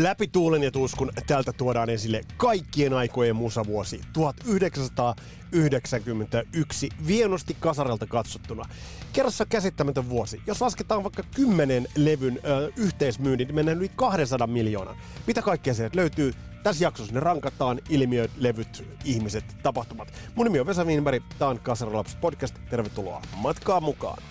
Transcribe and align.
Läpi 0.00 0.28
tuulen 0.28 0.62
ja 0.62 0.70
tuskun 0.70 1.12
täältä 1.26 1.52
tuodaan 1.52 1.90
esille 1.90 2.20
kaikkien 2.36 2.92
aikojen 2.92 3.36
musavuosi 3.36 4.00
1991 4.12 6.88
vienosti 7.06 7.56
kasarelta 7.60 8.06
katsottuna. 8.06 8.64
Kerrassa 9.12 9.46
käsittämätön 9.46 10.08
vuosi. 10.08 10.42
Jos 10.46 10.60
lasketaan 10.60 11.02
vaikka 11.02 11.22
kymmenen 11.34 11.88
levyn 11.96 12.40
ö, 12.44 12.72
yhteismyynnin, 12.76 13.46
niin 13.46 13.54
mennään 13.54 13.78
yli 13.78 13.90
200 13.96 14.46
miljoonan. 14.46 14.96
Mitä 15.26 15.42
kaikkea 15.42 15.74
sieltä 15.74 15.96
löytyy? 15.96 16.32
Tässä 16.62 16.84
jaksossa 16.84 17.14
ne 17.14 17.20
rankataan 17.20 17.80
ilmiöt, 17.88 18.30
levyt, 18.36 18.84
ihmiset, 19.04 19.44
tapahtumat. 19.62 20.12
Mun 20.34 20.46
nimi 20.46 20.60
on 20.60 20.66
Vesa 20.66 20.84
Wienberg, 20.84 21.22
tää 21.38 21.48
on 21.48 21.60
Kasaralapset 21.60 22.20
podcast. 22.20 22.54
Tervetuloa 22.70 23.22
matkaa 23.36 23.80
mukaan. 23.80 24.22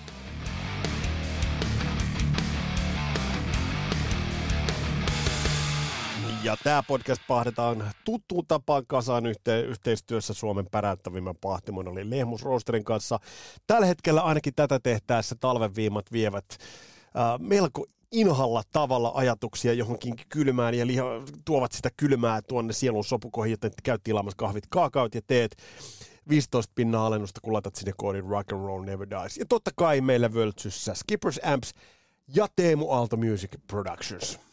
Ja 6.44 6.58
tämä 6.64 6.84
podcast 6.84 7.22
pahdetaan 7.28 7.92
tuttuun 8.06 8.46
tapaan 8.48 8.84
kasaan 8.88 9.26
yhte- 9.26 9.66
yhteistyössä 9.68 10.34
Suomen 10.34 10.66
päräyttävimmän 10.72 11.36
pahtimon 11.42 11.88
oli 11.88 12.10
Lehmus 12.10 12.44
Roasterin 12.44 12.84
kanssa. 12.84 13.20
Tällä 13.68 13.86
hetkellä 13.86 14.22
ainakin 14.22 14.54
tätä 14.56 14.80
tehtäessä 14.84 15.36
talven 15.40 15.76
viimat 15.76 16.12
vievät 16.12 16.46
äh, 16.50 17.40
melko 17.40 17.86
inhalla 18.12 18.64
tavalla 18.72 19.12
ajatuksia 19.16 19.74
johonkin 19.74 20.16
kylmään 20.30 20.74
ja 20.74 20.88
liha, 20.88 21.06
tuovat 21.46 21.72
sitä 21.72 21.90
kylmää 21.98 22.42
tuonne 22.42 22.74
sielun 22.74 23.04
sopukoihin, 23.04 23.52
joten 23.52 23.72
käyt 23.84 24.02
tilaamassa 24.04 24.38
kahvit, 24.38 24.64
kaakaot 24.70 25.16
ja 25.16 25.22
teet 25.28 25.56
15 26.30 26.72
pinnaa 26.76 27.06
alennusta, 27.06 27.42
kun 27.42 27.54
laitat 27.54 27.76
sinne 27.76 27.94
koodin 27.98 28.26
Rock 28.26 28.54
and 28.54 28.66
Roll 28.66 28.84
Never 28.84 29.08
Dies. 29.10 29.38
Ja 29.38 29.46
totta 29.46 29.72
kai 29.76 30.02
meillä 30.02 30.34
völtsyssä 30.34 30.94
Skippers 30.94 31.40
Amps 31.44 31.74
ja 32.36 32.48
Teemu 32.56 32.92
Aalto 32.92 33.18
Music 33.18 33.52
Productions. 33.68 34.51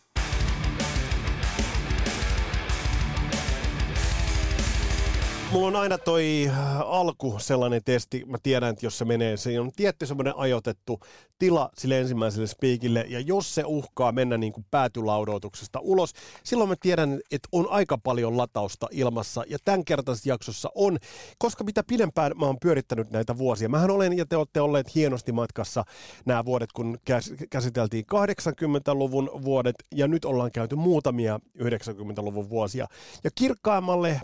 Mulla 5.53 5.69
on 5.69 5.77
aina 5.77 5.99
toi 5.99 6.47
äh, 6.49 6.81
alku 6.81 7.35
sellainen 7.39 7.85
testi, 7.85 8.25
mä 8.27 8.37
tiedän, 8.43 8.71
että 8.71 8.87
jos 8.87 8.99
se 8.99 9.05
menee, 9.05 9.37
se 9.37 9.61
on 9.61 9.73
tietty 9.77 10.07
semmoinen 10.07 10.37
ajoitettu 10.37 11.01
tila 11.39 11.71
sille 11.79 12.01
ensimmäiselle 12.01 12.47
spiikille, 12.47 13.05
ja 13.09 13.21
jos 13.21 13.55
se 13.55 13.63
uhkaa 13.67 14.13
mennä 14.13 14.39
niin 14.39 14.53
kuin 14.53 14.67
päätylaudautuksesta 14.71 15.79
ulos, 15.83 16.13
silloin 16.45 16.69
mä 16.69 16.75
tiedän, 16.81 17.21
että 17.31 17.49
on 17.53 17.67
aika 17.71 17.99
paljon 17.99 18.37
latausta 18.37 18.89
ilmassa, 18.91 19.45
ja 19.49 19.59
tämän 19.65 19.85
kertaisessa 19.85 20.29
jaksossa 20.29 20.71
on, 20.75 20.99
koska 21.39 21.65
mitä 21.65 21.85
pidempään 21.85 22.33
mä 22.39 22.47
oon 22.47 22.61
pyörittänyt 22.63 23.11
näitä 23.11 23.39
vuosia, 23.39 23.69
mähän 23.69 23.91
olen, 23.91 24.17
ja 24.17 24.27
te 24.27 24.37
olette 24.37 24.61
olleet 24.61 24.95
hienosti 24.95 25.33
matkassa 25.33 25.85
nämä 26.27 26.45
vuodet, 26.45 26.73
kun 26.73 26.99
käs- 27.11 27.47
käsiteltiin 27.51 28.05
80-luvun 28.15 29.31
vuodet, 29.45 29.77
ja 29.95 30.09
nyt 30.09 30.25
ollaan 30.25 30.53
käyty 30.53 30.77
muutamia 30.77 31.41
90-luvun 31.59 32.51
vuosia, 32.51 32.87
ja 33.25 33.31
kirkkaammalle 33.35 34.21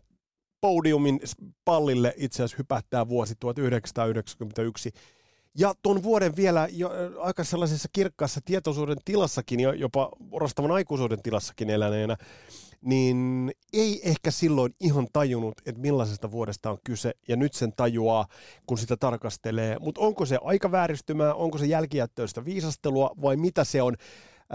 podiumin 0.65 1.21
pallille 1.65 2.15
itse 2.17 2.37
asiassa 2.37 2.57
hypähtää 2.59 3.09
vuosi 3.09 3.35
1991. 3.41 4.93
Ja 5.59 5.75
tuon 5.83 6.03
vuoden 6.03 6.37
vielä 6.37 6.69
jo, 6.73 6.91
aika 7.21 7.45
sellaisessa 7.45 7.89
kirkkaassa 7.93 8.41
tietoisuuden 8.45 8.97
tilassakin, 9.05 9.61
jo, 9.61 9.73
jopa 9.73 10.11
orastavan 10.31 10.71
aikuisuuden 10.71 11.23
tilassakin 11.23 11.71
eläneenä, 11.71 12.17
niin 12.81 13.51
ei 13.73 14.01
ehkä 14.05 14.31
silloin 14.31 14.75
ihan 14.81 15.07
tajunnut, 15.13 15.55
että 15.67 15.81
millaisesta 15.81 16.31
vuodesta 16.31 16.71
on 16.71 16.79
kyse, 16.85 17.13
ja 17.29 17.37
nyt 17.37 17.55
sen 17.55 17.73
tajuaa, 17.77 18.27
kun 18.67 18.79
sitä 18.79 18.97
tarkastelee. 18.97 19.77
Mutta 19.81 20.01
onko 20.01 20.27
se 20.27 20.39
aikavääristymää, 20.43 21.35
onko 21.35 21.59
se 21.59 21.67
jälkijättöistä 21.67 22.45
viisastelua, 22.45 23.11
vai 23.23 23.37
mitä 23.37 23.65
se 23.65 23.83
on, 23.83 23.97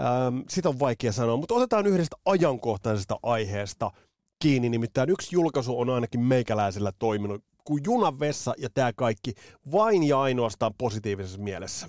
ähm, 0.00 0.38
sitä 0.48 0.68
on 0.68 0.78
vaikea 0.78 1.12
sanoa. 1.12 1.36
Mutta 1.36 1.54
otetaan 1.54 1.86
yhdestä 1.86 2.16
ajankohtaisesta 2.24 3.18
aiheesta– 3.22 3.90
kiinni, 4.40 4.68
nimittäin 4.68 5.10
yksi 5.10 5.28
julkaisu 5.32 5.80
on 5.80 5.90
ainakin 5.90 6.20
meikäläisellä 6.20 6.92
toiminut 6.98 7.44
kuin 7.64 7.82
junavessa 7.84 8.54
ja 8.58 8.70
tämä 8.70 8.92
kaikki 8.92 9.34
vain 9.72 10.02
ja 10.02 10.20
ainoastaan 10.20 10.74
positiivisessa 10.78 11.40
mielessä. 11.40 11.88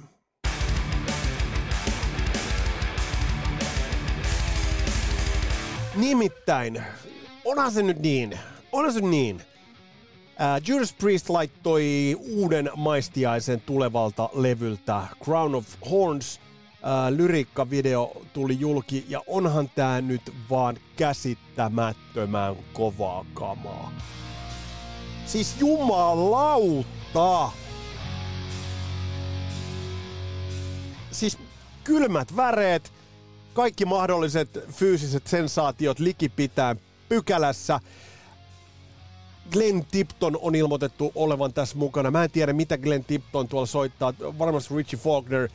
Nimittäin, 5.95 6.83
onhan 7.45 7.71
se 7.71 7.83
nyt 7.83 7.99
niin, 7.99 8.39
onhan 8.71 8.93
se 8.93 9.01
niin. 9.01 9.35
Uh, 9.35 10.67
Judas 10.67 10.93
Priest 10.93 11.29
laittoi 11.29 12.17
uuden 12.19 12.69
maistiaisen 12.75 13.61
tulevalta 13.61 14.29
levyltä 14.33 15.07
Crown 15.23 15.55
of 15.55 15.65
Horns– 15.91 16.39
ää, 16.83 17.11
lyrikkavideo 17.11 18.21
tuli 18.33 18.59
julki 18.59 19.05
ja 19.09 19.21
onhan 19.27 19.69
tää 19.75 20.01
nyt 20.01 20.33
vaan 20.49 20.77
käsittämättömän 20.95 22.55
kovaa 22.73 23.25
kamaa. 23.33 23.91
Siis 25.25 25.55
jumalauta! 25.59 27.51
Siis 31.11 31.37
kylmät 31.83 32.35
väreet, 32.35 32.93
kaikki 33.53 33.85
mahdolliset 33.85 34.59
fyysiset 34.71 35.27
sensaatiot 35.27 35.99
likipitään 35.99 36.79
pykälässä. 37.09 37.79
Glenn 39.51 39.85
Tipton 39.91 40.37
on 40.41 40.55
ilmoitettu 40.55 41.11
olevan 41.15 41.53
tässä 41.53 41.77
mukana. 41.77 42.11
Mä 42.11 42.23
en 42.23 42.31
tiedä, 42.31 42.53
mitä 42.53 42.77
Glenn 42.77 43.05
Tipton 43.05 43.47
tuolla 43.47 43.65
soittaa. 43.65 44.13
Varmasti 44.39 44.75
Richie 44.75 44.99
Faulkner 44.99 45.49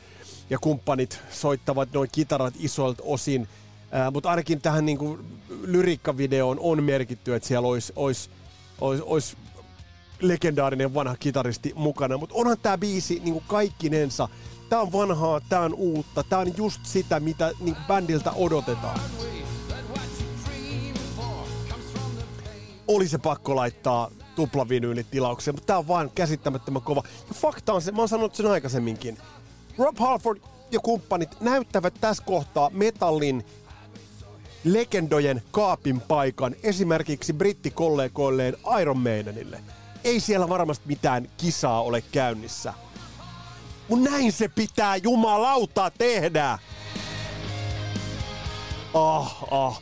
ja 0.49 0.59
kumppanit 0.59 1.19
soittavat 1.31 1.89
noin 1.93 2.09
kitarat 2.11 2.53
isoilta 2.59 3.03
osin. 3.05 3.47
Ää, 3.91 4.11
mutta 4.11 4.29
ainakin 4.29 4.61
tähän 4.61 4.85
niin 4.85 4.97
kuin, 4.97 5.19
lyrikkavideoon 5.61 6.57
on 6.59 6.83
merkitty, 6.83 7.35
että 7.35 7.47
siellä 7.47 7.67
olisi, 7.67 7.93
olisi, 7.95 8.29
olisi, 8.81 9.03
olisi 9.05 9.37
legendaarinen 10.21 10.93
vanha 10.93 11.15
kitaristi 11.19 11.73
mukana. 11.75 12.17
Mutta 12.17 12.35
onhan 12.35 12.57
tämä 12.61 12.77
biisi 12.77 13.21
niin 13.23 13.33
kuin 13.33 13.45
kaikkinensa. 13.47 14.29
Tämä 14.69 14.81
on 14.81 14.91
vanhaa, 14.91 15.41
tämä 15.49 15.61
on 15.61 15.73
uutta, 15.73 16.23
tämä 16.23 16.41
on 16.41 16.57
just 16.57 16.85
sitä, 16.85 17.19
mitä 17.19 17.51
niin 17.59 17.75
kuin 17.75 17.85
bändiltä 17.87 18.31
odotetaan. 18.31 18.99
Oli 22.87 23.07
se 23.07 23.17
pakko 23.17 23.55
laittaa 23.55 24.11
tuplavinyylitilaukseen, 24.35 25.55
mutta 25.55 25.67
tämä 25.67 25.79
on 25.79 25.87
vaan 25.87 26.11
käsittämättömän 26.15 26.81
kova. 26.81 27.03
Ja 27.27 27.33
fakta 27.33 27.73
on 27.73 27.81
se, 27.81 27.91
mä 27.91 27.97
oon 27.97 28.09
sanonut 28.09 28.35
sen 28.35 28.51
aikaisemminkin, 28.51 29.17
Rob 29.77 29.97
Halford 29.99 30.41
ja 30.71 30.79
kumppanit 30.79 31.41
näyttävät 31.41 31.93
tässä 32.01 32.23
kohtaa 32.23 32.69
metallin 32.69 33.45
legendojen 34.63 35.41
kaapin 35.51 36.01
paikan 36.01 36.55
esimerkiksi 36.63 37.33
brittikollegoilleen 37.33 38.57
Iron 38.81 38.97
Maidenille. 38.97 39.59
Ei 40.03 40.19
siellä 40.19 40.49
varmasti 40.49 40.87
mitään 40.87 41.29
kisaa 41.37 41.83
ole 41.83 42.03
käynnissä. 42.11 42.73
Mun 43.89 44.03
näin 44.03 44.31
se 44.31 44.47
pitää 44.47 44.95
jumalauta 44.95 45.91
tehdä! 45.97 46.59
Ah, 48.93 49.43
ah. 49.51 49.81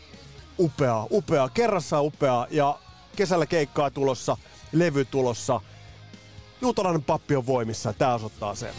Upea, 0.59 1.07
upea. 1.11 1.49
Kerrassa 1.49 2.01
upea. 2.01 2.47
Ja 2.49 2.79
kesällä 3.15 3.45
keikkaa 3.45 3.89
tulossa, 3.91 4.37
levy 4.71 5.05
tulossa. 5.05 5.61
Juutalainen 6.61 7.03
pappi 7.03 7.35
on 7.35 7.45
voimissa, 7.45 7.93
tää 7.93 8.13
osoittaa 8.13 8.55
sen. 8.55 8.73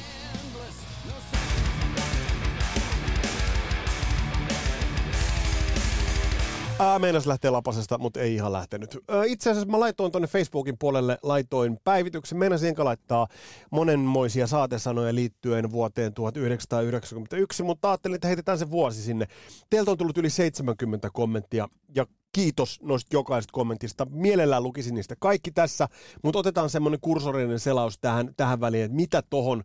Ää, 6.79 6.99
meinas 6.99 7.27
lähtee 7.27 7.51
lapasesta, 7.51 7.99
mutta 7.99 8.21
ei 8.21 8.35
ihan 8.35 8.53
lähtenyt. 8.53 8.99
Ää, 9.09 9.25
itse 9.25 9.51
asiassa 9.51 9.71
mä 9.71 9.81
laitoin 9.81 10.13
tuonne 10.13 10.29
Facebookin 10.29 10.79
puolelle, 10.79 11.19
laitoin 11.23 11.79
päivityksen. 11.85 12.39
Meinasin 12.39 12.69
enkä 12.69 12.85
laittaa 12.85 13.27
monenmoisia 13.71 14.47
saatesanoja 14.47 15.15
liittyen 15.15 15.71
vuoteen 15.71 16.15
1991, 16.15 17.63
mutta 17.63 17.91
ajattelin, 17.91 18.15
että 18.15 18.29
heitetään 18.29 18.59
se 18.59 18.71
vuosi 18.71 19.03
sinne. 19.03 19.27
Teiltä 19.71 19.91
on 19.91 19.99
tullut 19.99 20.19
yli 20.19 20.31
70 20.31 21.11
kommenttia 21.13 21.69
ja 21.95 22.07
kiitos 22.37 22.83
noista 22.83 23.17
jokaisesta 23.17 23.53
kommentista. 23.53 24.07
Mielellään 24.11 24.63
lukisin 24.63 24.95
niistä 24.95 25.15
kaikki 25.19 25.51
tässä, 25.51 25.89
mutta 26.23 26.39
otetaan 26.39 26.71
semmoinen 26.71 27.01
kursorinen 27.01 27.61
selaus 27.61 27.99
tähän, 27.99 28.35
tähän 28.37 28.61
väliin, 28.61 28.85
että 28.85 28.97
mitä 28.97 29.23
tohon 29.31 29.65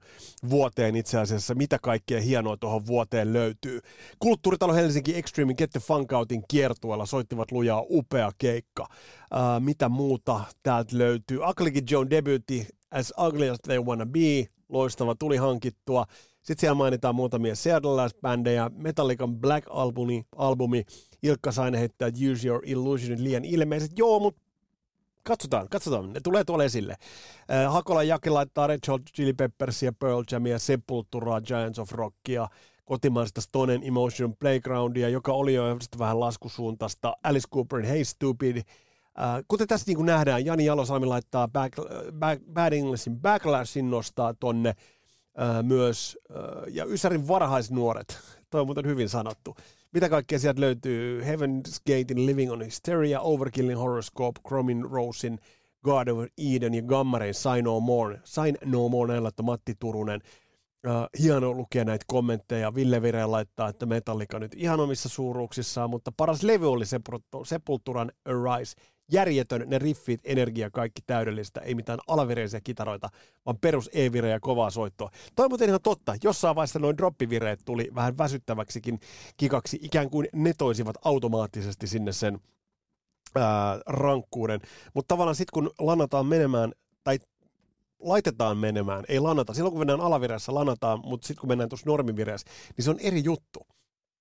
vuoteen 0.50 0.96
itse 0.96 1.20
asiassa, 1.20 1.56
mitä 1.56 1.80
kaikkea 1.82 2.22
hienoa 2.22 2.58
tohon 2.58 2.86
vuoteen 2.86 3.34
löytyy. 3.34 3.80
Kulttuuritalo 4.20 4.74
Helsinki 4.74 5.18
Extreme 5.18 5.54
Get 5.54 5.70
the 5.70 5.80
Funk 5.80 6.12
Outin 6.12 6.44
kiertueella 6.48 7.06
soittivat 7.06 7.52
lujaa 7.52 7.84
upea 7.90 8.32
keikka. 8.38 8.88
Uh, 8.90 9.64
mitä 9.64 9.90
muuta 9.90 10.42
täältä 10.64 10.98
löytyy? 10.98 11.50
Aklikin 11.50 11.84
Joan 11.92 12.10
debutti 12.10 12.68
As 12.92 13.14
Ugly 13.28 13.50
As 13.50 13.60
They 13.64 13.80
Wanna 13.80 14.06
Be, 14.06 14.46
loistava, 14.70 15.16
tuli 15.16 15.38
hankittua. 15.38 16.06
Sitten 16.44 16.62
siellä 16.62 16.76
mainitaan 16.76 17.16
muutamia 17.16 17.54
Seattle-bändejä, 17.56 18.70
Metallican 18.76 19.36
Black 19.36 19.68
Albumi, 19.70 20.26
albumi 20.36 20.84
Ilkka 21.24 21.52
Saine 21.52 21.80
heittää 21.80 22.10
Use 22.32 22.48
Your 22.48 22.62
Illusion 22.66 23.24
liian 23.24 23.46
ilmeiset. 23.46 23.92
Joo, 23.98 24.20
mutta 24.20 24.42
katsotaan, 25.24 25.70
katsotaan, 25.70 26.14
ne 26.14 26.20
tulee 26.24 26.44
tuolla 26.44 26.64
esille. 26.64 26.96
Äh, 27.52 27.74
Hakola 27.74 28.04
Jaki 28.04 28.30
laittaa 28.30 28.68
Red 28.68 28.80
Hot 28.88 29.02
Chili 29.16 29.34
Peppersia, 29.34 29.94
Pearl 29.94 30.24
Jamia, 30.32 30.60
Sepulturaa, 30.60 31.42
Giants 31.42 31.80
of 31.80 31.92
Rockia, 31.92 32.48
kotimaista 32.86 33.42
Stonen 33.42 33.82
Emotion 33.84 34.36
Playgroundia, 34.36 35.10
joka 35.10 35.34
oli 35.34 35.54
jo 35.54 35.64
vähän 36.00 36.20
laskusuuntaista, 36.20 37.14
Alice 37.24 37.48
Cooperin 37.54 37.86
Hey 37.86 38.04
Stupid, 38.04 38.58
äh, 38.58 38.64
kuten 39.48 39.68
tässä 39.68 39.86
niin 39.88 39.98
kuin 39.98 40.06
nähdään, 40.06 40.46
Jani 40.46 40.66
Jalosalmi 40.66 41.06
laittaa 41.06 41.48
back, 41.48 41.76
back, 42.20 42.44
Bad 42.54 42.74
Englishin 42.74 43.20
Backlashin 43.20 43.90
nostaa 43.90 44.34
tonne 44.34 44.70
äh, 44.70 45.64
myös, 45.64 46.18
äh, 46.32 46.74
ja 46.74 46.86
Ysärin 46.86 47.28
varhaisnuoret, 47.28 48.20
toi 48.50 48.62
on 48.62 48.68
muuten 48.68 48.86
hyvin 48.86 49.10
sanottu. 49.10 49.56
Mitä 49.94 50.10
kaikkea 50.10 50.40
sieltä 50.40 50.62
löytyy? 50.62 51.22
Heaven's 51.22 51.80
Gatein 51.80 52.26
Living 52.26 52.52
on 52.52 52.66
Hysteria, 52.66 53.22
Overkillin 53.22 53.78
Horoscope, 53.78 54.42
Chromin 54.48 54.86
Rosein 54.92 55.40
God 55.84 56.08
of 56.08 56.18
Eden 56.38 56.74
ja 56.74 56.82
Gammarein 56.82 57.34
Sign 57.34 57.64
No 57.64 57.80
More. 57.80 58.22
Sign 58.24 58.56
No 58.66 58.90
More 58.90 59.14
näillä, 59.14 59.32
Matti 59.42 59.76
Turunen. 59.80 60.22
Uh, 60.88 61.22
hieno 61.24 61.54
lukea 61.54 61.86
näitä 61.86 62.06
kommentteja. 62.08 62.76
Ville 62.76 63.02
Vire 63.02 63.26
laittaa, 63.26 63.70
että 63.70 63.86
Metallica 63.86 64.40
nyt 64.40 64.54
ihan 64.56 64.80
omissa 64.80 65.10
suuruuksissaan, 65.10 65.90
mutta 65.90 66.12
paras 66.18 66.44
levy 66.44 66.72
oli 66.72 66.86
Sepulturan 67.44 68.12
Arise. 68.26 68.76
Järjetön, 69.12 69.64
ne 69.68 69.80
riffit, 69.80 70.22
energia, 70.24 70.70
kaikki 70.70 71.02
täydellistä, 71.08 71.62
ei 71.62 71.76
mitään 71.76 72.00
alavireisiä 72.08 72.62
kitaroita, 72.64 73.10
vaan 73.46 73.58
perus 73.62 73.90
e 73.94 74.06
ja 74.06 74.40
kovaa 74.40 74.70
soittoa. 74.70 75.10
Toi 75.36 75.50
muuten 75.50 75.70
ihan 75.70 75.82
totta, 75.84 76.16
jossain 76.24 76.56
vaiheessa 76.56 76.80
noin 76.80 76.98
droppivireet 76.98 77.60
tuli 77.66 77.90
vähän 77.96 78.18
väsyttäväksikin 78.18 79.00
kikaksi, 79.38 79.80
ikään 79.82 80.10
kuin 80.10 80.28
ne 80.34 80.54
toisivat 80.58 80.96
automaattisesti 81.06 81.88
sinne 81.88 82.12
sen 82.12 82.40
ää, 83.36 83.80
rankkuuden. 83.86 84.60
Mutta 84.94 85.14
tavallaan 85.14 85.36
sitten 85.36 85.54
kun 85.54 85.72
lanataan 85.80 86.26
menemään, 86.26 86.72
tai 87.04 87.20
laitetaan 88.00 88.58
menemään, 88.58 89.04
ei 89.08 89.20
lanata. 89.20 89.54
Silloin 89.54 89.72
kun 89.72 89.80
mennään 89.80 90.02
alavireessä, 90.02 90.54
lanataan, 90.54 91.00
mutta 91.04 91.28
sitten 91.28 91.42
kun 91.42 91.50
mennään 91.50 91.70
tuossa 91.70 91.90
normivireessä, 91.90 92.48
niin 92.78 92.84
se 92.84 92.90
on 92.90 93.00
eri 93.00 93.24
juttu. 93.24 93.68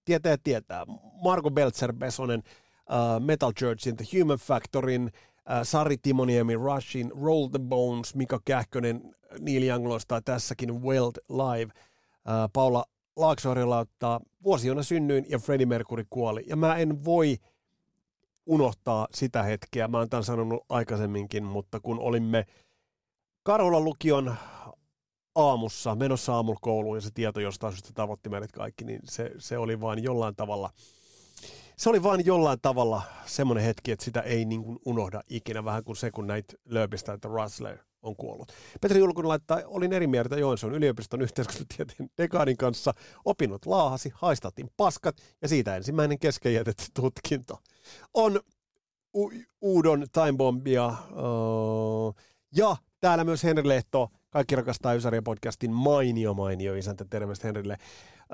Tietää 0.04 0.36
tietää. 0.44 0.86
Marko 1.22 1.50
Belzer, 1.50 1.92
Besonen, 1.92 2.42
uh, 2.90 3.20
Metal 3.26 3.52
Churchin, 3.52 3.96
The 3.96 4.04
Human 4.18 4.38
Factorin, 4.38 5.02
uh, 5.04 5.62
Sari 5.62 5.96
Timoniemi, 5.96 6.54
Rushin, 6.56 7.12
Roll 7.22 7.48
the 7.48 7.58
Bones, 7.58 8.14
Mika 8.14 8.40
Kähkönen, 8.44 9.14
Neil 9.40 9.62
Young 9.62 9.86
loistaa 9.86 10.20
tässäkin 10.20 10.82
Weld 10.82 11.16
Live, 11.28 11.72
uh, 11.74 12.50
Paula 12.52 12.84
Laaksoari 13.16 13.64
lauttaa 13.64 14.20
Vuosi, 14.44 14.68
jona 14.68 14.82
synnyin 14.82 15.26
ja 15.28 15.38
Freddie 15.38 15.66
Mercury 15.66 16.04
kuoli. 16.10 16.44
Ja 16.46 16.56
mä 16.56 16.76
en 16.76 17.04
voi 17.04 17.36
unohtaa 18.46 19.08
sitä 19.14 19.42
hetkeä, 19.42 19.88
mä 19.88 19.98
oon 19.98 20.08
tämän 20.08 20.24
sanonut 20.24 20.64
aikaisemminkin, 20.68 21.44
mutta 21.44 21.80
kun 21.80 21.98
olimme 21.98 22.46
Karhulan 23.42 23.84
lukion 23.84 24.36
aamussa, 25.34 25.94
menossa 25.94 26.34
aamulla 26.34 26.58
kouluun 26.62 26.96
ja 26.96 27.00
se 27.00 27.10
tieto 27.14 27.40
jostain 27.40 27.72
syystä 27.72 27.90
tavoitti 27.94 28.28
meidät 28.28 28.52
kaikki, 28.52 28.84
niin 28.84 29.00
se, 29.04 29.30
se 29.38 29.58
oli 29.58 29.80
vain 29.80 30.02
jollain 30.02 30.36
tavalla, 30.36 30.70
se 31.80 31.90
oli 31.90 32.02
vain 32.02 32.26
jollain 32.26 32.58
tavalla 32.62 33.02
semmoinen 33.26 33.64
hetki, 33.64 33.92
että 33.92 34.04
sitä 34.04 34.20
ei 34.20 34.44
niin 34.44 34.64
kuin 34.64 34.78
unohda 34.84 35.20
ikinä, 35.28 35.64
vähän 35.64 35.84
kuin 35.84 35.96
se, 35.96 36.10
kun 36.10 36.26
näitä 36.26 36.54
lööpistä, 36.64 37.12
että 37.12 37.28
Russell 37.28 37.76
on 38.02 38.16
kuollut. 38.16 38.52
Petri 38.80 38.98
Julkun 38.98 39.28
laittaa, 39.28 39.60
olin 39.66 39.92
eri 39.92 40.06
mieltä 40.06 40.38
Joensuun 40.38 40.74
yliopiston 40.74 41.22
yhteiskuntatieteen 41.22 42.10
dekaanin 42.18 42.56
kanssa, 42.56 42.94
opinnot 43.24 43.66
laahasi, 43.66 44.12
haistattiin 44.14 44.70
paskat 44.76 45.16
ja 45.42 45.48
siitä 45.48 45.76
ensimmäinen 45.76 46.18
kesken 46.18 46.54
jätetty 46.54 46.84
tutkinto. 46.94 47.58
On 48.14 48.40
U- 49.16 49.32
Uudon 49.60 50.06
Time 50.12 50.36
Bombia 50.36 50.86
uh, 50.88 52.14
ja 52.56 52.76
Täällä 53.00 53.24
myös 53.24 53.44
Henri 53.44 53.68
Lehto, 53.68 54.08
kaikki 54.30 54.56
rakastaa 54.56 54.94
Ysäriä 54.94 55.22
podcastin 55.22 55.72
mainio 55.72 56.34
mainio 56.34 56.74
isäntä, 56.74 57.04
terveistä 57.10 57.48
Henrille. 57.48 57.76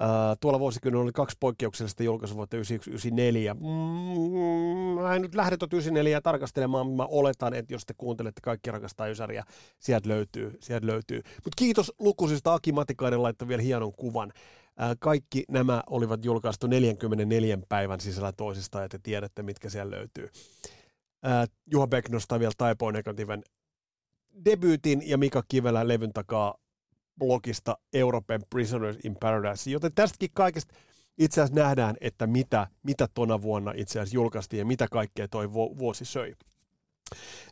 Uh, 0.00 0.36
tuolla 0.40 0.60
vuosikymmenellä 0.60 1.02
oli 1.02 1.12
kaksi 1.12 1.36
poikkeuksellista 1.40 2.02
julkaisuvuotta 2.02 2.56
1994. 2.56 3.54
Mm, 3.54 5.02
mä 5.02 5.14
en 5.14 5.22
nyt 5.22 5.34
lähde 5.34 5.56
94 5.72 6.20
tarkastelemaan, 6.20 6.90
mä 6.90 7.04
oletan, 7.04 7.54
että 7.54 7.74
jos 7.74 7.86
te 7.86 7.94
kuuntelette 7.94 8.40
kaikki 8.40 8.70
rakastaa 8.70 9.06
Ysäriä, 9.06 9.44
sieltä 9.78 10.08
löytyy, 10.08 10.58
sieltä 10.60 10.86
löytyy. 10.86 11.18
Mutta 11.18 11.56
kiitos 11.56 11.92
lukuisista, 11.98 12.54
Aki 12.54 12.72
Matikainen 12.72 13.22
laittoi 13.22 13.48
vielä 13.48 13.62
hienon 13.62 13.92
kuvan. 13.92 14.32
Uh, 14.36 14.96
kaikki 14.98 15.44
nämä 15.48 15.82
olivat 15.90 16.24
julkaistu 16.24 16.66
44 16.66 17.58
päivän 17.68 18.00
sisällä 18.00 18.32
toisista, 18.32 18.80
ja 18.80 18.88
te 18.88 18.98
tiedätte, 19.02 19.42
mitkä 19.42 19.68
siellä 19.68 19.96
löytyy. 19.96 20.24
Uh, 20.24 21.52
Juha 21.72 21.86
Beck 21.86 22.08
nostaa 22.08 22.40
vielä 22.40 22.52
Taipoon 22.58 22.94
negatiiven 22.94 23.42
debyytin 24.44 25.02
ja 25.04 25.18
Mika 25.18 25.42
Kivelä 25.48 25.88
levyn 25.88 26.12
takaa 26.12 26.54
blogista 27.18 27.78
European 27.92 28.42
Prisoners 28.50 28.96
in 29.04 29.16
Paradise. 29.20 29.70
Joten 29.70 29.92
tästäkin 29.94 30.30
kaikesta 30.34 30.74
itse 31.18 31.40
asiassa 31.40 31.60
nähdään, 31.60 31.96
että 32.00 32.26
mitä, 32.26 32.66
mitä 32.82 33.08
tona 33.14 33.42
vuonna 33.42 33.72
itse 33.76 34.00
asiassa 34.00 34.14
julkaistiin 34.14 34.58
ja 34.58 34.64
mitä 34.64 34.88
kaikkea 34.90 35.28
toi 35.28 35.52
vuosi 35.52 36.04
söi. 36.04 36.34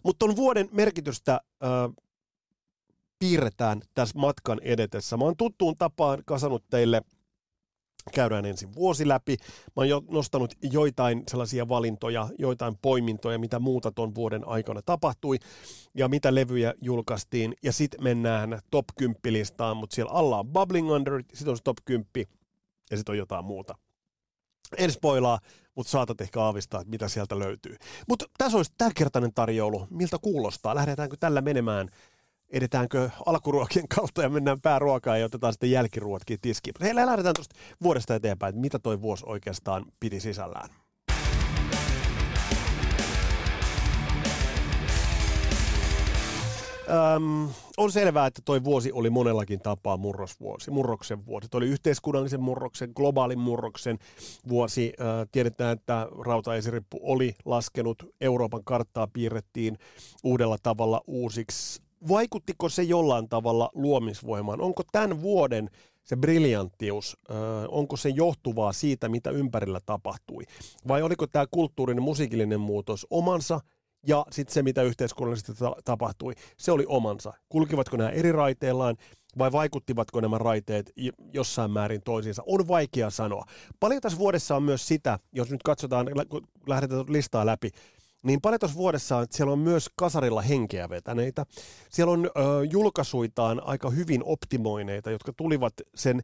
Mutta 0.03 0.27
ton 0.27 0.37
vuoden 0.37 0.69
merkitystä 0.73 1.33
äh, 1.33 1.71
piirretään 3.19 3.83
tässä 3.95 4.19
matkan 4.19 4.61
edetessä. 4.63 5.17
Mä 5.17 5.25
oon 5.25 5.37
tuttuun 5.37 5.75
tapaan 5.77 6.23
kasannut 6.27 6.65
teille– 6.71 7.03
käydään 8.13 8.45
ensin 8.45 8.75
vuosi 8.75 9.09
läpi. 9.09 9.37
Mä 9.41 9.73
oon 9.77 9.89
jo 9.89 10.03
nostanut 10.11 10.55
joitain 10.63 11.23
sellaisia 11.31 11.69
valintoja, 11.69 12.29
joitain 12.39 12.79
poimintoja, 12.83 13.39
mitä 13.39 13.59
muuta 13.59 13.93
ton 13.93 14.15
vuoden 14.15 14.49
aikana 14.49 14.83
tapahtui 14.83 15.39
ja 15.95 16.09
mitä 16.09 16.35
levyjä 16.35 16.75
julkaistiin. 16.81 17.55
Ja 17.63 17.73
sitten 17.73 18.03
mennään 18.03 18.59
top 18.71 18.85
10 18.99 19.21
listaan, 19.25 19.77
mutta 19.77 19.95
siellä 19.95 20.13
alla 20.13 20.39
on 20.39 20.49
Bubbling 20.49 20.91
Under, 20.91 21.23
sitten 21.35 21.53
on 21.53 21.59
top 21.65 21.79
10 21.85 22.07
ja 22.91 22.97
sitten 22.97 23.13
on 23.13 23.19
jotain 23.19 23.45
muuta. 23.45 23.75
En 24.79 24.93
spoilaa, 24.93 25.39
mutta 25.75 25.91
saatat 25.91 26.21
ehkä 26.21 26.41
aavistaa, 26.41 26.81
että 26.81 26.91
mitä 26.91 27.09
sieltä 27.09 27.39
löytyy. 27.39 27.77
Mutta 28.09 28.25
tässä 28.39 28.57
olisi 28.57 28.73
tämänkertainen 28.79 29.35
tarjoulu. 29.35 29.87
Miltä 29.91 30.17
kuulostaa? 30.23 30.75
Lähdetäänkö 30.75 31.17
tällä 31.21 31.41
menemään 31.41 31.89
edetäänkö 32.51 33.11
alkuruokien 33.27 33.89
kautta 33.89 34.23
ja 34.23 34.29
mennään 34.29 34.61
pääruokaan 34.61 35.21
ja 35.21 35.27
otetaan 35.27 35.53
sitten 35.53 35.71
jälkiruotkin 35.71 36.39
tiskiin. 36.41 36.75
Heillä 36.81 37.07
lähdetään 37.07 37.35
tuosta 37.35 37.57
vuodesta 37.83 38.15
eteenpäin, 38.15 38.49
että 38.49 38.61
mitä 38.61 38.79
toi 38.79 39.03
vuosi 39.03 39.25
oikeastaan 39.27 39.85
piti 40.01 40.21
sisällään. 40.21 40.69
Öm, 46.91 47.49
on 47.77 47.93
selvää, 47.93 48.27
että 48.27 48.43
toi 48.45 48.65
vuosi 48.65 48.93
oli 48.93 49.11
monellakin 49.11 49.61
tapaa 49.61 49.97
murrosvuosi, 49.97 50.71
murroksen 50.71 51.27
vuosi. 51.27 51.49
Toi 51.49 51.59
oli 51.59 51.69
yhteiskunnallisen 51.69 52.43
murroksen, 52.43 52.93
globaalin 52.97 53.39
murroksen 53.39 53.99
vuosi. 54.49 54.93
Ö, 55.01 55.27
tiedetään, 55.33 55.73
että 55.73 56.09
rautaesirippu 56.25 57.01
oli 57.03 57.35
laskenut, 57.45 58.15
Euroopan 58.21 58.65
karttaa 58.65 59.07
piirrettiin 59.13 59.79
uudella 60.25 60.57
tavalla 60.63 61.01
uusiksi 61.07 61.83
vaikuttiko 62.09 62.69
se 62.69 62.83
jollain 62.83 63.29
tavalla 63.29 63.71
luomisvoimaan? 63.75 64.61
Onko 64.61 64.83
tämän 64.93 65.23
vuoden 65.23 65.71
se 66.03 66.17
briljanttius, 66.17 67.17
onko 67.69 67.97
se 67.97 68.09
johtuvaa 68.09 68.73
siitä, 68.73 69.09
mitä 69.09 69.31
ympärillä 69.31 69.81
tapahtui? 69.87 70.43
Vai 70.89 71.03
oliko 71.03 71.27
tämä 71.27 71.47
kulttuurinen 71.51 72.03
musiikillinen 72.03 72.61
muutos 72.61 73.07
omansa 73.11 73.61
ja 74.07 74.27
sitten 74.31 74.55
se, 74.55 74.63
mitä 74.63 74.83
yhteiskunnallisesti 74.83 75.55
ta- 75.55 75.77
tapahtui, 75.85 76.33
se 76.57 76.73
oli 76.73 76.85
omansa. 76.89 77.33
Kulkivatko 77.49 77.97
nämä 77.97 78.11
eri 78.11 78.33
raiteillaan 78.33 78.97
vai 79.39 79.53
vaikuttivatko 79.53 80.21
nämä 80.21 80.39
raiteet 80.39 80.93
jossain 81.33 81.71
määrin 81.71 82.03
toisiinsa? 82.03 82.43
On 82.47 82.69
vaikea 82.69 83.11
sanoa. 83.11 83.45
Paljon 83.81 84.01
tässä 84.01 84.19
vuodessa 84.19 84.57
on 84.57 84.63
myös 84.63 84.89
sitä, 84.89 85.19
jos 85.33 85.51
nyt 85.51 85.63
katsotaan, 85.63 86.07
lähdetään 86.67 87.05
listaa 87.09 87.47
läpi, 87.47 87.71
niin 88.25 88.41
paljon 88.41 88.61
tuossa 88.61 88.79
vuodessa 88.79 89.21
että 89.21 89.37
siellä 89.37 89.53
on 89.53 89.59
myös 89.59 89.91
kasarilla 89.97 90.43
henkeä 90.43 90.89
vetäneitä. 90.89 91.47
Siellä 91.91 92.13
on 92.13 92.27
ö, 92.27 92.31
julkaisuitaan 92.71 93.63
aika 93.65 93.91
hyvin 93.91 94.25
optimoineita, 94.25 95.11
jotka 95.11 95.33
tulivat 95.37 95.75
sen 95.95 96.23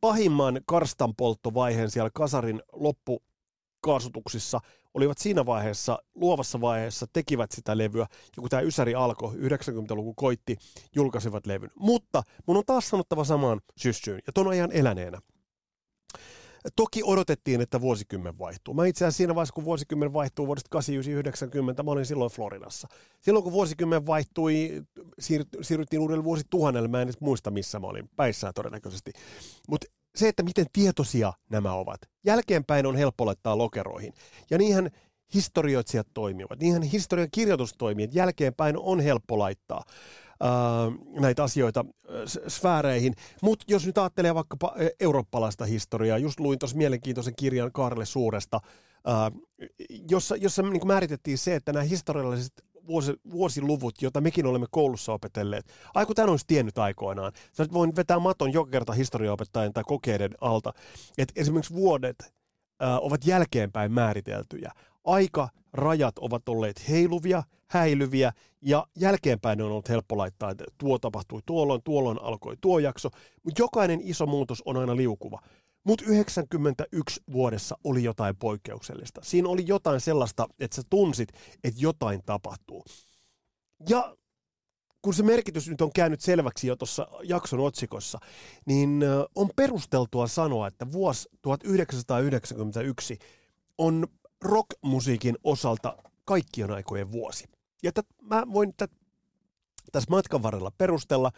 pahimman 0.00 0.60
karstanpolttovaiheen 0.66 1.90
siellä 1.90 2.10
kasarin 2.14 2.62
loppukaasutuksissa, 2.72 4.60
olivat 4.94 5.18
siinä 5.18 5.46
vaiheessa, 5.46 5.98
luovassa 6.14 6.60
vaiheessa, 6.60 7.06
tekivät 7.12 7.52
sitä 7.52 7.78
levyä, 7.78 8.06
ja 8.36 8.40
kun 8.40 8.48
tämä 8.48 8.62
Ysäri 8.62 8.94
alkoi, 8.94 9.34
90-luku 9.34 10.14
koitti, 10.14 10.56
julkaisivat 10.94 11.46
levyn. 11.46 11.70
Mutta 11.74 12.22
mun 12.46 12.56
on 12.56 12.62
taas 12.66 12.88
sanottava 12.88 13.24
samaan 13.24 13.60
syssyyn, 13.76 14.20
ja 14.26 14.32
ton 14.32 14.48
ajan 14.48 14.72
eläneenä. 14.72 15.20
Toki 16.76 17.02
odotettiin, 17.04 17.60
että 17.60 17.80
vuosikymmen 17.80 18.38
vaihtuu. 18.38 18.74
Mä 18.74 18.86
itse 18.86 19.04
asiassa 19.04 19.16
siinä 19.16 19.34
vaiheessa, 19.34 19.54
kun 19.54 19.64
vuosikymmen 19.64 20.12
vaihtuu 20.12 20.46
vuodesta 20.46 20.78
89-90, 21.80 21.82
mä 21.82 21.90
olin 21.90 22.06
silloin 22.06 22.30
Floridassa. 22.30 22.88
Silloin 23.20 23.42
kun 23.42 23.52
vuosikymmen 23.52 24.06
vaihtui, 24.06 24.82
siirryttiin 25.62 26.00
uudelle 26.00 26.24
vuosituhannelle, 26.24 26.88
mä 26.88 27.02
en 27.02 27.08
edes 27.08 27.20
muista 27.20 27.50
missä 27.50 27.78
mä 27.78 27.86
olin, 27.86 28.10
päissään 28.16 28.54
todennäköisesti. 28.54 29.12
Mutta 29.68 29.86
se, 30.16 30.28
että 30.28 30.42
miten 30.42 30.66
tietoisia 30.72 31.32
nämä 31.50 31.72
ovat. 31.72 32.00
Jälkeenpäin 32.26 32.86
on 32.86 32.96
helppo 32.96 33.26
laittaa 33.26 33.58
lokeroihin. 33.58 34.12
Ja 34.50 34.58
niinhän 34.58 34.90
historioitsijat 35.34 36.06
toimivat, 36.14 36.58
niinhän 36.58 36.82
historian 36.82 37.28
kirjoitustoimijat 37.32 38.14
jälkeenpäin 38.14 38.78
on 38.78 39.00
helppo 39.00 39.38
laittaa 39.38 39.84
näitä 41.20 41.42
asioita 41.44 41.84
sfääreihin. 42.48 43.14
Mutta 43.42 43.64
jos 43.68 43.86
nyt 43.86 43.98
ajattelee 43.98 44.34
vaikkapa 44.34 44.74
eurooppalaista 45.00 45.64
historiaa, 45.64 46.18
just 46.18 46.40
luin 46.40 46.58
tuossa 46.58 46.76
mielenkiintoisen 46.76 47.34
kirjan 47.36 47.72
Kaarelle 47.72 48.06
Suuresta, 48.06 48.60
jossa, 50.10 50.36
jossa 50.36 50.62
niin 50.62 50.86
määritettiin 50.86 51.38
se, 51.38 51.54
että 51.54 51.72
nämä 51.72 51.82
historialliset 51.82 52.52
vuosi, 52.86 53.12
vuosiluvut, 53.30 54.02
joita 54.02 54.20
mekin 54.20 54.46
olemme 54.46 54.66
koulussa 54.70 55.12
opetelleet. 55.12 55.66
Ai 55.94 56.06
kun 56.06 56.14
tämän 56.14 56.30
olisi 56.30 56.44
tiennyt 56.46 56.78
aikoinaan. 56.78 57.32
Sä 57.52 57.66
voin 57.72 57.96
vetää 57.96 58.18
maton 58.18 58.52
joka 58.52 58.70
kerta 58.70 58.92
historiaopettajan 58.92 59.72
tai 59.72 59.84
kokeiden 59.86 60.30
alta. 60.40 60.72
Että 61.18 61.32
esimerkiksi 61.36 61.74
vuodet 61.74 62.16
äh, 62.20 62.96
ovat 63.00 63.26
jälkeenpäin 63.26 63.92
määriteltyjä. 63.92 64.72
Aika 65.04 65.48
rajat 65.72 66.18
ovat 66.18 66.48
olleet 66.48 66.88
heiluvia, 66.88 67.42
häilyviä 67.66 68.32
ja 68.62 68.86
jälkeenpäin 68.96 69.62
on 69.62 69.70
ollut 69.70 69.88
helppo 69.88 70.18
laittaa, 70.18 70.50
että 70.50 70.64
tuo 70.78 70.98
tapahtui 70.98 71.40
tuolloin, 71.46 71.82
tuolloin 71.84 72.22
alkoi 72.22 72.56
tuo 72.60 72.78
jakso, 72.78 73.08
mutta 73.42 73.62
jokainen 73.62 74.00
iso 74.02 74.26
muutos 74.26 74.62
on 74.64 74.76
aina 74.76 74.96
liukuva. 74.96 75.38
Mutta 75.86 76.04
91 76.06 77.20
vuodessa 77.32 77.78
oli 77.84 78.04
jotain 78.04 78.36
poikkeuksellista. 78.36 79.20
Siinä 79.24 79.48
oli 79.48 79.62
jotain 79.66 80.00
sellaista, 80.00 80.46
että 80.58 80.76
sä 80.76 80.82
tunsit, 80.90 81.28
että 81.64 81.80
jotain 81.80 82.22
tapahtuu. 82.26 82.84
Ja 83.88 84.16
kun 85.02 85.14
se 85.14 85.22
merkitys 85.22 85.68
nyt 85.68 85.80
on 85.80 85.92
käynyt 85.92 86.20
selväksi 86.20 86.66
jo 86.66 86.76
tuossa 86.76 87.08
jakson 87.22 87.60
otsikossa, 87.60 88.18
niin 88.66 89.04
on 89.34 89.50
perusteltua 89.56 90.26
sanoa, 90.26 90.66
että 90.66 90.92
vuosi 90.92 91.28
1991 91.42 93.18
on 93.78 94.06
rockmusiikin 94.44 95.36
osalta 95.44 95.96
kaikkien 96.24 96.70
aikojen 96.70 97.12
vuosi. 97.12 97.44
Ja 97.82 97.92
tät, 97.92 98.06
mä 98.22 98.42
voin 98.52 98.72
tät, 98.76 98.90
tässä 99.92 100.10
matkan 100.10 100.42
varrella 100.42 100.70
perustella, 100.78 101.30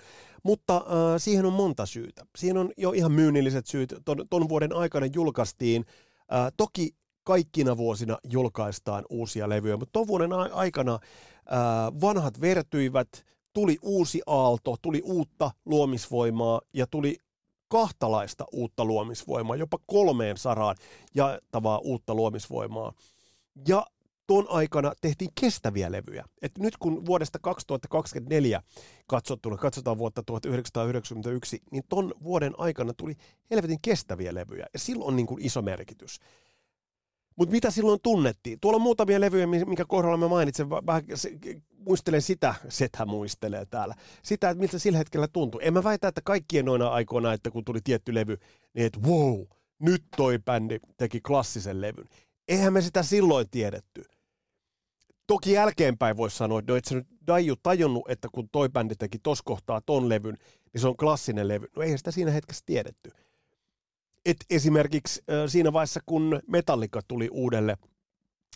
mutta 0.42 0.76
äh, 0.76 0.82
siihen 1.18 1.46
on 1.46 1.52
monta 1.52 1.86
syytä. 1.86 2.26
Siihen 2.36 2.56
on 2.56 2.72
jo 2.76 2.92
ihan 2.92 3.12
myynnilliset 3.12 3.66
syyt. 3.66 3.94
Ton, 4.04 4.28
ton 4.30 4.48
vuoden 4.48 4.72
aikana 4.72 5.06
julkaistiin, 5.06 5.84
äh, 6.32 6.52
toki 6.56 6.94
kaikkina 7.24 7.76
vuosina 7.76 8.18
julkaistaan 8.30 9.04
uusia 9.10 9.48
levyjä, 9.48 9.76
mutta 9.76 9.92
ton 9.92 10.06
vuoden 10.06 10.32
aikana 10.32 10.94
äh, 10.94 11.00
vanhat 12.00 12.40
vertyivät, 12.40 13.24
tuli 13.52 13.78
uusi 13.82 14.22
aalto, 14.26 14.76
tuli 14.82 15.02
uutta 15.04 15.50
luomisvoimaa 15.64 16.60
ja 16.72 16.86
tuli 16.86 17.16
kahtalaista 17.68 18.44
uutta 18.52 18.84
luomisvoimaa, 18.84 19.56
jopa 19.56 19.78
kolmeen 19.86 20.36
saraan 20.36 20.76
jaettavaa 21.14 21.78
uutta 21.78 22.14
luomisvoimaa. 22.14 22.92
Ja 23.68 23.86
tuon 24.26 24.46
aikana 24.48 24.92
tehtiin 25.00 25.30
kestäviä 25.40 25.92
levyjä. 25.92 26.24
Et 26.42 26.58
nyt 26.58 26.76
kun 26.76 27.06
vuodesta 27.06 27.38
2024 27.38 28.62
katsottuna, 29.06 29.56
katsotaan 29.56 29.98
vuotta 29.98 30.22
1991, 30.22 31.62
niin 31.70 31.84
ton 31.88 32.14
vuoden 32.22 32.54
aikana 32.58 32.92
tuli 32.92 33.14
helvetin 33.50 33.80
kestäviä 33.82 34.34
levyjä. 34.34 34.66
Ja 34.72 34.78
silloin 34.78 35.08
on 35.08 35.16
niin 35.16 35.26
kuin 35.26 35.46
iso 35.46 35.62
merkitys. 35.62 36.20
Mutta 37.36 37.52
mitä 37.52 37.70
silloin 37.70 38.00
tunnettiin? 38.02 38.60
Tuolla 38.60 38.76
on 38.76 38.82
muutamia 38.82 39.20
levyjä, 39.20 39.46
minkä 39.46 39.84
kohdalla 39.88 40.16
mä 40.16 40.28
mainitsen, 40.28 40.70
vähän 40.70 41.02
muistelen 41.78 42.22
sitä, 42.22 42.54
setä 42.68 43.06
muistelee 43.06 43.66
täällä, 43.66 43.94
sitä, 44.22 44.50
että 44.50 44.60
miltä 44.60 44.78
sillä 44.78 44.98
hetkellä 44.98 45.28
tuntui. 45.28 45.60
En 45.64 45.72
mä 45.72 45.84
väitä, 45.84 46.08
että 46.08 46.20
kaikkien 46.24 46.64
noina 46.64 46.88
aikoina, 46.88 47.32
että 47.32 47.50
kun 47.50 47.64
tuli 47.64 47.80
tietty 47.84 48.14
levy, 48.14 48.36
niin 48.74 48.86
että 48.86 49.00
wow, 49.00 49.40
nyt 49.78 50.04
toi 50.16 50.38
bändi 50.38 50.78
teki 50.96 51.20
klassisen 51.20 51.80
levyn. 51.80 52.08
Eihän 52.48 52.72
me 52.72 52.80
sitä 52.80 53.02
silloin 53.02 53.50
tiedetty. 53.50 54.04
Toki 55.26 55.52
jälkeenpäin 55.52 56.16
voisi 56.16 56.36
sanoa, 56.36 56.58
että 56.58 56.72
no 56.72 56.76
et 56.76 56.84
sä 56.84 56.94
nyt 56.94 57.06
Daju 57.26 57.56
tajunnut, 57.62 58.10
että 58.10 58.28
kun 58.32 58.48
toi 58.52 58.68
bändi 58.68 58.94
teki 58.98 59.18
tos 59.18 59.42
kohtaa 59.42 59.80
ton 59.80 60.08
levyn, 60.08 60.36
niin 60.72 60.80
se 60.80 60.88
on 60.88 60.96
klassinen 60.96 61.48
levy. 61.48 61.66
No 61.76 61.82
eihän 61.82 61.98
sitä 61.98 62.10
siinä 62.10 62.30
hetkessä 62.30 62.62
tiedetty. 62.66 63.10
Et 64.26 64.36
esimerkiksi 64.50 65.22
siinä 65.46 65.72
vaiheessa, 65.72 66.00
kun 66.06 66.40
Metallica 66.48 67.00
tuli 67.08 67.28
uudelle 67.32 67.76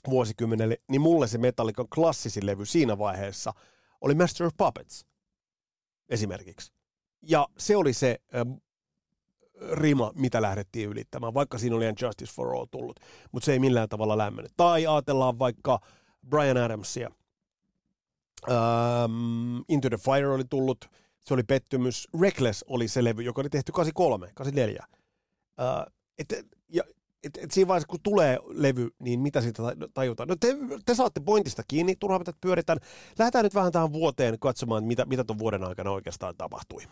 vuosikymmenelle, 0.08 0.76
niin 0.88 1.00
mulle 1.00 1.28
se 1.28 1.38
Metallican 1.38 1.88
klassisin 1.94 2.46
levy 2.46 2.66
siinä 2.66 2.98
vaiheessa 2.98 3.52
oli 4.00 4.14
Master 4.14 4.46
of 4.46 4.56
Puppets 4.56 5.06
esimerkiksi. 6.08 6.72
Ja 7.22 7.48
se 7.58 7.76
oli 7.76 7.92
se 7.92 8.18
rima, 9.72 10.12
mitä 10.14 10.42
lähdettiin 10.42 10.88
ylittämään, 10.88 11.34
vaikka 11.34 11.58
siinä 11.58 11.76
oli 11.76 11.84
Justice 12.02 12.32
for 12.34 12.54
All 12.54 12.66
tullut, 12.70 13.00
mutta 13.32 13.46
se 13.46 13.52
ei 13.52 13.58
millään 13.58 13.88
tavalla 13.88 14.18
lämmennyt. 14.18 14.52
Tai 14.56 14.86
ajatellaan 14.86 15.38
vaikka 15.38 15.80
Brian 16.28 16.56
Adamsia. 16.56 17.10
Um, 18.48 19.64
Into 19.68 19.88
the 19.88 19.96
Fire 19.96 20.28
oli 20.28 20.44
tullut, 20.44 20.90
se 21.24 21.34
oli 21.34 21.42
pettymys. 21.42 22.08
Reckless 22.20 22.64
oli 22.68 22.88
se 22.88 23.04
levy, 23.04 23.22
joka 23.22 23.40
oli 23.40 23.48
tehty 23.48 23.72
83, 23.72 24.30
84. 24.34 24.99
Uh, 25.60 25.92
et, 26.18 26.46
ja, 26.68 26.82
et, 27.24 27.38
et 27.42 27.50
siinä 27.50 27.68
vaiheessa, 27.68 27.88
kun 27.88 28.00
tulee 28.02 28.38
levy, 28.46 28.88
niin 28.98 29.20
mitä 29.20 29.40
siitä 29.40 29.62
tajutaan? 29.94 30.28
No 30.28 30.36
te, 30.40 30.56
te 30.84 30.94
saatte 30.94 31.20
pointista 31.20 31.62
kiinni, 31.68 31.96
turhaan 31.96 32.24
pyöritään. 32.40 32.78
Lähdetään 33.18 33.44
nyt 33.44 33.54
vähän 33.54 33.72
tähän 33.72 33.92
vuoteen 33.92 34.38
katsomaan, 34.38 34.84
mitä, 34.84 35.04
mitä 35.04 35.24
tuon 35.24 35.38
vuoden 35.38 35.64
aikana 35.64 35.90
oikeastaan 35.90 36.36
tapahtui. 36.36 36.82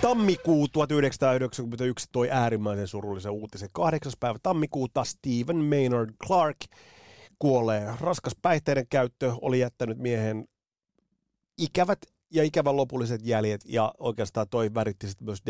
Tammikuu 0.00 0.68
1991 0.68 2.08
toi 2.12 2.30
äärimmäisen 2.30 2.88
surullisen 2.88 3.32
uutisen. 3.32 3.68
8. 3.72 4.12
päivä 4.20 4.38
tammikuuta 4.42 5.04
Stephen 5.04 5.56
Maynard 5.56 6.10
Clark 6.26 6.56
kuolee. 7.38 7.94
Raskas 8.00 8.36
päihteiden 8.42 8.86
käyttö 8.90 9.32
oli 9.40 9.60
jättänyt 9.60 9.98
miehen 9.98 10.48
ikävät 11.58 11.98
ja 12.30 12.44
ikävän 12.44 12.76
lopulliset 12.76 13.20
jäljet, 13.24 13.60
ja 13.64 13.94
oikeastaan 13.98 14.46
toi 14.50 14.74
väritti 14.74 15.08
sitten 15.08 15.24
myös 15.24 15.42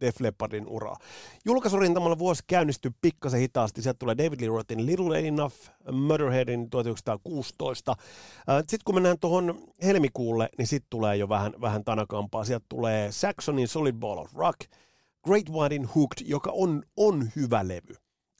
Def, 0.00 0.20
Leppardin 0.20 0.66
uraa. 0.66 0.96
Julkaisurintamalla 1.44 2.18
vuosi 2.18 2.42
käynnistyi 2.46 2.90
pikkasen 3.00 3.40
hitaasti. 3.40 3.82
Sieltä 3.82 3.98
tulee 3.98 4.16
David 4.16 4.40
Lee 4.40 4.48
Rothin 4.48 4.86
Little 4.86 5.18
Enough, 5.18 5.54
Murderheadin 5.92 6.70
1916. 6.70 7.96
Sitten 8.60 8.78
kun 8.84 8.94
mennään 8.94 9.18
tuohon 9.18 9.68
helmikuulle, 9.82 10.48
niin 10.58 10.66
sitten 10.66 10.90
tulee 10.90 11.16
jo 11.16 11.28
vähän, 11.28 11.52
vähän 11.60 11.84
tanakampaa. 11.84 12.44
Sieltä 12.44 12.66
tulee 12.68 13.12
Saxonin 13.12 13.68
Solid 13.68 13.94
Ball 13.94 14.18
of 14.18 14.34
Rock, 14.34 14.60
Great 15.24 15.50
Whitein 15.50 15.88
Hooked, 15.94 16.26
joka 16.26 16.50
on, 16.54 16.82
on 16.96 17.28
hyvä 17.36 17.68
levy. 17.68 17.94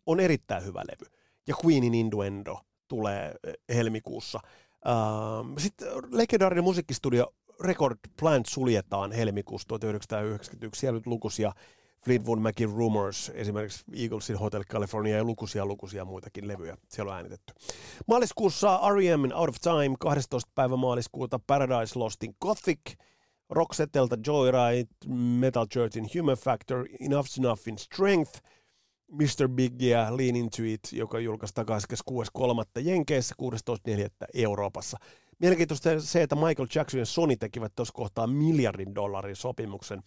On 0.07 0.21
erittäin 0.21 0.65
hyvä 0.65 0.81
levy. 0.81 1.13
Ja 1.47 1.55
Queenin 1.65 1.95
Innuendo 1.95 2.61
tulee 2.89 3.35
helmikuussa. 3.75 4.41
Sitten 5.59 5.89
legendaarinen 6.11 6.65
musiikkistudio 6.65 7.35
Record 7.63 7.99
Plant 8.21 8.47
suljetaan 8.47 9.13
helmikuussa 9.13 9.69
1991. 9.69 10.81
Siellä 10.81 10.99
nyt 10.99 11.07
lukuisia 11.07 11.53
Fleetwood 12.05 12.39
Macin 12.39 12.71
Rumors, 12.71 13.33
esimerkiksi 13.35 13.85
Eaglesin 13.97 14.39
Hotel 14.39 14.65
California 14.65 15.17
ja 15.17 15.25
lukuisia 15.25 15.67
lukuisia 15.67 16.05
muitakin 16.05 16.49
levyjä 16.49 16.77
siellä 16.89 17.11
on 17.11 17.17
äänitetty. 17.17 17.55
Maaliskuussa 18.07 18.81
R.E.M:in 18.95 19.35
Out 19.35 19.49
of 19.49 19.57
Time, 19.61 19.97
12. 19.99 20.51
päivä 20.55 20.77
maaliskuuta 20.77 21.41
Paradise 21.47 21.99
Lostin 21.99 22.35
Gothic, 22.41 22.81
Roxettelta 23.51 24.17
Joyride, 24.27 24.89
Metal 25.39 25.67
Churchin 25.67 26.09
Human 26.19 26.37
Factor, 26.37 26.87
Enough's 26.87 27.39
Enough 27.39 27.69
in 27.69 27.79
Strength, 27.79 28.41
Mr. 29.13 29.49
Big 29.49 29.83
ja 29.83 30.17
Lean 30.17 30.37
Into 30.37 30.63
It, 30.65 30.81
joka 30.93 31.21
julkaistaan 31.21 31.67
26.3. 31.69 32.81
Jenkeissä, 32.81 33.35
16.4. 33.43 34.09
Euroopassa. 34.35 34.99
Mielenkiintoista 35.43 36.01
se, 36.01 36.23
että 36.23 36.37
Michael 36.37 36.69
Jackson 36.75 37.01
ja 37.01 37.07
Sony 37.07 37.37
tekivät 37.37 37.73
tuossa 37.77 37.95
kohtaa 37.95 38.27
miljardin 38.27 38.95
dollarin 38.95 39.37
sopimuksen. 39.37 40.03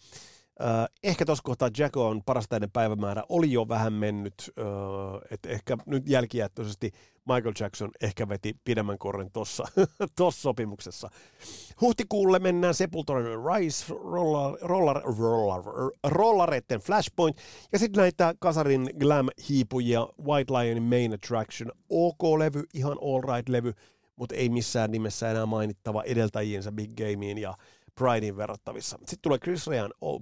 ehkä 1.02 1.24
tuossa 1.24 1.42
kohtaa 1.42 1.70
Jacko 1.78 2.08
on 2.08 2.22
parasta 2.26 2.56
ennen 2.56 2.70
päivämäärä 2.70 3.22
oli 3.28 3.52
jo 3.52 3.68
vähän 3.68 3.92
mennyt, 3.92 4.52
että 5.30 5.48
ehkä 5.48 5.76
nyt 5.86 6.08
jälkijättöisesti 6.08 6.90
Michael 7.26 7.54
Jackson 7.60 7.90
ehkä 8.00 8.28
veti 8.28 8.56
pidemmän 8.64 8.98
korren 8.98 9.30
tuossa 9.32 9.64
sopimuksessa. 10.42 11.10
Huhtikuulle 11.80 12.38
mennään 12.38 12.74
Sepulturan 12.74 13.24
Rise, 13.24 13.94
roller, 13.94 14.58
roller, 14.62 15.02
roller, 15.02 15.62
rollareiden 16.04 16.80
Flashpoint 16.80 17.36
ja 17.72 17.78
sitten 17.78 18.00
näitä 18.00 18.34
kasarin 18.38 18.90
glam-hiipujia 18.98 20.08
White 20.26 20.52
Lionin 20.52 20.82
Main 20.82 21.14
Attraction, 21.14 21.72
OK-levy, 21.90 22.64
ihan 22.74 22.96
all 23.02 23.22
right-levy, 23.22 23.72
mutta 24.16 24.34
ei 24.34 24.48
missään 24.48 24.90
nimessä 24.90 25.30
enää 25.30 25.46
mainittava 25.46 26.02
edeltäjiensä 26.02 26.72
Big 26.72 26.90
Gameen 26.94 27.38
ja 27.38 27.54
Pridein 27.94 28.36
verrattavissa. 28.36 28.96
Sitten 28.96 29.18
tulee 29.22 29.38
Chris 29.38 29.66
Ryan, 29.66 29.94
Old 30.00 30.20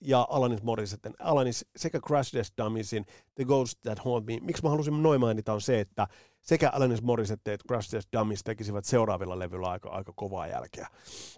ja 0.00 0.26
Alanis 0.30 0.62
Morissette. 0.62 1.10
Alanis 1.18 1.66
sekä 1.76 2.00
Crash 2.00 2.32
Test 2.32 2.54
Dummiesin 2.62 3.04
The 3.34 3.44
Ghost 3.44 3.78
That 3.82 3.98
Haunt 3.98 4.26
Me. 4.26 4.38
Miksi 4.40 4.62
mä 4.62 4.70
halusin 4.70 5.02
noin 5.02 5.20
mainita 5.20 5.52
on 5.52 5.60
se, 5.60 5.80
että 5.80 6.06
sekä 6.40 6.70
Alanis 6.70 7.02
Morissette 7.02 7.52
että 7.52 7.64
Crash 7.68 7.90
Test 7.90 8.08
Dummies 8.12 8.44
tekisivät 8.44 8.84
seuraavilla 8.84 9.38
levyillä 9.38 9.70
aika, 9.70 9.88
aika 9.88 10.12
kovaa 10.16 10.46
jälkeä. 10.46 10.88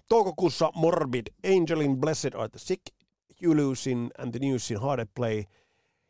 Toukokuussa 0.08 0.70
Morbid, 0.74 1.26
Angelin 1.56 1.96
Blessed 1.96 2.34
Are 2.34 2.48
the 2.48 2.58
Sick, 2.58 2.82
Hulusin 3.46 4.10
and 4.18 4.30
the 4.30 4.48
Newsin 4.48 4.80
Hard 4.80 5.08
Play– 5.14 5.44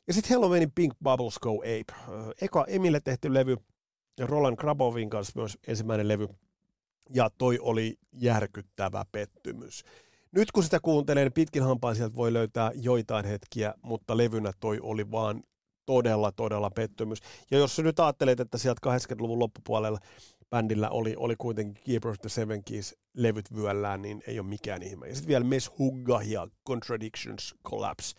ja 0.08 0.14
sitten 0.14 0.34
Halloweenin 0.34 0.72
Pink 0.74 0.94
Bubbles 1.02 1.38
Go 1.38 1.52
Ape. 1.52 2.14
Eka 2.40 2.64
Emille 2.68 3.00
tehty 3.00 3.34
levy, 3.34 3.56
Roland 4.26 4.56
Krabovin 4.56 5.10
kanssa 5.10 5.40
myös 5.40 5.58
ensimmäinen 5.66 6.08
levy, 6.08 6.28
ja 7.14 7.30
toi 7.38 7.58
oli 7.62 7.98
järkyttävä 8.12 9.04
pettymys. 9.12 9.84
Nyt 10.32 10.52
kun 10.52 10.62
sitä 10.62 10.80
kuuntelee, 10.80 11.24
niin 11.24 11.32
pitkin 11.32 11.62
hampaan 11.62 11.96
sieltä 11.96 12.16
voi 12.16 12.32
löytää 12.32 12.70
joitain 12.74 13.24
hetkiä, 13.24 13.74
mutta 13.82 14.16
levynä 14.16 14.52
toi 14.60 14.78
oli 14.82 15.10
vaan 15.10 15.42
todella, 15.86 16.32
todella 16.32 16.70
pettymys. 16.70 17.18
Ja 17.50 17.58
jos 17.58 17.76
sä 17.76 17.82
nyt 17.82 18.00
ajattelet, 18.00 18.40
että 18.40 18.58
sieltä 18.58 18.90
80-luvun 18.90 19.38
loppupuolella 19.38 19.98
bändillä 20.50 20.90
oli, 20.90 21.14
oli 21.16 21.36
kuitenkin 21.38 21.84
Keeper 21.84 22.10
of 22.10 22.18
the 22.20 22.28
Seven 22.28 22.64
Keys 22.64 22.94
levyt 23.14 23.54
vyöllään, 23.54 24.02
niin 24.02 24.22
ei 24.26 24.38
ole 24.40 24.48
mikään 24.48 24.82
ihme. 24.82 25.08
Ja 25.08 25.14
sitten 25.14 25.28
vielä 25.28 25.44
Mes 25.44 25.70
Hugga 25.78 26.20
ja 26.24 26.48
Contradictions 26.66 27.54
Collapse 27.68 28.16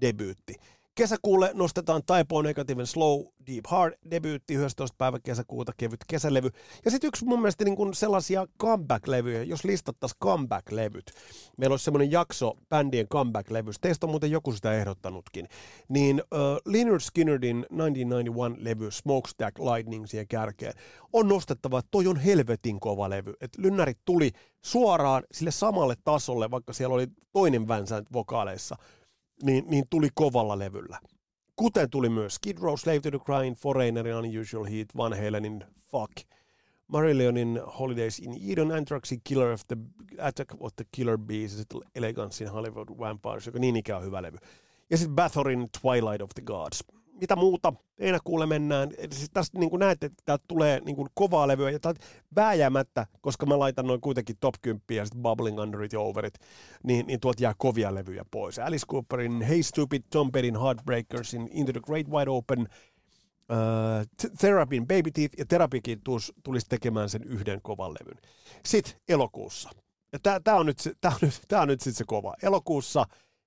debyytti. 0.00 0.54
Kesäkuulle 0.94 1.50
nostetaan 1.54 2.02
Taipo 2.06 2.42
Negativen 2.42 2.86
Slow 2.86 3.20
Deep 3.46 3.64
Hard 3.66 3.94
debyytti 4.10 4.54
11. 4.54 4.94
päivä 4.98 5.18
kesäkuuta 5.20 5.72
kevyt 5.76 6.00
kesälevy. 6.06 6.50
Ja 6.84 6.90
sitten 6.90 7.08
yksi 7.08 7.24
mun 7.24 7.40
mielestä 7.40 7.64
niin 7.64 7.76
kuin 7.76 7.94
sellaisia 7.94 8.46
comeback-levyjä, 8.60 9.42
jos 9.42 9.64
listattaisiin 9.64 10.18
comeback-levyt. 10.18 11.12
Meillä 11.56 11.72
olisi 11.72 11.84
semmoinen 11.84 12.10
jakso 12.10 12.54
bändien 12.68 13.08
comeback-levystä. 13.08 13.80
Teistä 13.80 14.06
on 14.06 14.10
muuten 14.10 14.30
joku 14.30 14.52
sitä 14.52 14.72
ehdottanut,kin 14.72 15.48
Niin 15.88 16.22
uh, 16.22 16.72
Leonard 16.72 17.00
Skinnerin 17.00 17.66
1991-levy 17.72 18.90
Smokestack 18.90 19.58
Lightning 19.58 20.06
siihen 20.06 20.28
kärkeen 20.28 20.72
on 21.12 21.28
nostettava, 21.28 21.78
että 21.78 21.90
toi 21.90 22.06
on 22.06 22.16
helvetin 22.16 22.80
kova 22.80 23.10
levy. 23.10 23.34
Että 23.40 23.62
lynnärit 23.62 23.98
tuli 24.04 24.30
suoraan 24.62 25.22
sille 25.32 25.50
samalle 25.50 25.94
tasolle, 26.04 26.50
vaikka 26.50 26.72
siellä 26.72 26.94
oli 26.94 27.06
toinen 27.32 27.68
vänsä 27.68 28.02
vokaaleissa– 28.12 28.76
niin, 29.42 29.64
niin 29.68 29.84
tuli 29.90 30.08
kovalla 30.14 30.58
levyllä. 30.58 30.98
Kuten 31.56 31.90
tuli 31.90 32.08
myös 32.08 32.34
Skid 32.34 32.58
Row, 32.58 32.74
Slave 32.76 33.00
to 33.00 33.10
the 33.10 33.18
Crying, 33.18 33.56
Foreignerin 33.56 34.14
Unusual 34.14 34.64
Heat, 34.64 34.88
Van 34.96 35.24
Halenin 35.24 35.64
Fuck, 35.90 36.12
Marillionin 36.86 37.60
Holidays 37.78 38.18
in 38.18 38.52
Eden, 38.52 38.72
Anthraxin 38.72 39.20
Killer 39.24 39.52
of 39.52 39.60
the 39.68 39.76
Attack 40.18 40.54
of 40.60 40.72
the 40.76 40.84
Killer 40.92 41.18
Bees 41.18 41.52
ja 41.52 41.58
sitten 41.58 41.80
Elegancein 41.94 42.50
Hollywood 42.50 42.88
Vampires, 42.98 43.46
joka 43.46 43.58
niin 43.58 43.76
ikään 43.76 43.98
on 43.98 44.06
hyvä 44.06 44.22
levy. 44.22 44.38
Ja 44.90 44.96
sitten 44.96 45.14
Bathorin 45.14 45.68
Twilight 45.80 46.22
of 46.22 46.30
the 46.34 46.42
Gods 46.42 46.84
mitä 47.22 47.36
muuta, 47.36 47.72
heinäkuulle 48.00 48.46
mennään. 48.46 48.90
Siis 49.10 49.30
tästä 49.32 49.58
niin 49.58 49.70
kuin 49.70 49.80
näette, 49.80 50.06
että 50.06 50.22
täältä 50.24 50.44
tulee 50.48 50.80
niin 50.84 50.96
kuin 50.96 51.08
kovaa 51.14 51.48
levyä 51.48 51.70
ja 51.70 51.80
täältä 51.80 52.04
vääjäämättä, 52.36 53.06
koska 53.20 53.46
mä 53.46 53.58
laitan 53.58 53.86
noin 53.86 54.00
kuitenkin 54.00 54.36
top 54.40 54.54
10 54.62 54.82
ja 54.90 55.04
sitten 55.04 55.22
Bubbling 55.22 55.58
Underit 55.58 55.92
ja 55.92 56.00
Overit, 56.00 56.34
niin, 56.82 57.06
niin 57.06 57.20
tuolta 57.20 57.42
jää 57.42 57.54
kovia 57.58 57.94
levyjä 57.94 58.24
pois. 58.30 58.58
Alice 58.58 58.86
Cooperin 58.86 59.42
Hey 59.42 59.62
Stupid, 59.62 60.02
Tom 60.10 60.32
Pettin 60.32 60.60
Heartbreakersin 60.60 61.48
Into 61.52 61.72
the 61.72 61.80
Great 61.80 62.08
Wide 62.08 62.30
Open, 62.30 62.60
uh, 62.60 64.28
Therapin 64.38 64.86
Baby 64.86 65.10
Teeth 65.10 65.34
ja 65.38 65.46
Terapikin 65.46 66.00
tulisi 66.44 66.66
tekemään 66.68 67.08
sen 67.08 67.22
yhden 67.22 67.60
kovan 67.62 67.92
levyn. 67.92 68.18
Sitten 68.66 68.94
elokuussa. 69.08 69.70
Tää, 70.22 70.56
on 70.56 70.66
nyt, 70.66 70.78
tää 71.00 71.10
on 71.10 71.18
nyt, 71.20 71.40
tää 71.48 71.60
on 71.60 71.68
nyt 71.68 71.80
sitten 71.80 71.98
se 71.98 72.04
kova. 72.06 72.34
Elokuussa 72.42 73.04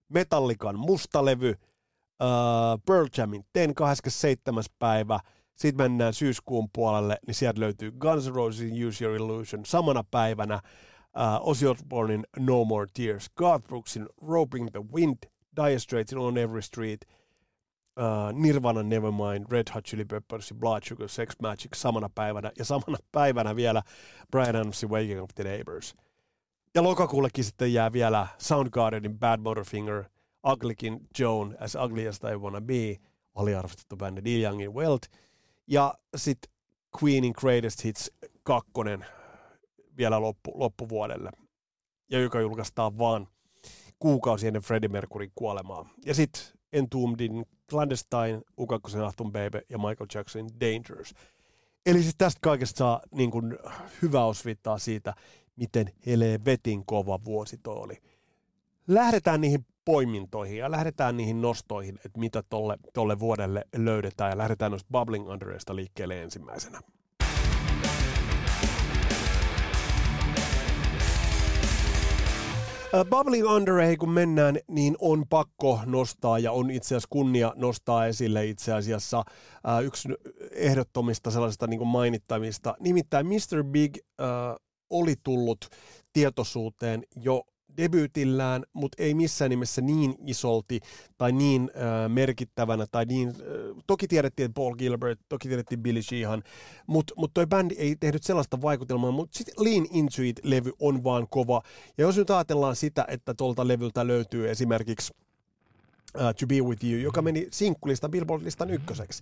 Metallikan 0.09 0.79
musta 0.79 1.25
levy, 1.25 1.55
uh, 2.23 2.81
Pearl 2.85 3.07
Jamin 3.17 3.45
teen 3.53 3.75
27. 3.75 4.63
päivä, 4.79 5.19
sitten 5.55 5.83
mennään 5.85 6.13
syyskuun 6.13 6.69
puolelle, 6.73 7.17
niin 7.27 7.35
sieltä 7.35 7.59
löytyy 7.59 7.91
Guns 7.91 8.27
N' 8.29 8.35
Roses 8.35 8.71
Use 8.87 9.05
Your 9.05 9.15
Illusion 9.15 9.65
samana 9.65 10.03
päivänä, 10.11 10.55
uh, 10.55 11.49
Ozzy 11.49 11.67
Osbournein 11.67 12.23
No 12.39 12.65
More 12.65 12.87
Tears, 12.93 13.29
Garth 13.35 13.67
Brooksin 13.67 14.05
Roping 14.27 14.69
the 14.71 14.81
Wind, 14.93 15.17
Dire 15.63 15.79
Straitsin 15.79 16.17
On 16.17 16.37
Every 16.37 16.61
Street, 16.61 17.01
uh, 17.99 18.31
Nirvana 18.33 18.83
Nevermind, 18.83 19.45
Red 19.51 19.67
Hot 19.75 19.85
Chili 19.85 20.05
Peppers, 20.05 20.53
Blood 20.59 20.83
Sugar 20.83 21.09
Sex 21.09 21.35
Magic 21.41 21.75
samana 21.75 22.09
päivänä, 22.15 22.51
ja 22.57 22.65
samana 22.65 22.97
päivänä 23.11 23.55
vielä 23.55 23.81
Brian 24.31 24.49
Adamsin 24.49 24.89
Waking 24.89 25.21
Up 25.21 25.29
the 25.35 25.43
Neighbors. 25.43 25.95
Ja 26.75 26.83
lokakuullekin 26.83 27.43
sitten 27.43 27.73
jää 27.73 27.93
vielä 27.93 28.27
Soundgardenin 28.37 29.19
Bad 29.19 29.39
Motorfinger, 29.39 30.03
Uglikin 30.45 31.07
Joan, 31.19 31.57
As 31.59 31.75
Ugly 31.75 32.07
As 32.07 32.19
I 32.33 32.37
Wanna 32.37 32.61
Be, 32.61 32.95
aliarvostettu 33.35 33.95
bändi 33.97 34.21
Neil 34.21 34.43
Youngin 34.43 34.73
Welt, 34.73 35.01
ja 35.67 35.93
sitten 36.15 36.51
Queenin 37.03 37.33
Greatest 37.37 37.83
Hits 37.83 38.11
2 38.43 38.71
vielä 39.97 40.21
loppu, 40.21 40.51
loppuvuodelle, 40.59 41.31
ja 42.09 42.19
joka 42.19 42.41
julkaistaan 42.41 42.97
vaan 42.97 43.27
kuukausi 43.99 44.47
ennen 44.47 44.61
Freddie 44.61 44.89
Mercuryn 44.89 45.31
kuolemaa. 45.35 45.89
Ja 46.05 46.13
sitten 46.13 46.41
Entombedin 46.73 47.45
Clandestine, 47.69 48.41
U2 48.61 48.99
Ahtun 49.05 49.31
Baby 49.31 49.61
ja 49.69 49.77
Michael 49.77 50.07
Jacksonin 50.13 50.59
Dangerous. 50.59 51.13
Eli 51.85 52.01
siis 52.01 52.15
tästä 52.17 52.39
kaikesta 52.41 52.77
saa 52.77 53.01
niin 53.11 53.31
kun, 53.31 53.59
hyvä 54.01 54.25
osvittaa 54.25 54.77
siitä, 54.77 55.13
miten 55.55 55.91
helvetin 56.05 56.85
kova 56.85 57.19
vuosi 57.25 57.57
toi 57.57 57.75
oli. 57.75 57.97
Lähdetään 58.87 59.41
niihin 59.41 59.65
poimintoihin 59.85 60.57
ja 60.57 60.71
lähdetään 60.71 61.17
niihin 61.17 61.41
nostoihin, 61.41 61.99
että 62.05 62.19
mitä 62.19 62.43
tolle, 62.49 62.77
tolle 62.93 63.19
vuodelle 63.19 63.65
löydetään 63.75 64.31
ja 64.31 64.37
lähdetään 64.37 64.71
noista 64.71 64.89
Bubbling 64.91 65.29
Underista 65.29 65.75
liikkeelle 65.75 66.21
ensimmäisenä. 66.21 66.79
Bubbling 73.09 73.49
Under, 73.49 73.97
kun 73.99 74.09
mennään, 74.09 74.59
niin 74.67 74.95
on 74.99 75.25
pakko 75.29 75.79
nostaa 75.85 76.39
ja 76.39 76.51
on 76.51 76.71
itse 76.71 76.87
asiassa 76.87 77.07
kunnia 77.09 77.53
nostaa 77.55 78.05
esille 78.05 78.45
itse 78.45 78.73
asiassa 78.73 79.23
yksi 79.83 80.09
ehdottomista 80.51 81.31
sellaisista 81.31 81.67
niin 81.67 81.87
mainittavista. 81.87 82.75
Nimittäin 82.79 83.27
Mr. 83.27 83.63
Big 83.63 83.97
äh, 84.21 84.27
oli 84.89 85.15
tullut 85.23 85.57
tietoisuuteen 86.13 87.03
jo 87.15 87.43
debyytillään, 87.77 88.63
mutta 88.73 89.03
ei 89.03 89.13
missään 89.13 89.49
nimessä 89.49 89.81
niin 89.81 90.15
isolti 90.27 90.79
tai 91.17 91.31
niin 91.31 91.71
äh, 91.75 92.09
merkittävänä 92.09 92.85
tai 92.91 93.05
niin, 93.05 93.29
äh, 93.29 93.35
toki 93.87 94.07
tiedettiin 94.07 94.53
Paul 94.53 94.75
Gilbert, 94.75 95.19
toki 95.29 95.47
tiedettiin 95.47 95.83
Billy 95.83 96.01
Sheehan, 96.01 96.43
mutta 96.87 97.13
mut 97.17 97.33
toi 97.33 97.47
bändi 97.47 97.75
ei 97.77 97.95
tehnyt 97.95 98.23
sellaista 98.23 98.61
vaikutelmaa, 98.61 99.11
mutta 99.11 99.37
sitten 99.37 99.65
Lean 99.65 99.87
Into 99.91 100.21
It-levy 100.21 100.71
on 100.79 101.03
vaan 101.03 101.27
kova. 101.29 101.61
Ja 101.97 102.01
jos 102.01 102.17
nyt 102.17 102.29
ajatellaan 102.29 102.75
sitä, 102.75 103.05
että 103.07 103.33
tuolta 103.33 103.67
levyltä 103.67 104.07
löytyy 104.07 104.49
esimerkiksi 104.49 105.13
uh, 106.15 106.21
To 106.39 106.47
Be 106.47 106.61
With 106.61 106.85
You, 106.85 107.01
joka 107.01 107.21
meni 107.21 107.47
sinkkulista 107.51 108.09
Billboard-listan 108.09 108.69
ykköseksi, 108.69 109.21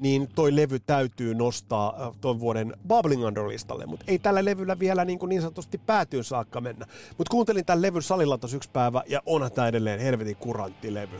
niin 0.00 0.28
toi 0.34 0.56
levy 0.56 0.78
täytyy 0.78 1.34
nostaa 1.34 2.06
äh, 2.06 2.12
tuon 2.20 2.40
vuoden 2.40 2.76
Bubbling 2.88 3.24
Under-listalle, 3.24 3.86
mutta 3.86 4.04
ei 4.08 4.18
tällä 4.18 4.44
levyllä 4.44 4.78
vielä 4.78 5.04
niin, 5.04 5.18
kuin 5.18 5.28
niin 5.28 5.40
sanotusti 5.40 5.78
päätyyn 5.78 6.24
saakka 6.24 6.60
mennä. 6.60 6.86
Mutta 7.18 7.30
kuuntelin 7.30 7.64
tämän 7.64 7.82
levyn 7.82 8.02
salilla 8.02 8.38
tuossa 8.38 8.56
yksi 8.56 8.70
päivä, 8.70 9.02
ja 9.06 9.22
onhan 9.26 9.52
tämä 9.52 9.68
edelleen 9.68 10.00
helvetin 10.00 10.36
kurantti 10.36 10.94
levy. 10.94 11.16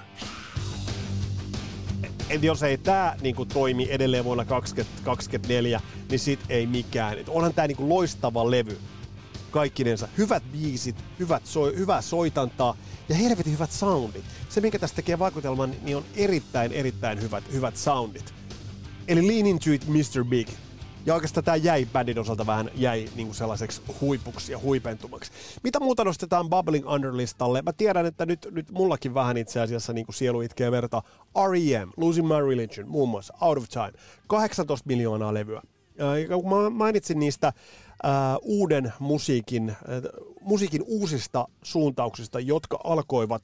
Et 2.30 2.42
jos 2.42 2.62
ei 2.62 2.78
tämä 2.78 3.16
niin 3.22 3.34
kuin, 3.34 3.48
toimi 3.48 3.88
edelleen 3.90 4.24
vuonna 4.24 4.44
2024, 4.44 5.80
niin 6.10 6.18
sit 6.18 6.40
ei 6.48 6.66
mikään. 6.66 7.18
Et 7.18 7.28
onhan 7.28 7.54
tämä 7.54 7.68
niin 7.68 7.88
loistava 7.88 8.50
levy 8.50 8.78
kaikkinensa. 9.50 10.08
Hyvät 10.18 10.42
biisit, 10.52 10.96
hyvät 11.18 11.46
so, 11.46 11.66
hyvää 11.66 12.02
soitantaa 12.02 12.76
ja 13.08 13.14
helvetin 13.14 13.52
hyvät 13.52 13.72
soundit. 13.72 14.24
Se, 14.48 14.60
minkä 14.60 14.78
tästä 14.78 14.96
tekee 14.96 15.18
vaikutelman, 15.18 15.74
niin 15.82 15.96
on 15.96 16.04
erittäin, 16.16 16.72
erittäin 16.72 17.20
hyvät, 17.20 17.44
hyvät 17.52 17.76
soundit. 17.76 18.39
Eli 19.10 19.28
Lean 19.28 19.46
Into 19.46 19.70
It, 19.72 19.86
Mr. 19.88 20.24
Big. 20.24 20.48
Ja 21.06 21.14
oikeastaan 21.14 21.44
tämä 21.44 21.56
jäi 21.56 21.86
bändin 21.92 22.18
osalta 22.18 22.46
vähän 22.46 22.70
jäi 22.74 23.08
niinku 23.16 23.34
sellaiseksi 23.34 23.82
huipuksi 24.00 24.52
ja 24.52 24.58
huipentumaksi. 24.58 25.32
Mitä 25.62 25.80
muuta 25.80 26.04
nostetaan 26.04 26.50
Bubbling 26.50 26.90
Under-listalle? 26.90 27.62
Mä 27.62 27.72
tiedän, 27.72 28.06
että 28.06 28.26
nyt, 28.26 28.48
nyt 28.50 28.70
mullakin 28.70 29.14
vähän 29.14 29.36
itse 29.36 29.60
asiassa 29.60 29.92
niinku 29.92 30.12
sielu 30.12 30.40
itkee 30.40 30.70
verta. 30.70 31.02
R.E.M., 31.50 31.90
Losing 31.96 32.28
My 32.28 32.48
Religion, 32.48 32.88
muun 32.88 33.08
muassa, 33.08 33.34
Out 33.40 33.58
of 33.58 33.68
Time. 33.68 33.92
18 34.26 34.86
miljoonaa 34.86 35.34
levyä. 35.34 35.62
Ja 36.28 36.36
kun 36.36 36.48
mä 36.50 36.70
mainitsin 36.70 37.18
niistä 37.18 37.52
uh, 38.04 38.10
uuden 38.42 38.92
musiikin, 38.98 39.68
uh, 39.68 40.36
musiikin 40.40 40.82
uusista 40.86 41.48
suuntauksista, 41.62 42.40
jotka 42.40 42.80
alkoivat 42.84 43.42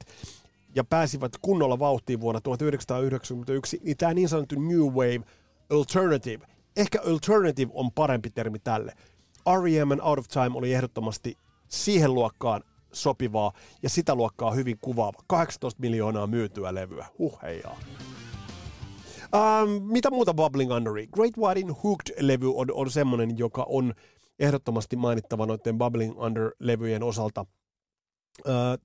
ja 0.75 0.83
pääsivät 0.83 1.31
kunnolla 1.41 1.79
vauhtiin 1.79 2.21
vuonna 2.21 2.41
1991, 2.41 3.81
niin 3.83 3.97
tämä 3.97 4.13
niin 4.13 4.29
sanottu 4.29 4.55
New 4.59 4.93
Wave– 4.93 5.21
alternative. 5.69 6.47
Ehkä 6.77 6.99
alternative 7.01 7.71
on 7.73 7.91
parempi 7.91 8.29
termi 8.29 8.59
tälle. 8.59 8.93
R.E.M. 9.61 9.91
Out 10.01 10.19
of 10.19 10.27
Time 10.27 10.51
oli 10.53 10.73
ehdottomasti 10.73 11.37
siihen 11.67 12.13
luokkaan 12.13 12.63
sopivaa 12.93 13.51
ja 13.83 13.89
sitä 13.89 14.15
luokkaa 14.15 14.51
hyvin 14.51 14.77
kuvaava. 14.81 15.19
18 15.27 15.81
miljoonaa 15.81 16.27
myytyä 16.27 16.75
levyä. 16.75 17.05
Huh 17.19 17.39
heijaa. 17.41 17.79
Um, 19.33 19.83
mitä 19.83 20.11
muuta 20.11 20.33
Bubbling 20.33 20.71
Underi? 20.71 21.07
Great 21.07 21.37
Whitein 21.37 21.69
Hooked-levy 21.69 22.51
on, 22.55 22.67
on 22.71 22.91
semmoinen, 22.91 23.37
joka 23.37 23.65
on 23.69 23.93
ehdottomasti 24.39 24.95
mainittava 24.95 25.45
noiden 25.45 25.77
Bubbling 25.77 26.19
Under-levyjen 26.19 27.03
osalta. 27.03 27.45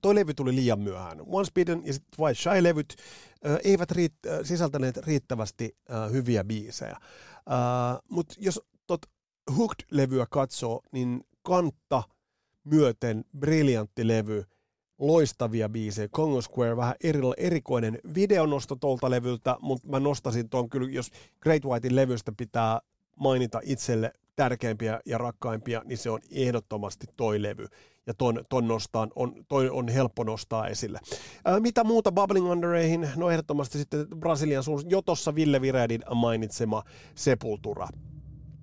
Toi 0.01 0.15
levy 0.15 0.33
tuli 0.33 0.55
liian 0.55 0.79
myöhään. 0.79 1.21
One 1.27 1.45
Speeden 1.45 1.81
ja 1.85 1.93
sitten 1.93 2.23
White 2.23 2.39
Shy-levyt 2.41 2.95
uh, 2.95 3.57
eivät 3.63 3.91
riitt- 3.91 4.43
sisältäneet 4.43 4.97
riittävästi 4.97 5.77
hyviä 6.11 6.43
biisejä. 6.43 6.97
Mutta 8.09 8.35
jos 8.37 8.61
tot 8.87 9.01
Hooked-levyä 9.57 10.25
katsoo, 10.29 10.81
niin 10.91 11.23
kantta 11.41 12.03
myöten 12.63 13.25
briljantti 13.39 14.07
levy, 14.07 14.43
loistavia 14.97 15.69
biisejä. 15.69 16.07
Congo 16.07 16.41
Square, 16.41 16.77
vähän 16.77 16.95
eri, 17.03 17.19
erikoinen 17.37 17.99
videonosto 18.15 18.75
tuolta 18.75 19.09
levyltä, 19.09 19.57
mutta 19.61 19.87
mä 19.87 19.99
nostasin 19.99 20.49
tuon 20.49 20.69
kyllä, 20.69 20.91
jos 20.91 21.11
Great 21.41 21.65
Whitein 21.65 21.95
levystä 21.95 22.31
pitää 22.37 22.79
mainita 23.15 23.59
itselle 23.63 24.13
tärkeimpiä 24.35 24.99
ja 25.05 25.17
rakkaimpia, 25.17 25.81
niin 25.85 25.97
se 25.97 26.09
on 26.09 26.19
ehdottomasti 26.31 27.05
toi 27.15 27.41
levy. 27.41 27.67
Ja 28.07 28.13
ton, 28.13 28.45
ton 28.49 28.67
nostaan 28.67 29.11
on, 29.15 29.45
toi 29.47 29.69
on 29.69 29.87
helppo 29.87 30.23
nostaa 30.23 30.67
esille. 30.67 30.99
Ää, 31.45 31.59
mitä 31.59 31.83
muuta 31.83 32.11
Bubbling 32.11 32.49
Undereihin? 32.49 33.09
No 33.15 33.29
ehdottomasti 33.29 33.77
sitten 33.77 34.07
Brasilian 34.19 34.63
suus, 34.63 34.85
jo 34.89 35.01
tuossa 35.01 35.35
Ville 35.35 35.61
Viredin 35.61 36.01
mainitsema 36.15 36.83
Sepultura. 37.15 37.87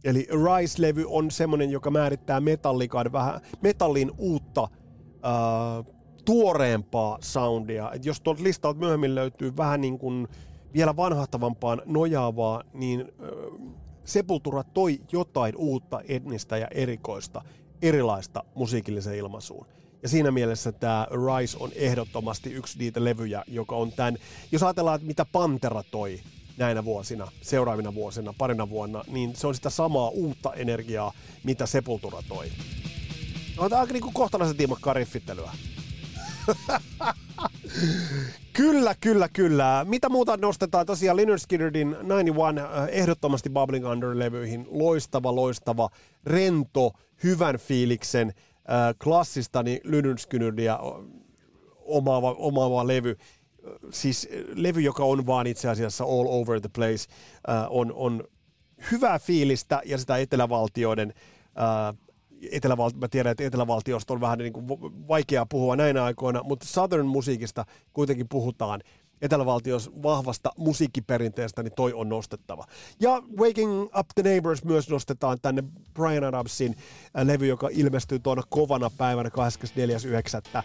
Eli 0.05 0.29
Rise-levy 0.31 1.05
on 1.07 1.31
semmoinen, 1.31 1.71
joka 1.71 1.91
määrittää 1.91 2.41
metallikan 2.41 3.13
vähän, 3.13 3.41
metallin 3.63 4.11
uutta 4.19 4.69
ää, 5.23 5.33
tuoreempaa 6.25 7.19
soundia. 7.21 7.93
Et 7.93 8.05
jos 8.05 8.21
tuolta 8.21 8.43
listalta 8.43 8.79
myöhemmin 8.79 9.15
löytyy 9.15 9.57
vähän 9.57 9.81
niin 9.81 9.99
kuin 9.99 10.29
vielä 10.75 10.97
vanhahtavampaan 10.97 11.83
nojaavaa, 11.87 12.63
niin 12.73 13.13
Sepultura 14.11 14.65
toi 14.65 15.01
jotain 15.13 15.57
uutta, 15.57 16.01
etnistä 16.09 16.57
ja 16.57 16.69
erikoista, 16.71 17.43
erilaista 17.83 18.45
musiikilliseen 18.55 19.17
ilmaisuun. 19.17 19.67
Ja 20.03 20.09
siinä 20.09 20.31
mielessä 20.31 20.73
tämä 20.73 21.07
Rise 21.11 21.57
on 21.61 21.71
ehdottomasti 21.75 22.53
yksi 22.53 22.79
niitä 22.79 23.05
levyjä, 23.05 23.45
joka 23.47 23.77
on 23.77 23.93
tämän, 23.93 24.17
jos 24.53 24.63
ajatellaan, 24.63 24.95
että 24.95 25.07
mitä 25.07 25.25
Pantera 25.25 25.83
toi 25.83 26.21
näinä 26.57 26.85
vuosina, 26.85 27.29
seuraavina 27.43 27.95
vuosina, 27.95 28.35
parina 28.39 28.71
vuonna, 28.71 29.05
niin 29.09 29.37
se 29.37 29.47
on 29.47 29.55
sitä 29.55 29.71
samaa 29.71 30.09
uutta 30.09 30.53
energiaa, 30.53 31.13
mitä 31.45 31.67
Sepultura 31.67 32.23
toi. 32.29 32.47
No, 33.57 33.69
tämä 33.69 33.83
on 33.83 33.89
niin 33.89 34.03
kuin 34.03 34.15
kohtalaisen 34.15 34.57
tiimakkaa 34.57 34.95
riffittelyä. 34.95 35.53
kyllä, 38.53 38.95
kyllä, 39.01 39.29
kyllä. 39.29 39.87
Mitä 39.89 40.09
muuta 40.09 40.37
nostetaan? 40.37 40.87
Tosiaan 40.87 41.17
Leonard 41.17 41.39
Skinnerdin 41.39 41.89
91 41.89 42.61
äh, 42.61 42.89
ehdottomasti 42.91 43.51
Bubbling 43.51 43.87
Under-levyihin. 43.87 44.67
Loistava, 44.71 45.35
loistava, 45.35 45.91
rento, 46.25 46.93
hyvän 47.25 47.59
fiiliksen, 47.59 48.29
äh, 48.29 48.95
klassistani 49.05 49.81
Leonard 49.85 50.19
Skinnerdia 50.19 50.79
omaava, 51.85 52.33
omaava 52.39 52.87
levy 52.87 53.17
siis 53.91 54.29
levy, 54.55 54.81
joka 54.81 55.05
on 55.05 55.27
vaan 55.27 55.47
itse 55.47 55.69
asiassa 55.69 56.05
all 56.05 56.27
over 56.29 56.61
the 56.61 56.71
place, 56.75 57.07
äh, 57.49 57.67
on, 57.71 57.93
on 57.93 58.25
hyvää 58.91 59.19
fiilistä 59.19 59.83
ja 59.85 59.99
sitä 59.99 60.17
etelävaltioiden 60.17 61.13
äh, 61.59 61.99
eteläval- 62.43 62.97
mä 62.97 63.09
tiedän, 63.09 63.31
että 63.31 63.45
etelävaltiosta 63.45 64.15
on 64.15 64.21
vähän 64.21 64.39
niin 64.39 64.53
kuin 64.53 64.69
vaikeaa 65.09 65.47
puhua 65.47 65.77
näinä 65.77 66.05
aikoina, 66.05 66.43
mutta 66.43 66.67
Southern 66.67 67.07
musiikista 67.07 67.65
kuitenkin 67.93 68.29
puhutaan 68.29 68.81
etelävaltiossa 69.23 69.91
vahvasta 70.03 70.53
musiikkiperinteestä, 70.57 71.63
niin 71.63 71.73
toi 71.77 71.93
on 71.93 72.09
nostettava. 72.09 72.65
Ja 73.01 73.23
Waking 73.39 73.83
Up 73.83 74.09
the 74.15 74.23
Neighbors 74.23 74.65
myös 74.65 74.91
nostetaan 74.91 75.39
tänne 75.43 75.65
Brian 75.95 76.25
Adamsin 76.25 76.77
äh, 77.19 77.27
levy, 77.27 77.47
joka 77.47 77.69
ilmestyy 77.73 78.19
tuona 78.19 78.43
kovana 78.49 78.91
päivänä 78.99 79.31
24.9. 80.59 80.63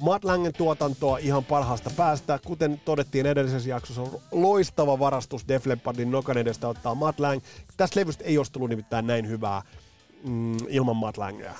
Matt 0.00 0.24
Langen 0.24 0.52
tuotantoa 0.52 1.18
ihan 1.18 1.44
parhaasta 1.44 1.90
päästä. 1.96 2.38
Kuten 2.46 2.80
todettiin 2.84 3.26
edellisessä 3.26 3.70
jaksossa, 3.70 4.02
on 4.02 4.20
loistava 4.32 4.98
varastus 4.98 5.48
Def 5.48 5.66
Leppardin 5.66 6.10
nokan 6.10 6.38
edestä 6.38 6.68
ottaa 6.68 6.94
Matt 6.94 7.20
Lang. 7.20 7.40
Tästä 7.76 8.00
levystä 8.00 8.24
ei 8.24 8.38
olisi 8.38 8.52
tullut 8.52 8.70
nimittäin 8.70 9.06
näin 9.06 9.28
hyvää 9.28 9.62
mm, 10.28 10.56
ilman 10.68 10.96
Matt 10.96 11.16
Langea. 11.16 11.54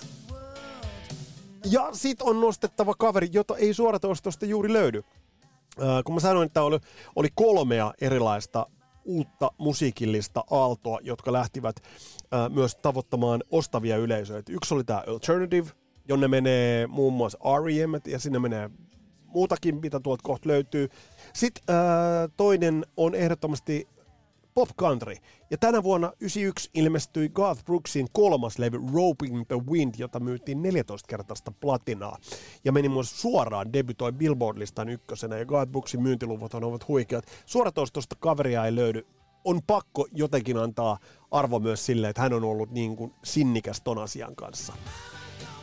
Ja 1.71 1.89
sit 1.93 2.23
on 2.23 2.41
nostettava 2.41 2.95
kaveri, 2.95 3.29
jota 3.33 3.57
ei 3.57 3.75
suoratoistosta 3.75 4.47
juuri 4.47 4.73
löydy. 4.73 5.05
Äh, 5.83 6.05
kun 6.05 6.15
mä 6.15 6.21
sanoin, 6.21 6.47
että 6.47 6.63
oli, 6.63 6.79
oli 7.17 7.29
kolmea 7.35 7.93
erilaista 8.01 8.67
uutta 9.05 9.51
musiikillista 9.59 10.45
aaltoa, 10.51 10.99
jotka 11.03 11.33
lähtivät 11.33 11.77
äh, 11.81 12.51
myös 12.51 12.77
tavoittamaan 12.77 13.43
ostavia 13.51 13.97
yleisöitä. 13.97 14.53
Yksi 14.53 14.75
oli 14.75 14.85
tämä 14.85 15.05
Alternative, 15.07 15.71
jonne 16.09 16.29
menee 16.29 16.87
muun 16.87 17.13
muassa 17.13 17.39
R.E.M. 17.65 17.95
ja 18.07 18.19
sinne 18.19 18.39
menee 18.39 18.71
muutakin, 19.27 19.81
mitä 19.81 20.01
tuolta 20.01 20.23
kohta 20.23 20.49
löytyy. 20.49 20.89
Sitten 21.33 21.63
äh, 21.71 22.31
toinen 22.37 22.87
on 22.97 23.15
ehdottomasti 23.15 23.89
pop 24.55 24.69
country. 24.81 25.17
Ja 25.51 25.59
tänä 25.59 25.83
vuonna 25.83 26.13
91 26.21 26.71
ilmestyi 26.75 27.29
Garth 27.29 27.65
Brooksin 27.65 28.07
kolmas 28.13 28.59
levy 28.59 28.79
Roping 28.95 29.45
the 29.49 29.57
Wind, 29.71 29.95
jota 29.99 30.21
myytiin 30.21 30.63
14 30.63 31.07
kertaista 31.09 31.53
platinaa. 31.61 32.19
Ja 32.65 32.73
meni 32.73 32.89
myös 32.89 33.21
suoraan, 33.21 33.73
debytoi 33.73 34.13
Billboard-listan 34.13 34.89
ykkösenä, 34.89 35.39
ja 35.39 35.45
Garth 35.45 35.71
Brooksin 35.71 36.03
myyntiluvut 36.03 36.55
ovat 36.55 36.89
huikeat. 36.89 37.25
Suoratoistosta 37.47 38.17
kaveria 38.21 38.67
ei 38.67 38.75
löydy. 38.75 39.07
On 39.45 39.61
pakko 39.67 40.07
jotenkin 40.13 40.57
antaa 40.57 40.99
arvo 41.31 41.59
myös 41.59 41.87
sille, 41.87 42.09
että 42.09 42.23
hän 42.23 42.33
on 42.33 42.45
ollut 42.45 42.71
niin 42.71 42.97
kuin 42.97 43.13
sinnikäs 43.25 43.81
ton 43.81 43.99
asian 43.99 44.37
kanssa. 44.37 44.73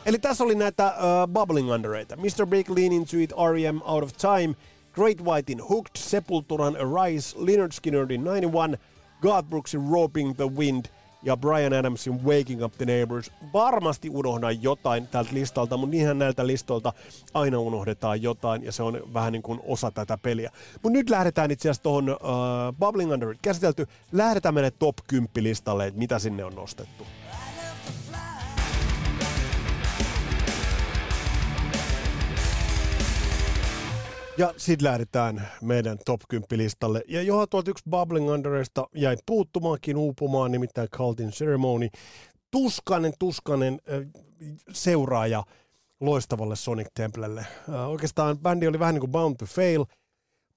Eli 0.05 0.19
tässä 0.19 0.43
oli 0.43 0.55
näitä 0.55 0.87
uh, 0.87 1.33
bubbling 1.33 1.71
undereita. 1.71 2.15
Mr. 2.15 2.47
Big 2.47 2.69
Lean 2.69 2.91
Into 2.91 3.17
It, 3.17 3.31
R.E.M. 3.51 3.81
Out 3.81 4.03
of 4.03 4.11
Time, 4.13 4.55
Great 4.93 5.21
Whitein 5.21 5.61
Hooked, 5.69 5.95
Sepulturan 5.97 6.75
Arise, 6.75 7.35
Leonard 7.37 7.71
Skinnerdin 7.71 8.27
91, 8.27 8.77
God 9.21 9.45
Brooksin 9.45 9.89
Roping 9.91 10.35
the 10.35 10.45
Wind 10.45 10.85
ja 11.23 11.37
Brian 11.37 11.73
Adamsin 11.73 12.23
Waking 12.23 12.63
Up 12.63 12.73
the 12.77 12.85
Neighbors. 12.85 13.31
Varmasti 13.53 14.09
unohdan 14.09 14.63
jotain 14.63 15.07
tältä 15.07 15.33
listalta, 15.33 15.77
mutta 15.77 15.91
niinhän 15.91 16.19
näiltä 16.19 16.47
listoilta 16.47 16.93
aina 17.33 17.59
unohdetaan 17.59 18.21
jotain 18.21 18.63
ja 18.63 18.71
se 18.71 18.83
on 18.83 19.01
vähän 19.13 19.33
niin 19.33 19.43
kuin 19.43 19.59
osa 19.63 19.91
tätä 19.91 20.17
peliä. 20.17 20.51
Mutta 20.83 20.97
nyt 20.97 21.09
lähdetään 21.09 21.51
itse 21.51 21.69
asiassa 21.69 21.83
tuohon 21.83 22.09
uh, 22.09 22.17
Bubbling 22.79 23.11
Under 23.11 23.35
käsitelty. 23.41 23.87
Lähdetään 24.11 24.53
menemään 24.53 24.79
top 24.79 24.95
10 25.07 25.29
listalle, 25.35 25.87
että 25.87 25.99
mitä 25.99 26.19
sinne 26.19 26.45
on 26.45 26.55
nostettu. 26.55 27.07
Ja 34.37 34.53
sitten 34.57 34.87
lähdetään 34.87 35.47
meidän 35.61 35.97
top 36.05 36.21
10 36.29 36.47
listalle. 36.51 37.03
Ja 37.07 37.21
johon 37.21 37.47
tuolta 37.49 37.71
yksi 37.71 37.83
Bubbling 37.89 38.29
Underista 38.29 38.87
jäi 38.95 39.17
puuttumaankin 39.25 39.97
uupumaan, 39.97 40.51
nimittäin 40.51 40.89
Cultin 40.89 41.31
Ceremony. 41.31 41.89
Tuskanen, 42.51 43.13
tuskanen 43.19 43.81
seuraaja 44.71 45.43
loistavalle 45.99 46.55
Sonic 46.55 46.87
Templelle. 46.93 47.45
Oikeastaan 47.87 48.37
bändi 48.37 48.67
oli 48.67 48.79
vähän 48.79 48.95
niin 48.95 48.99
kuin 49.01 49.11
Bound 49.11 49.35
to 49.35 49.45
Fail– 49.45 49.85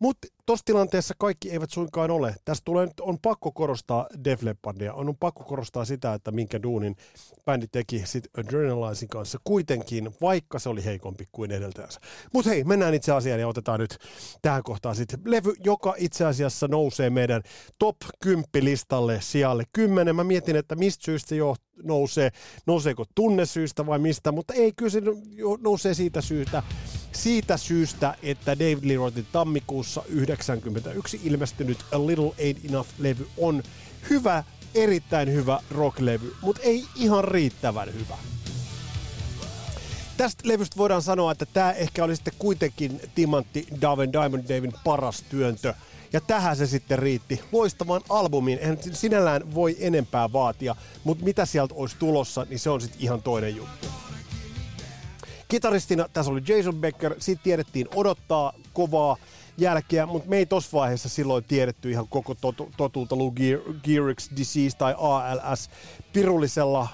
mutta 0.04 0.28
tuossa 0.46 0.64
tilanteessa 0.64 1.14
kaikki 1.18 1.50
eivät 1.50 1.70
suinkaan 1.70 2.10
ole. 2.10 2.34
Tässä 2.44 2.62
tulee 2.64 2.86
nyt, 2.86 3.00
on 3.00 3.18
pakko 3.22 3.52
korostaa 3.52 4.06
Def 4.24 4.42
Leppardia, 4.42 4.94
on, 4.94 5.08
on 5.08 5.16
pakko 5.16 5.44
korostaa 5.44 5.84
sitä, 5.84 6.14
että 6.14 6.30
minkä 6.30 6.62
duunin 6.62 6.96
bändi 7.44 7.66
teki 7.72 8.02
sit 8.04 8.28
Adrenalizein 8.38 9.08
kanssa 9.08 9.38
kuitenkin, 9.44 10.10
vaikka 10.20 10.58
se 10.58 10.68
oli 10.68 10.84
heikompi 10.84 11.28
kuin 11.32 11.50
edeltäjänsä. 11.50 12.00
Mutta 12.32 12.50
hei, 12.50 12.64
mennään 12.64 12.94
itse 12.94 13.12
asiaan 13.12 13.40
ja 13.40 13.48
otetaan 13.48 13.80
nyt 13.80 13.98
tähän 14.42 14.62
kohtaan 14.62 14.96
sitten 14.96 15.20
levy, 15.24 15.52
joka 15.64 15.94
itse 15.98 16.24
asiassa 16.24 16.68
nousee 16.68 17.10
meidän 17.10 17.42
top 17.78 17.96
10 18.22 18.44
listalle 18.60 19.20
sijalle 19.20 19.64
10. 19.72 20.16
Mä 20.16 20.24
mietin, 20.24 20.56
että 20.56 20.74
mistä 20.74 21.04
syystä 21.04 21.28
se 21.28 21.36
jo 21.36 21.56
nousee, 21.82 22.30
nouseeko 22.66 23.04
tunnesyistä 23.14 23.86
vai 23.86 23.98
mistä, 23.98 24.32
mutta 24.32 24.54
ei, 24.54 24.72
kyllä 24.76 24.90
se 24.90 25.02
nousee 25.60 25.94
siitä 25.94 26.20
syystä, 26.20 26.62
siitä 27.14 27.56
syystä, 27.56 28.16
että 28.22 28.58
David 28.58 28.78
Lee 28.82 29.24
tammikuussa 29.32 30.02
91 30.08 31.20
ilmestynyt 31.24 31.78
A 31.92 32.06
Little 32.06 32.28
Ain't 32.30 32.70
Enough-levy 32.70 33.28
on 33.36 33.62
hyvä, 34.10 34.44
erittäin 34.74 35.32
hyvä 35.32 35.60
rocklevy, 35.70 36.34
mutta 36.40 36.62
ei 36.62 36.84
ihan 36.96 37.24
riittävän 37.24 37.94
hyvä. 37.94 38.16
Tästä 40.16 40.48
levystä 40.48 40.76
voidaan 40.76 41.02
sanoa, 41.02 41.32
että 41.32 41.46
tämä 41.46 41.72
ehkä 41.72 42.04
oli 42.04 42.16
sitten 42.16 42.34
kuitenkin 42.38 43.00
Timantti 43.14 43.66
Daven 43.80 44.12
Diamond 44.12 44.48
Davin 44.48 44.72
paras 44.84 45.24
työntö. 45.28 45.74
Ja 46.12 46.20
tähän 46.20 46.56
se 46.56 46.66
sitten 46.66 46.98
riitti. 46.98 47.40
Loistavan 47.52 48.00
albumin. 48.08 48.58
Eihän 48.58 48.78
sinällään 48.92 49.54
voi 49.54 49.76
enempää 49.78 50.32
vaatia, 50.32 50.76
mutta 51.04 51.24
mitä 51.24 51.46
sieltä 51.46 51.74
olisi 51.74 51.96
tulossa, 51.98 52.46
niin 52.50 52.58
se 52.58 52.70
on 52.70 52.80
sitten 52.80 53.00
ihan 53.00 53.22
toinen 53.22 53.56
juttu. 53.56 53.86
Kitaristina 55.48 56.08
tässä 56.12 56.32
oli 56.32 56.42
Jason 56.48 56.74
Becker, 56.74 57.14
siitä 57.18 57.42
tiedettiin 57.42 57.88
odottaa 57.94 58.52
kovaa 58.72 59.16
jälkeä, 59.58 60.06
mutta 60.06 60.28
me 60.28 60.36
ei 60.36 60.46
tuossa 60.46 60.78
vaiheessa 60.78 61.08
silloin 61.08 61.44
tiedetty 61.44 61.90
ihan 61.90 62.08
koko 62.08 62.34
totu, 62.34 62.70
totuutta 62.76 63.18
Lou 63.18 63.34
Gehrig's 63.84 64.36
Disease 64.36 64.76
tai 64.76 64.94
ALS. 64.98 65.70
Pirullisella 66.12 66.88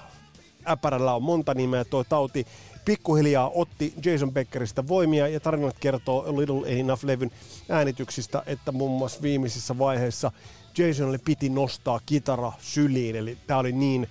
äpärällä 0.67 1.15
on 1.15 1.23
monta 1.23 1.53
nimeä 1.53 1.85
tuo 1.85 2.03
tauti. 2.03 2.47
Pikkuhiljaa 2.85 3.51
otti 3.55 3.93
Jason 4.05 4.31
Beckeristä 4.31 4.87
voimia 4.87 5.27
ja 5.27 5.39
tarinat 5.39 5.79
kertoo 5.79 6.37
Little 6.37 6.67
Enough-levyn 6.67 7.31
äänityksistä, 7.69 8.43
että 8.45 8.71
muun 8.71 8.97
muassa 8.97 9.21
viimeisissä 9.21 9.77
vaiheissa 9.77 10.31
Jasonille 10.77 11.17
piti 11.17 11.49
nostaa 11.49 11.99
kitara 12.05 12.51
syliin, 12.59 13.15
eli 13.15 13.37
tämä 13.47 13.59
oli 13.59 13.71
niin 13.71 14.07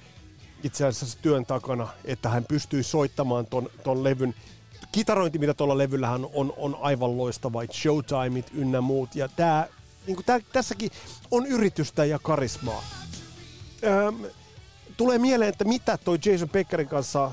itse 0.62 0.86
asiassa 0.86 1.18
työn 1.22 1.46
takana, 1.46 1.88
että 2.04 2.28
hän 2.28 2.44
pystyi 2.44 2.82
soittamaan 2.82 3.46
ton, 3.46 3.70
ton 3.84 4.04
levyn 4.04 4.34
kitarointi, 4.92 5.38
mitä 5.38 5.54
tuolla 5.54 5.78
levyllähän 5.78 6.26
on, 6.34 6.54
on 6.56 6.76
aivan 6.80 7.16
loistava, 7.16 7.62
Showtimeit 7.72 8.50
ynnä 8.54 8.80
muut, 8.80 9.14
ja 9.14 9.28
tää, 9.28 9.66
niin 10.06 10.24
tää, 10.26 10.40
tässäkin 10.52 10.90
on 11.30 11.46
yritystä 11.46 12.04
ja 12.04 12.18
karismaa. 12.18 12.84
Öm, 13.84 14.24
tulee 14.96 15.18
mieleen, 15.18 15.48
että 15.48 15.64
mitä 15.64 15.98
toi 15.98 16.18
Jason 16.24 16.48
Beckerin 16.48 16.88
kanssa 16.88 17.32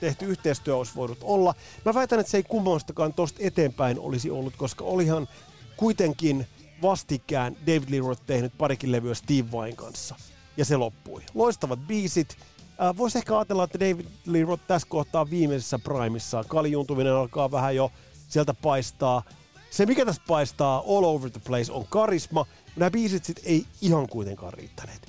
tehty 0.00 0.24
yhteistyö 0.24 0.76
olisi 0.76 0.92
voinut 0.94 1.18
olla. 1.22 1.54
Mä 1.84 1.94
väitän, 1.94 2.20
että 2.20 2.30
se 2.30 2.36
ei 2.36 2.42
kummoistakaan 2.42 3.12
tosta 3.12 3.38
eteenpäin 3.42 3.98
olisi 3.98 4.30
ollut, 4.30 4.56
koska 4.56 4.84
olihan 4.84 5.28
kuitenkin 5.76 6.46
vastikään 6.82 7.56
David 7.66 7.90
Lee 7.90 8.00
Roth 8.00 8.22
tehnyt 8.26 8.52
parikin 8.58 8.92
levyä 8.92 9.14
Steve 9.14 9.52
Vain 9.52 9.76
kanssa. 9.76 10.14
Ja 10.56 10.64
se 10.64 10.76
loppui. 10.76 11.22
Loistavat 11.34 11.78
biisit, 11.86 12.36
Äh, 12.82 12.96
Voisi 12.96 13.18
ehkä 13.18 13.38
ajatella, 13.38 13.64
että 13.64 13.80
David 13.80 14.06
Lee 14.26 14.44
Roth 14.44 14.62
tässä 14.66 14.88
kohtaa 14.88 15.30
viimeisessä 15.30 15.78
primissa. 15.78 16.44
Kaljuuntuminen 16.48 17.12
alkaa 17.12 17.50
vähän 17.50 17.76
jo 17.76 17.92
sieltä 18.28 18.54
paistaa. 18.54 19.22
Se, 19.70 19.86
mikä 19.86 20.04
tässä 20.04 20.22
paistaa 20.28 20.78
all 20.78 21.04
over 21.04 21.30
the 21.30 21.40
place, 21.46 21.72
on 21.72 21.86
karisma. 21.88 22.46
Nämä 22.76 22.90
biisit 22.90 23.24
sit 23.24 23.40
ei 23.44 23.66
ihan 23.80 24.08
kuitenkaan 24.08 24.52
riittäneet. 24.52 25.08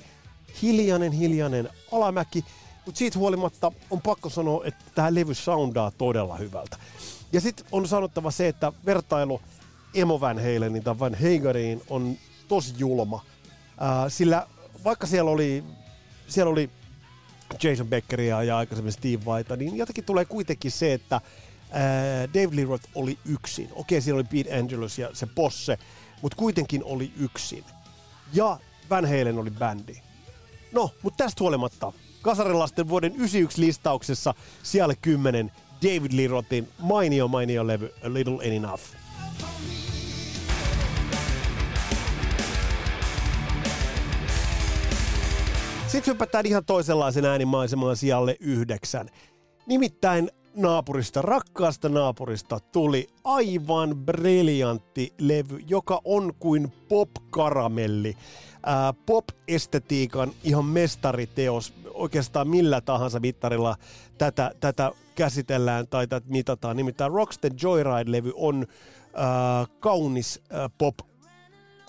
Hiljainen, 0.62 1.12
hiljainen 1.12 1.68
alamäki, 1.92 2.44
mutta 2.86 2.98
siitä 2.98 3.18
huolimatta 3.18 3.72
on 3.90 4.00
pakko 4.00 4.30
sanoa, 4.30 4.64
että 4.64 4.84
tämä 4.94 5.14
levy 5.14 5.34
soundaa 5.34 5.90
todella 5.90 6.36
hyvältä. 6.36 6.76
Ja 7.32 7.40
sitten 7.40 7.66
on 7.72 7.88
sanottava 7.88 8.30
se, 8.30 8.48
että 8.48 8.72
vertailu 8.86 9.40
Emo 9.94 10.20
Van 10.20 10.38
Halenin 10.38 10.82
tai 10.82 10.98
Van 10.98 11.14
Hageriin 11.14 11.82
on 11.90 12.16
tosi 12.48 12.74
julma. 12.78 13.24
Äh, 13.82 14.04
sillä 14.08 14.46
vaikka 14.84 15.06
siellä 15.06 15.30
oli, 15.30 15.64
siellä 16.28 16.52
oli 16.52 16.70
Jason 17.62 17.86
Beckeria 17.86 18.42
ja 18.42 18.56
aikaisemmin 18.56 18.92
Steve 18.92 19.24
Whitea, 19.26 19.56
niin 19.56 19.76
jotenkin 19.76 20.04
tulee 20.04 20.24
kuitenkin 20.24 20.70
se, 20.70 20.92
että 20.92 21.20
ää, 21.70 21.82
Dave 22.34 22.56
Lee 22.56 22.64
Roth 22.64 22.88
oli 22.94 23.18
yksin. 23.24 23.68
Okei, 23.72 24.00
siellä 24.00 24.18
oli 24.18 24.44
Pete 24.44 24.58
Angelus 24.58 24.98
ja 24.98 25.10
se 25.12 25.26
posse, 25.26 25.78
mutta 26.22 26.36
kuitenkin 26.36 26.84
oli 26.84 27.12
yksin. 27.18 27.64
Ja 28.32 28.58
Van 28.90 29.04
Halen 29.04 29.38
oli 29.38 29.50
bändi. 29.50 29.96
No, 30.72 30.90
mutta 31.02 31.24
tästä 31.24 31.44
huolimatta 31.44 31.92
Kasarilasten 32.22 32.88
vuoden 32.88 33.12
91 33.16 33.60
listauksessa 33.60 34.34
siellä 34.62 34.94
10 35.02 35.52
David 35.82 36.12
Lee 36.12 36.28
Rothin 36.28 36.68
mainio 36.78 37.28
mainio 37.28 37.66
levy 37.66 37.94
A 38.04 38.12
Little 38.12 38.56
Enough. 38.56 38.82
Sitten 45.90 46.14
hypätään 46.14 46.46
ihan 46.46 46.64
toisenlaisen 46.64 47.24
äänimaisemaan 47.24 47.96
sijalle 47.96 48.36
yhdeksän. 48.40 49.08
Nimittäin 49.66 50.30
naapurista, 50.56 51.22
rakkaasta 51.22 51.88
naapurista 51.88 52.60
tuli 52.60 53.08
aivan 53.24 53.96
briljantti 53.96 55.12
levy, 55.18 55.58
joka 55.66 56.00
on 56.04 56.34
kuin 56.38 56.72
pop-karamelli. 56.88 58.16
Pop-estetiikan 59.06 60.32
ihan 60.44 60.64
mestariteos. 60.64 61.74
Oikeastaan 61.94 62.48
millä 62.48 62.80
tahansa 62.80 63.20
mittarilla 63.20 63.76
tätä, 64.18 64.52
tätä 64.60 64.92
käsitellään 65.14 65.88
tai 65.88 66.06
tätä 66.06 66.26
mitataan. 66.28 66.76
Nimittäin 66.76 67.12
Rocksteady 67.12 67.56
Joyride-levy 67.62 68.32
on 68.34 68.66
ää, 69.14 69.66
kaunis 69.80 70.42
ää, 70.50 70.70
pop 70.78 70.94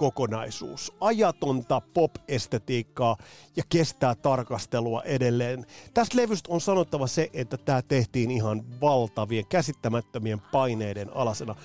kokonaisuus. 0.02 0.94
Ajatonta 1.02 1.82
pop-estetiikkaa 1.94 3.18
ja 3.56 3.64
kestää 3.70 4.16
tarkastelua 4.16 5.04
edelleen. 5.04 5.66
Tästä 5.94 6.18
levystä 6.18 6.54
on 6.54 6.62
sanottava 6.62 7.08
se, 7.08 7.30
että 7.34 7.58
tämä 7.58 7.82
tehtiin 7.82 8.32
ihan 8.32 8.64
valtavien, 8.82 9.46
käsittämättömien 9.50 10.42
paineiden 10.52 11.16
alasena. 11.16 11.56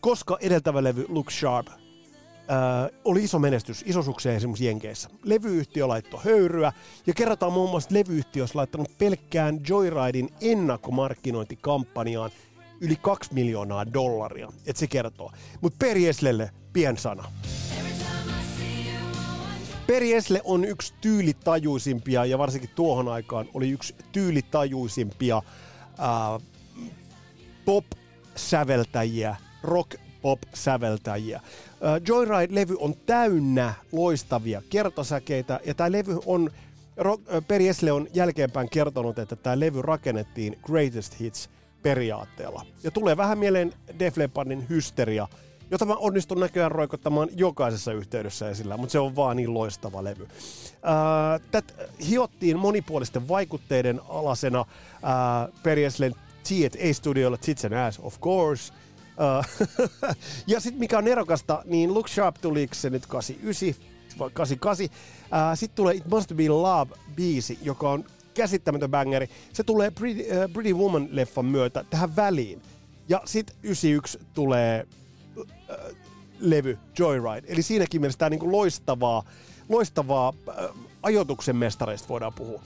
Koska 0.00 0.38
edeltävä 0.40 0.84
levy 0.84 1.06
Look 1.08 1.30
Sharp 1.30 1.66
Äh, 2.50 2.90
oli 3.04 3.24
iso 3.24 3.38
menestys, 3.38 3.82
iso 3.86 4.02
sukseen 4.02 4.36
esimerkiksi 4.36 4.66
Jenkeissä. 4.66 5.08
Levyyhtiö 5.22 5.88
laittoi 5.88 6.20
höyryä 6.24 6.72
ja 7.06 7.14
kerrotaan 7.14 7.52
muun 7.52 7.70
muassa, 7.70 7.86
että 7.86 7.98
levyyhtiö 7.98 8.42
olisi 8.42 8.54
laittanut 8.54 8.98
pelkkään 8.98 9.60
Joyridein 9.68 10.28
ennakkomarkkinointikampanjaan 10.40 12.30
yli 12.80 12.96
2 12.96 13.34
miljoonaa 13.34 13.92
dollaria. 13.92 14.52
Et 14.66 14.76
se 14.76 14.86
kertoo. 14.86 15.32
Mutta 15.60 15.76
Perieslelle 15.78 16.50
pien 16.72 16.96
sana. 16.96 17.24
Periesle 19.86 20.40
on 20.44 20.64
yksi 20.64 20.94
tyylitajuisimpia 21.00 22.24
ja 22.24 22.38
varsinkin 22.38 22.70
tuohon 22.74 23.08
aikaan 23.08 23.48
oli 23.54 23.70
yksi 23.70 23.94
tyylitajuisimpia 24.12 25.42
pop-säveltäjiä, 27.64 29.36
rock-pop-säveltäjiä. 29.62 31.40
Joyride-levy 32.08 32.76
on 32.78 32.94
täynnä 33.06 33.74
loistavia 33.92 34.62
kertosäkeitä 34.70 35.60
ja 35.66 35.74
tämä 35.74 35.92
levy 35.92 36.18
on, 36.26 36.50
rock, 36.96 37.34
äh, 37.34 37.44
Periesle 37.48 37.92
on 37.92 38.08
jälkeenpäin 38.14 38.70
kertonut, 38.70 39.18
että 39.18 39.36
tämä 39.36 39.60
levy 39.60 39.82
rakennettiin 39.82 40.58
Greatest 40.62 41.20
Hits 41.20 41.50
periaatteella. 41.84 42.66
Ja 42.82 42.90
tulee 42.90 43.16
vähän 43.16 43.38
mieleen 43.38 43.72
Def 43.98 44.16
Leppardin 44.16 44.66
hysteria– 44.68 45.28
jota 45.70 45.84
mä 45.84 45.94
onnistun 45.94 46.40
näköjään 46.40 46.72
roikottamaan 46.72 47.28
jokaisessa 47.36 47.92
yhteydessä 47.92 48.50
esillä, 48.50 48.76
mutta 48.76 48.92
se 48.92 48.98
on 48.98 49.16
vaan 49.16 49.36
niin 49.36 49.54
loistava 49.54 50.04
levy. 50.04 50.28
Tätä 51.50 51.74
hiottiin 52.08 52.58
monipuolisten 52.58 53.28
vaikutteiden 53.28 54.00
alasena 54.08 54.60
äh, 54.60 55.62
Perjeslen 55.62 56.14
T&A-studioilla 56.48 57.36
Tits 57.36 57.64
and 57.64 57.74
Ass, 57.74 57.98
of 58.02 58.20
course. 58.20 58.72
Ja 60.46 60.60
sitten 60.60 60.80
mikä 60.80 60.98
on 60.98 61.08
erokasta, 61.08 61.62
niin 61.64 61.94
Look 61.94 62.08
Sharp 62.08 62.36
tuli 62.40 62.68
se 62.72 62.90
nyt 62.90 63.06
89, 63.06 63.74
88. 64.32 64.84
Uh, 64.84 64.90
sitten 65.54 65.76
tulee 65.76 65.94
It 65.94 66.06
Must 66.06 66.32
Be 66.34 66.48
Love-biisi, 66.48 67.58
joka 67.62 67.90
on 67.90 68.04
käsittämätön 68.34 68.90
bangeri. 68.90 69.28
Se 69.52 69.62
tulee 69.62 69.90
Pretty, 69.90 70.22
uh, 70.22 70.52
Pretty 70.52 70.72
Woman-leffan 70.72 71.44
myötä 71.44 71.84
tähän 71.90 72.16
väliin. 72.16 72.62
Ja 73.08 73.22
sitten 73.24 73.56
91 73.62 74.18
tulee 74.34 74.86
äh, 75.38 75.76
levy 76.40 76.78
Joyride. 76.98 77.46
Eli 77.46 77.62
siinäkin 77.62 78.00
mielessä 78.00 78.18
tämä 78.18 78.30
niinku 78.30 78.52
loistavaa, 78.52 79.22
loistavaa 79.68 80.32
äh, 80.48 80.54
ajoituksen 81.02 81.56
mestareista 81.56 82.08
voidaan 82.08 82.32
puhua. 82.32 82.62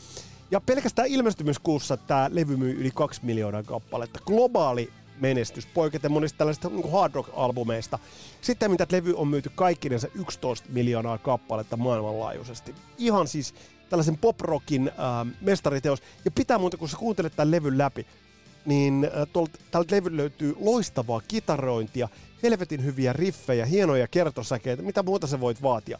Ja 0.51 0.61
pelkästään 0.61 1.09
ilmestymiskuussa 1.09 1.97
tämä 1.97 2.31
levy 2.33 2.57
myy 2.57 2.81
yli 2.81 2.91
2 2.95 3.21
miljoonaa 3.25 3.63
kappaletta. 3.63 4.21
Globaali 4.27 4.93
menestys, 5.21 5.67
poiketen 5.67 6.13
monista 6.13 6.39
tällaisista 6.39 6.69
niin 6.69 6.93
hard 6.93 7.15
rock-albumeista. 7.15 7.99
Sitten 8.41 8.71
mitä 8.71 8.87
levy 8.93 9.15
on 9.17 9.29
myyty 9.29 9.51
kaikkinensa 9.55 10.09
11 10.15 10.69
miljoonaa 10.73 11.19
kappaletta 11.19 11.77
maailmanlaajuisesti. 11.77 12.75
Ihan 12.99 13.29
siis 13.29 13.55
tällaisen 13.89 14.19
pop-rockin 14.19 14.89
äh, 14.89 15.35
mestariteos. 15.41 16.03
Ja 16.25 16.31
pitää 16.31 16.59
muuta, 16.59 16.77
kun 16.77 16.89
sä 16.89 16.97
kuuntelet 16.97 17.37
tämän 17.37 17.51
levyn 17.51 17.79
läpi, 17.79 18.07
niin 18.67 19.05
äh, 19.05 19.51
tältä 19.71 19.97
levy 19.97 20.17
löytyy 20.17 20.57
loistavaa 20.61 21.21
kitarointia, 21.29 22.09
helvetin 22.43 22.85
hyviä 22.85 23.13
riffejä, 23.13 23.67
hienoja 23.67 24.09
kertosäkeitä, 24.09 24.83
mitä 24.83 25.03
muuta 25.03 25.27
sä 25.27 25.41
voit 25.41 25.63
vaatia. 25.63 25.99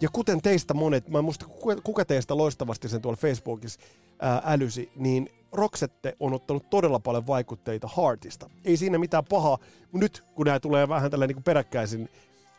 Ja 0.00 0.08
kuten 0.12 0.42
teistä 0.42 0.74
monet, 0.74 1.08
mä 1.08 1.18
en 1.18 1.24
muista 1.24 1.46
kuka 1.82 2.04
teistä 2.04 2.36
loistavasti 2.36 2.88
sen 2.88 3.02
tuolla 3.02 3.16
Facebookissa 3.16 3.80
ää, 4.18 4.42
älysi, 4.44 4.90
niin 4.96 5.30
Roxette 5.52 6.16
on 6.20 6.32
ottanut 6.32 6.70
todella 6.70 6.98
paljon 6.98 7.26
vaikutteita 7.26 7.88
Heartista. 7.96 8.50
Ei 8.64 8.76
siinä 8.76 8.98
mitään 8.98 9.24
pahaa, 9.24 9.58
mutta 9.82 10.04
nyt 10.04 10.24
kun 10.34 10.46
nämä 10.46 10.60
tulee 10.60 10.88
vähän 10.88 11.10
tällä 11.10 11.26
niin 11.26 11.42
peräkkäisin 11.42 12.08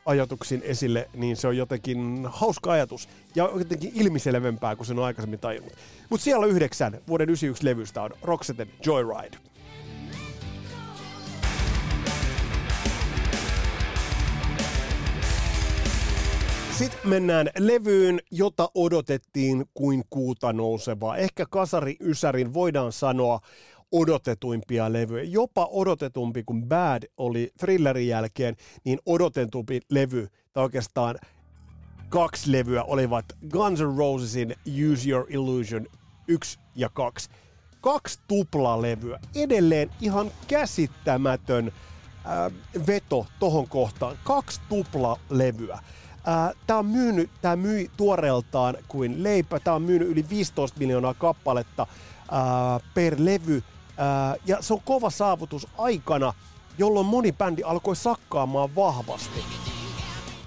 ajatuksin 0.06 0.62
esille, 0.64 1.10
niin 1.14 1.38
se 1.38 1.48
on 1.48 1.58
jotenkin 1.58 2.28
hauska 2.30 2.72
ajatus 2.72 3.10
ja 3.36 3.50
jotenkin 3.56 3.92
ilmiselvempää 3.96 4.76
kuin 4.76 4.88
sen 4.88 5.00
on 5.00 5.06
aikaisemmin 5.06 5.40
tajunnut. 5.40 5.74
Mutta 6.10 6.24
siellä 6.24 6.46
yhdeksän 6.46 7.02
vuoden 7.08 7.30
91 7.30 7.66
levystä 7.66 8.02
on 8.02 8.12
Roxette 8.22 8.68
Joyride. 8.86 9.38
Sitten 16.82 17.10
mennään 17.10 17.50
levyyn, 17.60 18.20
jota 18.32 18.70
odotettiin 18.76 19.66
kuin 19.74 20.04
kuuta 20.10 20.54
nousevaa. 20.54 21.18
Ehkä 21.18 21.46
Kasari 21.50 21.96
Ysärin 22.00 22.54
voidaan 22.54 22.92
sanoa 22.92 23.40
odotetuimpia 23.92 24.94
levyjä. 24.94 25.24
Jopa 25.24 25.68
odotetumpi 25.72 26.44
kuin 26.44 26.66
Bad 26.66 27.04
oli 27.18 27.52
Thrillerin 27.58 28.08
jälkeen, 28.08 28.56
niin 28.84 29.00
odotetumpi 29.06 29.80
levy, 29.90 30.28
tai 30.54 30.64
oikeastaan 30.64 31.16
kaksi 32.10 32.52
levyä 32.52 32.84
olivat 32.84 33.26
Guns 33.50 33.80
N' 33.80 33.98
Rosesin 33.98 34.56
Use 34.92 35.10
Your 35.10 35.26
Illusion 35.30 35.88
1 36.28 36.60
ja 36.76 36.90
2. 36.90 37.30
Kaksi 37.82 38.20
tuplalevyä. 38.28 39.20
Edelleen 39.36 39.90
ihan 40.02 40.32
käsittämätön 40.48 41.68
äh, 41.68 42.52
veto 42.88 43.26
tohon 43.40 43.68
kohtaan. 43.68 44.18
Kaksi 44.24 44.62
tuplalevyä. 44.70 45.74
Äh, 45.74 45.84
tämä 46.68 46.80
on 46.80 46.86
myynyt, 46.86 47.30
tämä 47.42 47.56
myi 47.56 47.92
tuoreeltaan 47.98 48.78
kuin 48.88 49.24
leipä. 49.24 49.60
Tämä 49.60 49.76
on 49.76 49.82
myynyt 49.82 50.08
yli 50.08 50.26
15 50.30 50.80
miljoonaa 50.80 51.14
kappaletta 51.14 51.82
äh, 51.82 52.92
per 52.94 53.16
levy. 53.18 53.64
Äh, 54.00 54.40
ja 54.46 54.62
se 54.62 54.74
on 54.74 54.82
kova 54.86 55.10
saavutus 55.10 55.68
aikana, 55.78 56.34
jolloin 56.78 57.06
moni 57.06 57.32
bändi 57.32 57.64
alkoi 57.64 57.96
sakkaamaan 57.96 58.76
vahvasti. 58.76 59.44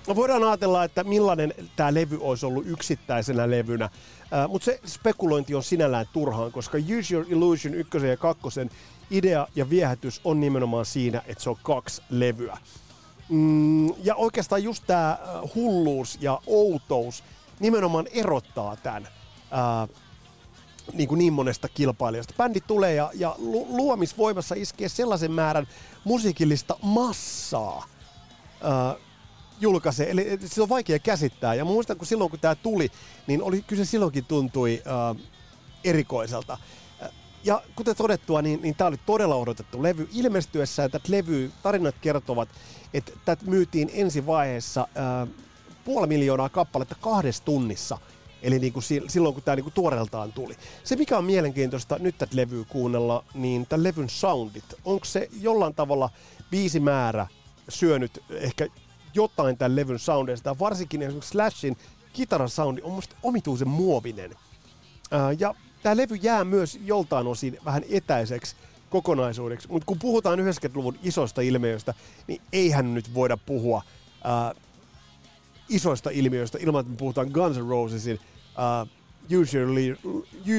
No 0.09 0.17
voidaan 0.17 0.45
ajatella, 0.45 0.85
että 0.85 1.05
millainen 1.05 1.55
tämä 1.77 1.95
levy 1.95 2.19
olisi 2.21 2.47
ollut 2.47 2.67
yksittäisenä 2.67 3.51
levynä, 3.51 3.85
uh, 3.85 4.51
mutta 4.51 4.65
se 4.65 4.81
spekulointi 4.87 5.55
on 5.55 5.63
sinällään 5.63 6.07
turhaan, 6.13 6.53
koska 6.53 6.79
Use 6.99 7.15
Your 7.15 7.27
Illusion 7.29 7.75
1 7.75 8.07
ja 8.09 8.17
2 8.17 8.43
idea 9.11 9.47
ja 9.57 9.71
viehätys 9.71 10.21
on 10.25 10.41
nimenomaan 10.41 10.87
siinä, 10.87 11.23
että 11.27 11.45
se 11.45 11.51
on 11.51 11.57
kaksi 11.63 12.03
levyä. 12.11 12.59
Mm, 13.29 13.87
ja 13.87 14.15
oikeastaan 14.15 14.65
just 14.65 14.85
tämä 14.87 15.19
hulluus 15.55 16.19
ja 16.21 16.41
outous 16.47 17.25
nimenomaan 17.61 18.07
erottaa 18.13 18.77
tämän 18.77 19.09
niin, 20.93 21.09
kuin 21.09 21.19
niin 21.19 21.33
monesta 21.33 21.69
kilpailijasta. 21.69 22.35
Bändi 22.37 22.61
tulee 22.61 22.95
ja, 22.95 23.11
ja 23.15 23.37
luomisvoimassa 23.69 24.55
iskee 24.55 24.89
sellaisen 24.89 25.33
määrän 25.33 25.69
musiikillista 26.05 26.77
massaa, 26.83 27.77
uh, 27.77 29.01
julkaisee. 29.61 30.11
Eli 30.11 30.39
se 30.47 30.63
on 30.63 30.69
vaikea 30.69 30.99
käsittää. 30.99 31.55
Ja 31.55 31.65
muistan, 31.65 31.97
kun 31.97 32.07
silloin 32.07 32.31
kun 32.31 32.41
tämä 32.41 32.55
tuli, 32.55 32.91
niin 33.27 33.43
oli, 33.43 33.63
kyllä 33.63 33.85
se 33.85 33.91
silloinkin 33.91 34.25
tuntui 34.25 34.83
uh, 35.15 35.21
erikoiselta. 35.85 36.59
Ja 37.45 37.63
kuten 37.77 37.97
todettua, 37.97 38.43
niin, 38.43 38.63
niin 38.63 38.75
tämä 38.75 38.89
oli 38.89 38.97
todella 39.07 39.35
odotettu 39.35 39.83
levy. 39.83 40.09
Ilmestyessään 40.13 40.91
tätä 40.91 41.13
levy, 41.13 41.53
tarinat 41.63 41.95
kertovat, 42.01 42.49
että 42.95 43.13
tätä 43.25 43.45
myytiin 43.47 43.91
ensi 43.93 44.27
vaiheessa 44.27 44.89
uh, 45.27 45.29
puoli 45.85 46.07
miljoonaa 46.07 46.49
kappaletta 46.49 46.95
kahdessa 47.01 47.45
tunnissa. 47.45 47.99
Eli 48.45 48.59
niin 48.59 48.73
kuin 48.73 48.83
silloin, 49.09 49.35
kun 49.35 49.43
tämä 49.43 49.57
niin 49.57 49.65
kuin 49.65 49.75
tuoreeltaan 49.75 50.33
tuli. 50.33 50.57
Se, 50.85 50.97
mikä 50.97 51.19
on 51.19 51.25
mielenkiintoista 51.25 51.99
nyt 51.99 52.19
tätä 52.19 52.37
levyä 52.37 52.65
kuunnella, 52.69 53.25
niin 53.35 53.67
tämän 53.67 53.83
levyn 53.85 54.09
soundit, 54.09 54.65
onko 54.85 55.05
se 55.05 55.29
jollain 55.41 55.75
tavalla 55.75 56.11
määrä 56.81 57.27
syönyt 57.69 58.23
ehkä 58.31 58.67
jotain 59.15 59.57
tämän 59.57 59.77
levyn 59.77 59.99
soundeista. 59.99 60.59
Varsinkin 60.59 61.03
esimerkiksi 61.03 61.31
Slashin 61.31 61.77
kitarasoundi 62.13 62.83
on 62.83 62.93
musta 62.93 63.17
omituisen 63.23 63.69
muovinen. 63.69 64.31
Ja 65.39 65.55
tämä 65.83 65.97
levy 65.97 66.15
jää 66.15 66.45
myös 66.45 66.79
joltain 66.85 67.27
osin 67.27 67.59
vähän 67.65 67.83
etäiseksi 67.91 68.57
kokonaisuudeksi. 68.91 69.69
Mutta 69.69 69.87
kun 69.87 69.99
puhutaan 69.99 70.39
90-luvun 70.39 70.99
isoista 71.03 71.41
ilmiöistä, 71.41 71.95
niin 72.27 72.41
eihän 72.53 72.95
nyt 72.95 73.15
voida 73.15 73.37
puhua 73.37 73.83
isoista 75.69 76.11
ilmiöistä 76.11 76.59
ilman, 76.61 76.81
että 76.81 76.91
me 76.91 76.97
puhutaan 76.97 77.29
Guns 77.29 77.59
N' 77.59 77.69
Rosesin 77.69 78.21
ää, 78.57 78.87
Use 79.41 79.59
Your, 79.59 79.71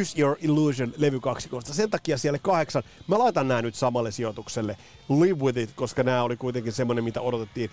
Use 0.02 0.22
Your 0.22 0.38
Illusion 0.42 0.94
levy 0.98 1.20
kaksikosta. 1.20 1.74
Sen 1.74 1.90
takia 1.90 2.18
siellä 2.18 2.40
kahdeksan. 2.40 2.84
Mä 3.08 3.20
laitan 3.20 3.48
nämä 3.48 3.62
nyt 3.62 3.76
samalle 3.76 4.12
sijoitukselle. 4.12 4.78
Live 5.10 5.44
with 5.44 5.58
it, 5.58 5.72
koska 5.76 6.04
nämä 6.04 6.24
oli 6.24 6.38
kuitenkin 6.38 6.74
semmoinen, 6.74 7.04
mitä 7.04 7.22
odotettiin. 7.22 7.70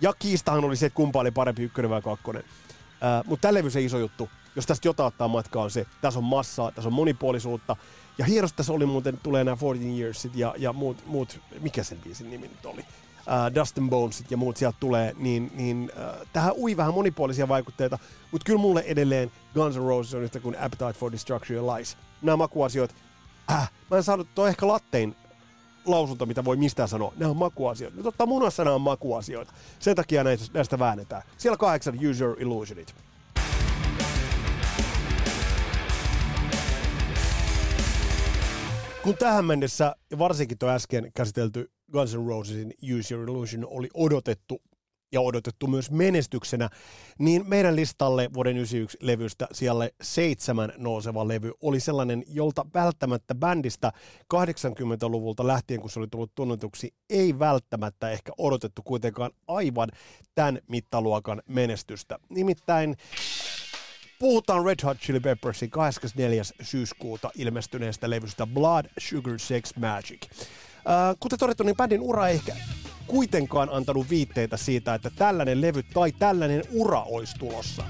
Ja 0.00 0.12
kiistahan 0.18 0.64
oli 0.64 0.76
se, 0.76 0.86
että 0.86 0.96
kumpa 0.96 1.20
oli 1.20 1.30
parempi 1.30 1.62
ykkönen 1.62 1.90
vai 1.90 2.02
kakkonen. 2.02 2.42
Uh, 2.42 3.26
Mutta 3.26 3.42
tällä 3.42 3.58
levy 3.58 3.70
se 3.70 3.80
iso 3.80 3.98
juttu, 3.98 4.28
jos 4.56 4.66
tästä 4.66 4.88
jotain 4.88 5.06
ottaa 5.06 5.28
matkaa, 5.28 5.62
on 5.62 5.70
se, 5.70 5.86
tässä 6.00 6.18
on 6.18 6.24
massaa, 6.24 6.72
tässä 6.72 6.88
on 6.88 6.92
monipuolisuutta. 6.92 7.76
Ja 8.18 8.24
hienosti 8.24 8.56
tässä 8.56 8.72
oli 8.72 8.86
muuten, 8.86 9.18
tulee 9.22 9.44
nämä 9.44 9.56
14 9.60 9.98
Yearsit 9.98 10.36
ja, 10.36 10.54
ja 10.58 10.72
muut, 10.72 11.06
muut, 11.06 11.40
mikä 11.60 11.82
sen 11.82 11.98
biisin 11.98 12.30
nimi 12.30 12.48
nyt 12.48 12.66
oli, 12.66 12.84
uh, 13.26 13.54
Dustin 13.54 13.90
Bonesit 13.90 14.30
ja 14.30 14.36
muut 14.36 14.56
sieltä 14.56 14.76
tulee, 14.80 15.14
niin, 15.18 15.52
niin 15.54 15.90
uh, 15.96 16.26
tähän 16.32 16.52
ui 16.56 16.76
vähän 16.76 16.94
monipuolisia 16.94 17.48
vaikutteita, 17.48 17.98
mutta 18.32 18.44
kyllä 18.44 18.60
mulle 18.60 18.84
edelleen 18.86 19.32
Guns 19.54 19.76
N' 19.76 19.86
Roses 19.86 20.14
on 20.14 20.22
yhtä 20.22 20.40
kuin 20.40 20.56
Appetite 20.58 20.92
for 20.92 21.12
Destruction 21.12 21.56
ja 21.56 21.74
Lies. 21.74 21.96
Nämä 22.22 22.36
makuasioita, 22.36 22.94
äh, 23.52 23.70
mä 23.90 23.96
en 23.96 24.02
saanut, 24.02 24.28
toi 24.34 24.48
ehkä 24.48 24.68
lattein 24.68 25.16
lausunto, 25.84 26.26
mitä 26.26 26.44
voi 26.44 26.56
mistään 26.56 26.88
sanoa. 26.88 27.12
Nämä 27.16 27.30
on 27.30 27.36
makuasioita. 27.36 27.96
Nyt 27.96 28.06
ottaa 28.06 28.26
munassa 28.26 28.64
nämä 28.64 28.74
on 28.74 28.80
makuasioita. 28.80 29.52
Sen 29.78 29.96
takia 29.96 30.24
näistä, 30.24 30.46
näistä 30.54 30.78
väännetään. 30.78 31.22
Siellä 31.38 31.56
kahdeksan 31.56 31.98
User 32.10 32.34
Illusionit. 32.38 32.94
Kun 39.02 39.16
tähän 39.16 39.44
mennessä, 39.44 39.96
ja 40.10 40.18
varsinkin 40.18 40.58
tuo 40.58 40.68
äsken 40.68 41.10
käsitelty 41.14 41.70
Guns 41.92 42.14
N' 42.14 42.26
Rosesin 42.26 42.74
Use 42.98 43.14
Your 43.14 43.28
Illusion 43.28 43.66
oli 43.66 43.88
odotettu 43.94 44.62
ja 45.12 45.20
odotettu 45.20 45.66
myös 45.66 45.90
menestyksenä, 45.90 46.68
niin 47.18 47.48
meidän 47.48 47.76
listalle 47.76 48.30
vuoden 48.34 48.56
91 48.56 48.98
levystä 49.00 49.46
siellä 49.52 49.90
seitsemän 50.02 50.72
nouseva 50.76 51.28
levy 51.28 51.52
oli 51.60 51.80
sellainen, 51.80 52.24
jolta 52.28 52.66
välttämättä 52.74 53.34
bändistä 53.34 53.92
80-luvulta 54.34 55.46
lähtien, 55.46 55.80
kun 55.80 55.90
se 55.90 55.98
oli 55.98 56.08
tullut 56.10 56.34
tunnetuksi, 56.34 56.94
ei 57.10 57.38
välttämättä 57.38 58.10
ehkä 58.10 58.32
odotettu 58.38 58.82
kuitenkaan 58.82 59.30
aivan 59.48 59.88
tämän 60.34 60.58
mittaluokan 60.68 61.42
menestystä. 61.48 62.18
Nimittäin 62.28 62.96
Puhutaan 64.18 64.64
Red 64.64 64.78
Hot 64.84 64.98
Chili 64.98 65.20
Peppersin 65.20 65.70
24. 65.70 66.42
syyskuuta 66.62 67.30
ilmestyneestä 67.36 68.10
levystä 68.10 68.46
Blood, 68.46 68.86
Sugar, 68.98 69.38
Sex, 69.38 69.76
Magic. 69.76 70.20
Äh, 70.88 71.16
kuten 71.20 71.38
todettu, 71.38 71.62
niin 71.62 71.76
bändin 71.76 72.00
ura 72.00 72.28
ei 72.28 72.34
ehkä 72.34 72.56
kuitenkaan 73.06 73.68
antanut 73.72 74.10
viitteitä 74.10 74.56
siitä, 74.56 74.94
että 74.94 75.10
tällainen 75.10 75.60
levy 75.60 75.82
tai 75.82 76.12
tällainen 76.12 76.62
ura 76.72 77.02
olisi 77.02 77.38
tulossa. 77.38 77.84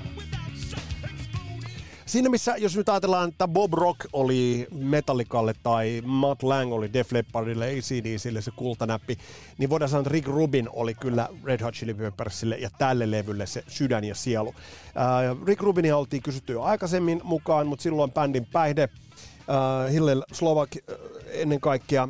Siinä 2.06 2.28
missä, 2.28 2.54
jos 2.56 2.76
nyt 2.76 2.88
ajatellaan, 2.88 3.28
että 3.28 3.48
Bob 3.48 3.72
Rock 3.72 4.06
oli 4.12 4.66
Metallicalle 4.70 5.54
tai 5.62 6.02
Matt 6.04 6.42
Lang 6.42 6.72
oli 6.72 6.92
Def 6.92 7.12
Leppardille, 7.12 7.66
ACDCille 7.66 8.42
se 8.42 8.50
kultanäppi, 8.56 9.18
niin 9.58 9.70
voidaan 9.70 9.88
sanoa, 9.88 10.00
että 10.00 10.12
Rick 10.12 10.28
Rubin 10.28 10.68
oli 10.72 10.94
kyllä 10.94 11.28
Red 11.44 11.62
Hot 11.62 11.74
Chili 11.74 11.94
Peppersille 11.94 12.56
ja 12.56 12.70
tälle 12.78 13.10
levylle 13.10 13.46
se 13.46 13.64
sydän 13.68 14.04
ja 14.04 14.14
sielu. 14.14 14.48
Uh, 14.48 15.46
Rick 15.46 15.62
Rubinia 15.62 15.96
oltiin 15.96 16.22
kysytty 16.22 16.52
jo 16.52 16.62
aikaisemmin 16.62 17.20
mukaan, 17.24 17.66
mutta 17.66 17.82
silloin 17.82 18.12
bändin 18.12 18.46
päihde 18.52 18.88
uh, 18.92 19.92
Hillel 19.92 20.22
Slovak 20.32 20.70
uh, 20.76 20.94
ennen 21.30 21.60
kaikkea 21.60 22.08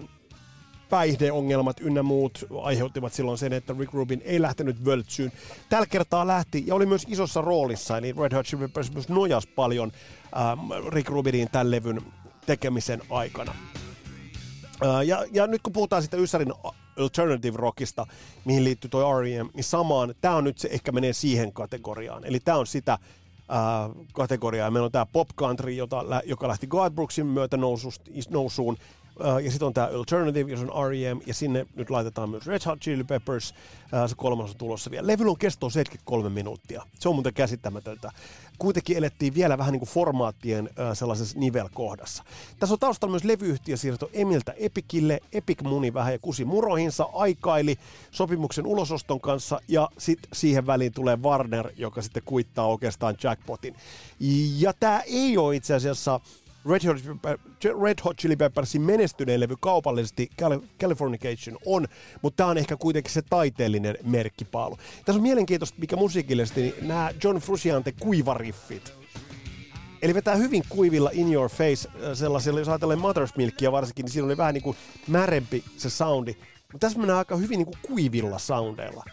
päihdeongelmat 0.93 1.81
ynnä 1.81 2.03
muut 2.03 2.47
aiheuttivat 2.63 3.13
silloin 3.13 3.39
sen, 3.39 3.53
että 3.53 3.75
Rick 3.79 3.95
Rubin 3.95 4.23
ei 4.25 4.43
lähtenyt 4.43 4.85
völtsyyn. 4.85 5.33
Tällä 5.69 5.87
kertaa 5.87 6.27
lähti 6.27 6.65
ja 6.67 6.75
oli 6.75 6.87
myös 6.87 7.07
isossa 7.09 7.41
roolissa, 7.41 7.99
eli 7.99 8.15
Red 8.21 8.35
Hot 8.35 8.47
Chili 8.47 8.61
Peppers 8.61 8.93
myös 8.93 9.09
nojas 9.09 9.47
paljon 9.47 9.93
äh, 10.37 10.89
Rick 10.89 11.09
Rubinin 11.09 11.49
tämän 11.53 11.71
levyn 11.71 12.03
tekemisen 12.47 13.03
aikana. 13.11 13.55
Äh, 14.85 15.07
ja, 15.07 15.25
ja 15.33 15.47
nyt 15.47 15.63
kun 15.63 15.73
puhutaan 15.73 16.03
sitä 16.03 16.17
Ysärin 16.17 16.53
alternative 16.99 17.57
rockista, 17.57 18.07
mihin 18.45 18.65
liittyy 18.65 18.91
toi 18.91 19.23
R.E.M., 19.23 19.49
niin 19.55 19.65
samaan, 19.65 20.15
tämä 20.21 20.37
on 20.37 20.45
nyt 20.45 20.59
se, 20.59 20.69
ehkä 20.73 20.93
menee 20.93 21.13
siihen 21.13 21.53
kategoriaan. 21.53 22.25
Eli 22.25 22.41
tämä 22.41 22.59
on 22.59 22.67
sitä 22.67 22.93
äh, 22.93 22.99
kategoriaa. 24.13 24.71
Meillä 24.71 24.87
on 24.87 24.93
tämä 24.93 25.07
pop 25.07 25.29
country, 25.37 25.73
jota, 25.73 26.05
joka 26.25 26.49
lähti 26.49 26.67
Godbrooksin 26.67 27.27
myötä 27.27 27.57
nousuun, 28.31 28.77
ja 29.45 29.51
sitten 29.51 29.67
on 29.67 29.75
tämä 29.75 29.87
Alternative, 29.87 30.51
jos 30.51 30.61
on 30.61 30.91
R.E.M. 30.91 31.21
Ja 31.27 31.35
sinne 31.35 31.67
nyt 31.75 31.91
laitetaan 31.91 32.31
myös 32.31 32.47
Red 32.47 32.61
Hot 32.67 32.81
Chili 32.81 33.05
Peppers. 33.05 33.55
Uh, 34.03 34.09
se 34.09 34.15
kolmas 34.17 34.51
on 34.51 34.57
tulossa 34.57 34.91
vielä. 34.91 35.07
Levyllä 35.07 35.31
on 35.31 35.39
kesto 35.39 35.71
73 35.71 36.29
minuuttia. 36.29 36.83
Se 36.99 37.09
on 37.09 37.15
muuten 37.15 37.35
käsittämätöntä. 37.35 38.11
Kuitenkin 38.59 38.97
elettiin 38.97 39.35
vielä 39.35 39.59
vähän 39.59 39.73
niin 39.73 39.81
kuin 39.81 39.89
formaattien 39.89 40.65
uh, 40.65 40.97
sellaisessa 40.97 41.39
nivelkohdassa. 41.39 42.25
Tässä 42.59 42.75
on 42.75 42.79
taustalla 42.79 43.11
myös 43.11 43.25
levyyhtiö 43.25 43.77
siirto 43.77 44.11
Emiltä 44.13 44.55
Epikille. 44.57 45.21
Epic 45.33 45.63
muni 45.63 45.95
vähän 45.95 46.13
ja 46.13 46.19
kusi 46.19 46.45
murohinsa, 46.45 47.09
aikaili 47.13 47.79
sopimuksen 48.11 48.67
ulososton 48.67 49.21
kanssa 49.21 49.61
ja 49.69 49.89
sitten 49.99 50.29
siihen 50.33 50.67
väliin 50.67 50.93
tulee 50.93 51.19
Warner, 51.23 51.73
joka 51.77 52.03
sitten 52.03 52.23
kuittaa 52.25 52.67
oikeastaan 52.67 53.15
jackpotin. 53.23 53.75
Ja 54.59 54.73
tämä 54.73 55.01
ei 55.01 55.39
ole 55.39 55.57
itse 55.57 55.75
asiassa 55.75 56.21
Red 56.71 56.87
Hot, 56.87 57.21
Red 57.83 57.99
Hot 58.05 58.17
Chili 58.17 58.37
Peppersin 58.37 58.83
menestyneen 58.83 59.41
levy 59.41 59.57
kaupallisesti 59.61 60.31
Californication 60.81 61.59
on, 61.67 61.87
mutta 62.23 62.37
tämä 62.37 62.51
on 62.51 62.59
ehkä 62.59 62.77
kuitenkin 62.77 63.13
se 63.13 63.23
taiteellinen 63.23 63.99
merkkipaalu. 64.03 64.77
Tässä 65.05 65.19
on 65.19 65.23
mielenkiintoista, 65.23 65.79
mikä 65.81 65.97
musiikillisesti 65.97 66.61
niin 66.61 66.75
nämä 66.89 67.11
John 67.25 67.39
Frusciante 67.39 67.93
kuivariffit. 68.01 68.93
Eli 70.03 70.15
vetää 70.15 70.35
hyvin 70.35 70.63
kuivilla 70.69 71.11
in 71.13 71.33
your 71.33 71.51
face 71.51 71.89
äh, 71.89 71.95
sellaisella, 72.15 72.61
jos 72.61 72.69
ajatellaan 72.69 73.01
Mother's 73.01 73.33
Milkia 73.37 73.73
varsinkin, 73.73 74.05
niin 74.05 74.13
siinä 74.13 74.27
oli 74.27 74.37
vähän 74.37 74.55
niin 74.55 74.63
kuin 74.63 74.77
märempi 75.09 75.65
se 75.77 75.91
soundi. 75.91 76.37
Mutta 76.73 76.87
tässä 76.87 76.99
mennään 76.99 77.19
aika 77.19 77.37
hyvin 77.37 77.59
niin 77.59 77.67
kuin 77.67 77.79
kuivilla 77.83 78.39
soundeilla. 78.39 79.05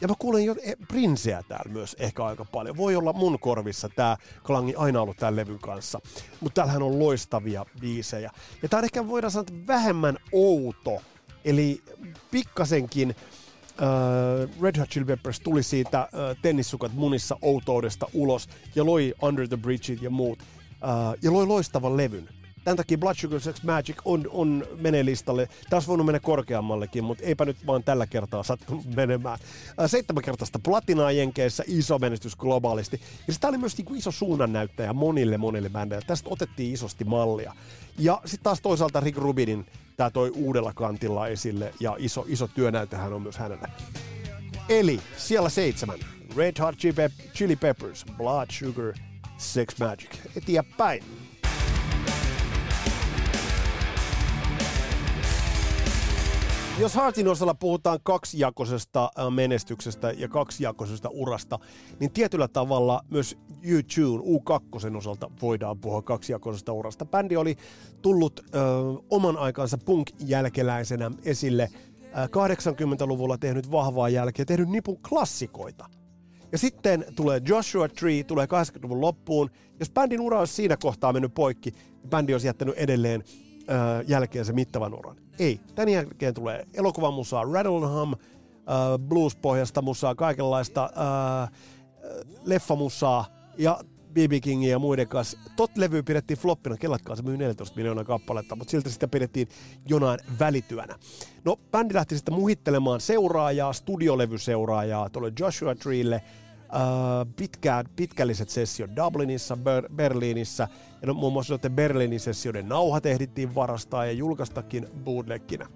Ja 0.00 0.08
mä 0.08 0.14
kuulen 0.18 0.44
jo 0.44 0.54
e, 0.62 0.76
Princeä 0.88 1.42
täällä 1.48 1.72
myös 1.72 1.96
ehkä 1.98 2.24
aika 2.24 2.44
paljon. 2.44 2.76
Voi 2.76 2.96
olla 2.96 3.12
mun 3.12 3.38
korvissa 3.38 3.88
tää 3.88 4.16
klangi 4.42 4.74
aina 4.74 5.00
ollut 5.00 5.16
tämän 5.16 5.36
levyn 5.36 5.58
kanssa. 5.58 6.00
Mutta 6.40 6.54
täällähän 6.54 6.82
on 6.82 6.98
loistavia 6.98 7.66
biisejä. 7.80 8.30
Ja 8.62 8.68
tää 8.68 8.78
on 8.78 8.84
ehkä 8.84 9.08
voidaan 9.08 9.30
sanoa, 9.30 9.46
vähemmän 9.66 10.16
outo. 10.32 11.02
Eli 11.44 11.82
pikkasenkin 12.30 13.10
uh, 13.10 14.62
Red 14.62 14.78
Hot 14.78 14.88
Chili 14.88 15.04
Peppers 15.04 15.40
tuli 15.40 15.62
siitä 15.62 16.08
uh, 16.12 16.38
tennissukat 16.42 16.92
munissa 16.94 17.36
outoudesta 17.42 18.06
ulos 18.12 18.48
ja 18.74 18.86
loi 18.86 19.14
Under 19.22 19.48
the 19.48 19.56
Bridge 19.56 19.98
ja 20.00 20.10
muut. 20.10 20.38
Uh, 20.38 21.18
ja 21.22 21.32
loi 21.32 21.46
loistavan 21.46 21.96
levyn. 21.96 22.37
Tämän 22.68 22.76
takia 22.76 22.98
Blood 22.98 23.14
Sugar 23.14 23.40
Sex 23.40 23.62
Magic 23.62 23.96
on, 24.04 24.24
on 24.30 24.66
menee 24.80 25.04
listalle. 25.04 25.46
Tämä 25.46 25.76
olisi 25.76 25.88
voinut 25.88 26.06
mennä 26.06 26.20
korkeammallekin, 26.20 27.04
mutta 27.04 27.24
eipä 27.24 27.44
nyt 27.44 27.66
vaan 27.66 27.84
tällä 27.84 28.06
kertaa 28.06 28.42
sattunut 28.42 28.94
menemään. 28.96 29.38
Seitsemän 29.86 30.22
kertaista 30.22 30.58
platinaa 30.58 31.12
Jenkeissä, 31.12 31.64
iso 31.66 31.98
menestys 31.98 32.36
globaalisti. 32.36 33.00
Ja 33.26 33.32
sitä 33.32 33.48
oli 33.48 33.58
myös 33.58 33.76
niin 33.76 33.84
kuin 33.84 33.98
iso 33.98 34.10
suunnannäyttäjä 34.10 34.92
monille 34.92 35.38
monille 35.38 35.68
bändeille. 35.68 36.04
Tästä 36.06 36.30
otettiin 36.32 36.74
isosti 36.74 37.04
mallia. 37.04 37.54
Ja 37.98 38.20
sitten 38.24 38.44
taas 38.44 38.60
toisaalta 38.60 39.00
Rick 39.00 39.18
Rubinin 39.18 39.66
tämä 39.96 40.10
toi 40.10 40.30
uudella 40.30 40.72
kantilla 40.74 41.28
esille 41.28 41.74
ja 41.80 41.96
iso, 41.98 42.24
iso 42.28 42.48
työnäytehän 42.48 43.12
on 43.12 43.22
myös 43.22 43.38
hänellä. 43.38 43.68
Eli 44.68 45.00
siellä 45.16 45.48
seitsemän. 45.48 45.98
Red 46.36 46.60
Hot 46.60 46.74
Chili 47.34 47.56
Peppers, 47.56 48.04
Blood 48.16 48.50
Sugar, 48.50 48.94
Sex 49.38 49.78
Magic. 49.80 50.10
Eteenpäin. 50.36 51.27
Jos 56.78 56.94
Hartin 56.94 57.28
osalla 57.28 57.54
puhutaan 57.54 57.98
kaksijakoisesta 58.02 59.10
menestyksestä 59.30 60.10
ja 60.10 60.28
kaksijakoisesta 60.28 61.08
urasta, 61.08 61.58
niin 62.00 62.10
tietyllä 62.10 62.48
tavalla 62.48 63.04
myös 63.10 63.38
U2 63.62 64.20
U2 64.20 64.96
osalta 64.96 65.30
voidaan 65.42 65.78
puhua 65.78 66.02
kaksijakoisesta 66.02 66.72
urasta. 66.72 67.04
Bändi 67.04 67.36
oli 67.36 67.56
tullut 68.02 68.40
ö, 68.40 68.58
oman 69.10 69.36
aikansa 69.36 69.78
punk-jälkeläisenä 69.78 71.10
esille 71.24 71.68
80-luvulla 72.12 73.38
tehnyt 73.38 73.70
vahvaa 73.70 74.08
jälkeä, 74.08 74.44
tehnyt 74.44 74.68
nipun 74.68 74.98
klassikoita. 75.08 75.86
Ja 76.52 76.58
sitten 76.58 77.04
tulee 77.16 77.40
Joshua 77.48 77.88
Tree, 77.88 78.24
tulee 78.24 78.46
80-luvun 78.46 79.00
loppuun. 79.00 79.50
Jos 79.80 79.90
bändin 79.90 80.20
ura 80.20 80.38
olisi 80.38 80.54
siinä 80.54 80.76
kohtaa 80.76 81.12
mennyt 81.12 81.34
poikki, 81.34 81.70
niin 81.70 82.10
bändi 82.10 82.34
olisi 82.34 82.46
jättänyt 82.46 82.74
edelleen 82.78 83.24
äh, 83.70 84.04
jälkeen 84.06 84.44
se 84.44 84.52
mittavan 84.52 84.94
uran. 84.94 85.16
Ei. 85.38 85.60
Tän 85.74 85.88
jälkeen 85.88 86.34
tulee 86.34 86.66
elokuvamusaa, 86.74 87.44
Rattlenham, 87.44 88.12
äh, 88.12 88.18
blues-pohjasta 89.08 89.82
musaa, 89.82 90.14
kaikenlaista 90.14 90.84
äh, 90.84 91.50
leffamusaa 92.44 93.26
ja 93.58 93.80
BB 94.12 94.42
Kingin 94.42 94.70
ja 94.70 94.78
muiden 94.78 95.08
kanssa. 95.08 95.38
Tot 95.56 95.76
levy 95.76 96.02
pidettiin 96.02 96.38
floppina, 96.38 96.76
kellatkaan 96.76 97.16
se 97.16 97.22
myy 97.22 97.36
14 97.36 97.76
miljoonaa 97.76 98.04
kappaletta, 98.04 98.56
mutta 98.56 98.70
siltä 98.70 98.90
sitä 98.90 99.08
pidettiin 99.08 99.48
jonain 99.88 100.20
välityönä. 100.38 100.98
No, 101.44 101.56
bändi 101.70 101.94
lähti 101.94 102.16
sitten 102.16 102.34
muhittelemaan 102.34 103.00
seuraajaa, 103.00 103.72
studiolevyseuraajaa 103.72 105.10
tuolle 105.10 105.32
Joshua 105.38 105.74
Treelle, 105.74 106.22
pitkään, 107.36 107.86
pitkälliset 107.96 108.48
sessiot 108.48 108.90
Dublinissa, 108.96 109.54
Ber- 109.54 109.92
Berliinissä 109.94 110.68
ja 111.02 111.06
no, 111.06 111.14
muun 111.14 111.32
muassa 111.32 111.54
noiden 111.54 111.72
Berliinin 111.72 112.20
sessioiden 112.20 112.68
nauhat 112.68 113.06
ehdittiin 113.06 113.54
varastaa 113.54 114.06
ja 114.06 114.12
julkaistakin 114.12 114.88
bootlegginä. 115.04 115.66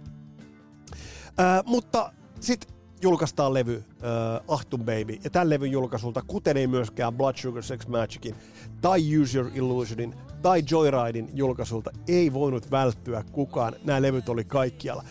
Mutta 1.67 2.13
sitten 2.41 2.75
julkaistaan 3.03 3.55
levy 3.55 3.77
uh, 3.77 4.55
Ahtun 4.55 4.81
Baby, 4.81 5.19
ja 5.25 5.31
tämän 5.31 5.51
levyn 5.51 5.71
julkaisulta, 5.71 6.23
kuten 6.27 6.57
ei 6.57 6.67
myöskään 6.67 7.15
Blood 7.15 7.37
Sugar 7.37 7.63
Sex 7.63 7.87
Magicin, 7.87 8.35
tai 8.81 9.19
Use 9.19 9.39
Your 9.39 9.51
Illusionin, 9.55 10.15
tai 10.43 10.63
Joyridein 10.71 11.31
julkaisulta, 11.35 11.91
ei 12.09 12.33
voinut 12.33 12.71
välttyä 12.71 13.25
kukaan. 13.33 13.75
Nämä 13.85 14.03
levyt 14.03 14.29
oli 14.29 14.45
kaikkialla. 14.45 15.05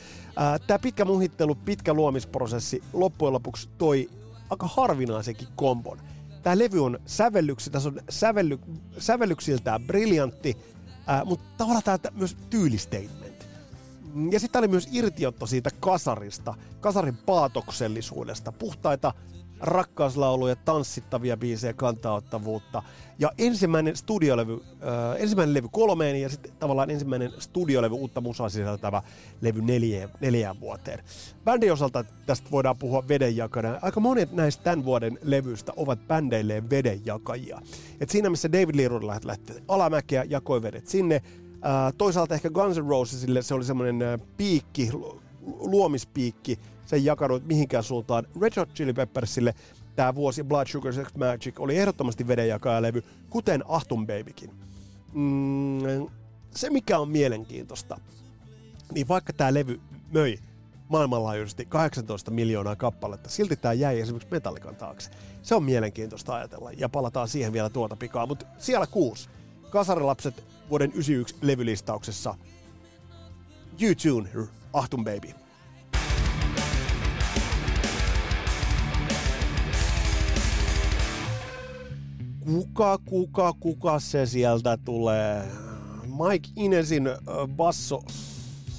Tämä 0.68 0.80
pitkä 0.80 1.06
muhittelu, 1.06 1.56
pitkä 1.56 1.94
luomisprosessi 1.94 2.84
loppujen 2.94 3.34
lopuksi 3.34 3.70
toi 3.78 4.10
aika 4.52 4.68
harvinaisenkin 4.68 5.48
kombon. 5.56 6.02
Tämä 6.44 6.60
levy 6.60 6.86
on 6.86 7.00
sävellyksi, 7.06 7.70
tässä 7.70 7.90
on 7.90 8.00
sävelly, 8.10 8.60
sävellyksiltään 8.98 9.84
briljantti, 9.84 10.58
ää, 11.08 11.26
mutta 11.26 11.46
tavallaan 11.58 11.84
tämä 11.84 12.18
myös 12.18 12.38
tyylistatement. 12.50 13.48
Ja 14.32 14.40
sitten 14.40 14.60
oli 14.60 14.68
myös 14.68 14.90
irtiotto 14.92 15.46
siitä 15.46 15.70
kasarista, 15.80 16.54
kasarin 16.80 17.18
paatoksellisuudesta, 17.18 18.52
puhtaita 18.52 19.14
rakkauslauluja, 19.62 20.56
tanssittavia 20.56 21.38
biisejä, 21.38 21.74
kantaottavuutta. 21.74 22.84
Ja 23.20 23.32
ensimmäinen 23.38 23.96
studiolevy, 23.96 24.54
äh, 24.54 25.22
ensimmäinen 25.22 25.54
levy 25.54 25.68
kolmeen 25.72 26.22
ja 26.22 26.30
sitten 26.30 26.52
tavallaan 26.60 26.90
ensimmäinen 26.90 27.32
studiolevy 27.40 27.96
uutta 27.96 28.22
musaa 28.22 28.50
sisältävä 28.50 29.02
levy 29.42 29.62
neljään, 29.62 30.10
neljään 30.20 30.60
vuoteen. 30.60 31.00
Bändin 31.44 31.74
osalta 31.74 32.06
tästä 32.26 32.52
voidaan 32.52 32.78
puhua 32.78 33.08
vedenjakana. 33.08 33.80
Aika 33.82 34.00
monet 34.00 34.32
näistä 34.32 34.64
tämän 34.64 34.86
vuoden 34.86 35.20
levyistä 35.24 35.74
ovat 35.76 36.08
bändeilleen 36.08 36.70
vedenjakajia. 36.70 37.62
Et 38.00 38.10
siinä 38.10 38.30
missä 38.30 38.52
David 38.52 38.76
Lee 38.76 38.88
Roth 38.88 39.26
lähti 39.26 39.54
alamäkeä, 39.68 40.26
jakoi 40.30 40.62
vedet 40.62 40.88
sinne. 40.88 41.16
Äh, 41.16 41.94
toisaalta 41.98 42.36
ehkä 42.36 42.50
Guns 42.50 42.78
N' 42.78 42.88
Rosesille 42.88 43.42
se 43.42 43.54
oli 43.54 43.64
semmoinen 43.64 44.02
äh, 44.02 44.20
piikki, 44.38 44.90
luomispiikki, 45.60 46.60
se 46.92 46.96
ei 46.96 47.06
jakanut 47.06 47.46
mihinkään 47.46 47.84
suuntaan. 47.84 48.28
Red 48.42 48.54
Hot 48.58 48.74
Chili 48.74 48.94
Peppersille 48.94 49.56
tämä 49.96 50.16
vuosi 50.16 50.44
Blood 50.44 50.68
Sugar 50.68 50.94
Sex 50.94 51.08
Magic 51.16 51.60
oli 51.60 51.78
ehdottomasti 51.78 52.28
vedenjakajalevy, 52.28 53.04
kuten 53.30 53.64
Ahtun 53.68 54.08
Babykin. 54.08 54.50
Mm, 55.14 56.08
se 56.56 56.70
mikä 56.70 57.00
on 57.00 57.10
mielenkiintoista, 57.10 58.00
niin 58.94 59.08
vaikka 59.08 59.34
tämä 59.34 59.54
levy 59.54 59.80
möi 60.14 60.40
maailmanlaajuisesti 60.90 61.66
18 61.66 62.32
miljoonaa 62.32 62.76
kappaletta, 62.76 63.30
silti 63.30 63.56
tämä 63.56 63.74
jäi 63.74 64.00
esimerkiksi 64.00 64.32
Metallican 64.32 64.76
taakse. 64.76 65.12
Se 65.42 65.56
on 65.56 65.64
mielenkiintoista 65.64 66.36
ajatella, 66.36 66.72
ja 66.72 66.90
palataan 66.90 67.28
siihen 67.28 67.54
vielä 67.54 67.70
tuota 67.70 67.96
pikaa. 67.96 68.28
Mutta 68.28 68.46
siellä 68.58 68.88
kuusi. 68.88 69.30
Kasarilapset 69.70 70.44
vuoden 70.70 70.90
91 70.90 71.36
levylistauksessa. 71.42 72.36
U-Tune, 73.74 74.30
Ahtun 74.74 75.04
Baby. 75.04 75.41
Kuka, 82.46 82.98
kuka, 83.06 83.54
kuka 83.60 84.00
se 84.00 84.26
sieltä 84.26 84.78
tulee? 84.86 85.48
Mike 86.04 86.50
Inesin 86.56 87.10
basso 87.48 88.04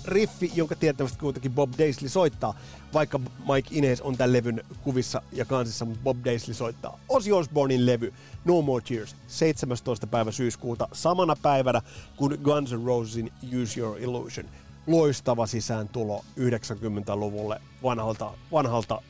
riffi, 0.05 0.53
jonka 0.55 0.75
tiettävästi 0.75 1.19
kuitenkin 1.19 1.53
Bob 1.53 1.73
Daisley 1.79 2.09
soittaa, 2.09 2.55
vaikka 2.95 3.19
Mike 3.19 3.69
Ines 3.71 4.01
on 4.01 4.17
tämän 4.17 4.33
levyn 4.33 4.65
kuvissa 4.83 5.23
ja 5.33 5.45
kansissa, 5.45 5.85
mutta 5.85 6.03
Bob 6.03 6.17
Daisley 6.25 6.55
soittaa. 6.55 6.99
Ozzy 7.09 7.33
Osbournein 7.33 7.87
levy 7.87 8.13
No 8.45 8.63
More 8.63 8.85
Tears, 8.89 9.17
17. 9.27 10.07
päivä 10.07 10.31
syyskuuta, 10.31 10.89
samana 10.93 11.37
päivänä 11.43 11.81
kuin 12.17 12.39
Guns 12.43 12.73
N' 12.73 12.87
Rosesin 12.87 13.33
Use 13.63 13.81
Your 13.81 13.99
Illusion. 13.99 14.47
Loistava 14.87 15.47
sisääntulo 15.47 16.25
90-luvulle 16.39 17.61
vanhalta, 17.83 18.31
vanhalta 18.53 19.03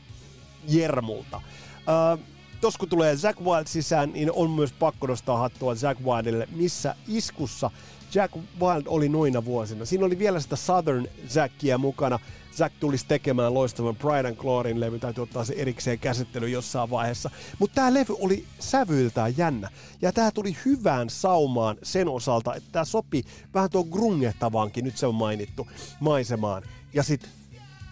jermulta. 0.69 1.37
Uh, 1.37 2.21
tos 2.63 2.77
kun 2.77 2.89
tulee 2.89 3.17
Zack 3.17 3.41
Wild 3.41 3.67
sisään, 3.67 4.13
niin 4.13 4.33
on 4.33 4.51
myös 4.51 4.73
pakko 4.73 5.07
nostaa 5.07 5.39
hattua 5.39 5.75
Zack 5.75 6.01
Wildille, 6.01 6.49
missä 6.53 6.95
iskussa 7.09 7.71
Jack 8.15 8.35
Wild 8.61 8.83
oli 8.87 9.09
noina 9.09 9.45
vuosina. 9.45 9.85
Siinä 9.85 10.07
oli 10.07 10.19
vielä 10.19 10.41
sitä 10.41 10.57
Southern 10.57 11.07
Zackia 11.29 11.79
mukana. 11.79 12.19
Zack 12.57 12.75
tulisi 12.81 13.07
tekemään 13.07 13.55
loistavan 13.55 13.97
Pride 13.97 14.29
and 14.29 14.37
Gloryn 14.37 14.81
levy, 14.81 14.99
täytyy 14.99 15.23
ottaa 15.23 15.45
se 15.45 15.55
erikseen 15.57 15.99
käsittely 15.99 16.49
jossain 16.49 16.91
vaiheessa. 16.91 17.31
Mutta 17.59 17.75
tämä 17.75 17.95
levy 17.95 18.15
oli 18.21 18.45
sävyiltään 18.59 19.39
jännä. 19.39 19.71
Ja 20.03 20.13
tämä 20.13 20.31
tuli 20.31 20.57
hyvään 20.65 21.11
saumaan 21.11 21.77
sen 21.83 22.09
osalta, 22.09 22.55
että 22.55 22.69
tämä 22.73 22.85
sopi 22.85 23.25
vähän 23.55 23.71
tuon 23.71 23.89
grungehtavaankin, 23.89 24.85
nyt 24.85 24.97
se 24.97 25.07
on 25.07 25.15
mainittu, 25.15 25.69
maisemaan. 26.01 26.63
Ja 26.95 27.03
sitten 27.03 27.31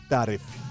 tämä 0.09 0.25
riffi. 0.25 0.70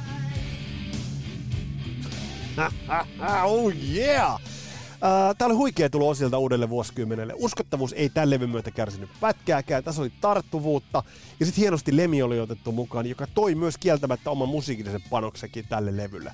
Oh 3.46 3.74
yeah! 3.94 4.36
Uh, 4.36 5.36
Tää 5.38 5.46
oli 5.46 5.56
huikea 5.56 5.90
tulo 5.90 6.10
osilta 6.10 6.38
uudelle 6.38 6.70
vuosikymmenelle. 6.70 7.34
Uskottavuus 7.38 7.94
ei 7.94 8.10
tämän 8.10 8.30
levyn 8.30 8.50
myötä 8.50 8.72
kärsinyt 8.72 9.10
pätkääkään. 9.20 9.84
Tässä 9.84 10.02
oli 10.02 10.12
tarttuvuutta. 10.22 11.04
Ja 11.40 11.46
sitten 11.46 11.62
hienosti 11.62 11.98
Lemi 11.98 12.22
oli 12.22 12.40
otettu 12.40 12.72
mukaan, 12.72 13.06
joka 13.06 13.28
toi 13.28 13.56
myös 13.56 13.78
kieltämättä 13.78 14.30
oman 14.32 14.50
musiikillisen 14.50 15.04
panoksenkin 15.10 15.66
tälle 15.70 15.98
levylle. 15.98 16.32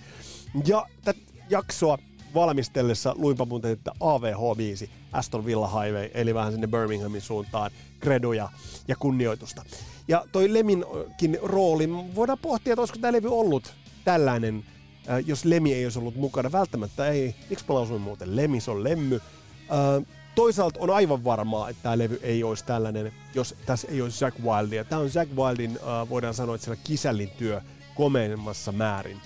Ja 0.68 0.86
tätä 1.04 1.20
jaksoa 1.50 1.98
valmistellessa 2.36 3.16
luinpa 3.18 3.46
muuten, 3.46 3.72
että 3.72 3.92
AVH5, 3.92 4.90
Aston 5.12 5.46
Villa 5.46 5.68
Highway, 5.68 6.10
eli 6.14 6.34
vähän 6.34 6.52
sinne 6.52 6.68
Birminghamin 6.68 7.22
suuntaan, 7.22 7.72
kredoja 8.00 8.50
ja 8.88 8.96
kunnioitusta. 8.96 9.64
Ja 10.08 10.26
toi 10.32 10.54
Leminkin 10.54 11.38
rooli, 11.44 11.90
voidaan 12.16 12.38
pohtia, 12.42 12.74
että 12.74 12.82
olisiko 12.82 13.00
tämä 13.00 13.14
levy 13.14 13.28
ollut 13.40 13.74
tällainen, 14.06 14.64
äh, 15.10 15.24
jos 15.26 15.46
Lemi 15.46 15.74
ei 15.74 15.86
olisi 15.86 16.00
ollut 16.00 16.16
mukana. 16.16 16.52
Välttämättä 16.52 17.08
ei. 17.08 17.36
Miksi 17.50 17.66
mä 17.68 17.76
lausuin 17.76 18.02
muuten? 18.02 18.36
Lemi, 18.36 18.62
se 18.62 18.72
on 18.72 18.84
lemmy. 18.84 19.16
Äh, 19.16 20.06
toisaalta 20.36 20.80
on 20.80 20.90
aivan 20.90 21.24
varmaa, 21.24 21.70
että 21.70 21.84
tämä 21.84 21.98
levy 21.98 22.20
ei 22.24 22.44
olisi 22.44 22.66
tällainen, 22.66 23.14
jos 23.36 23.56
tässä 23.66 23.88
ei 23.92 24.02
olisi 24.02 24.26
Jack 24.26 24.40
Wildia. 24.40 24.84
Tämä 24.84 25.02
on 25.02 25.10
Jack 25.14 25.32
Wildin, 25.36 25.72
äh, 25.72 26.10
voidaan 26.10 26.34
sanoa, 26.34 26.56
että 26.56 26.66
siellä 26.66 26.82
kisällin 26.84 27.30
työ 27.30 27.62
komeimmassa 27.96 28.72
määrin. 28.72 29.18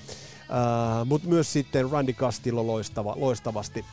Uh, 0.50 1.06
Mutta 1.06 1.28
myös 1.28 1.54
sitten 1.54 1.92
Randy 1.92 2.14
Castillo 2.14 2.68
loistava, 2.68 3.16
loistavasti 3.18 3.86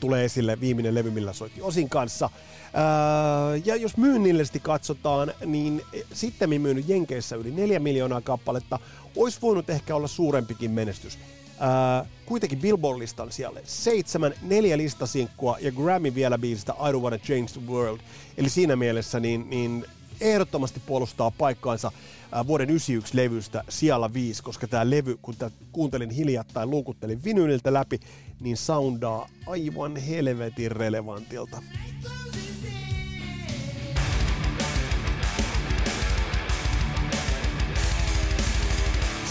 tulee 0.00 0.24
esille 0.24 0.60
viimeinen 0.60 0.94
levy, 0.94 1.10
millä 1.10 1.32
soitti 1.32 1.62
Osin 1.62 1.88
kanssa. 1.88 2.26
Uh, 2.26 3.62
ja 3.64 3.76
jos 3.76 3.96
myynnillisesti 3.96 4.60
katsotaan, 4.60 5.32
niin 5.46 5.82
sitten 6.12 6.60
myynyt 6.60 6.88
Jenkeissä 6.88 7.36
yli 7.36 7.50
4 7.50 7.78
miljoonaa 7.78 8.20
kappaletta. 8.20 8.78
Olisi 9.16 9.38
voinut 9.42 9.70
ehkä 9.70 9.96
olla 9.96 10.08
suurempikin 10.08 10.70
menestys. 10.70 11.14
Uh, 11.14 12.08
kuitenkin 12.26 12.58
Billboard-listan 12.58 13.32
siellä 13.32 13.60
seitsemän, 13.64 14.34
neljä 14.42 14.78
listasinkkua 14.78 15.56
ja 15.60 15.72
Grammy 15.72 16.14
vielä 16.14 16.38
biisistä 16.38 16.72
I 16.72 16.92
Don't 16.92 17.02
Wanna 17.02 17.18
Change 17.18 17.52
the 17.52 17.72
World. 17.72 18.00
Eli 18.36 18.48
siinä 18.48 18.76
mielessä 18.76 19.20
niin, 19.20 19.50
niin 19.50 19.86
ehdottomasti 20.20 20.80
puolustaa 20.86 21.30
paikkaansa 21.30 21.92
äh, 22.36 22.46
vuoden 22.46 22.70
91 22.70 23.16
levystä 23.16 23.64
siellä 23.68 24.12
5, 24.12 24.42
koska 24.42 24.68
tämä 24.68 24.90
levy, 24.90 25.18
kun 25.22 25.36
tää 25.36 25.50
kuuntelin 25.72 26.10
hiljattain, 26.10 26.70
luukuttelin 26.70 27.24
vinyliltä 27.24 27.72
läpi, 27.72 28.00
niin 28.40 28.56
soundaa 28.56 29.28
aivan 29.46 29.96
helvetin 29.96 30.72
relevantilta. 30.72 31.62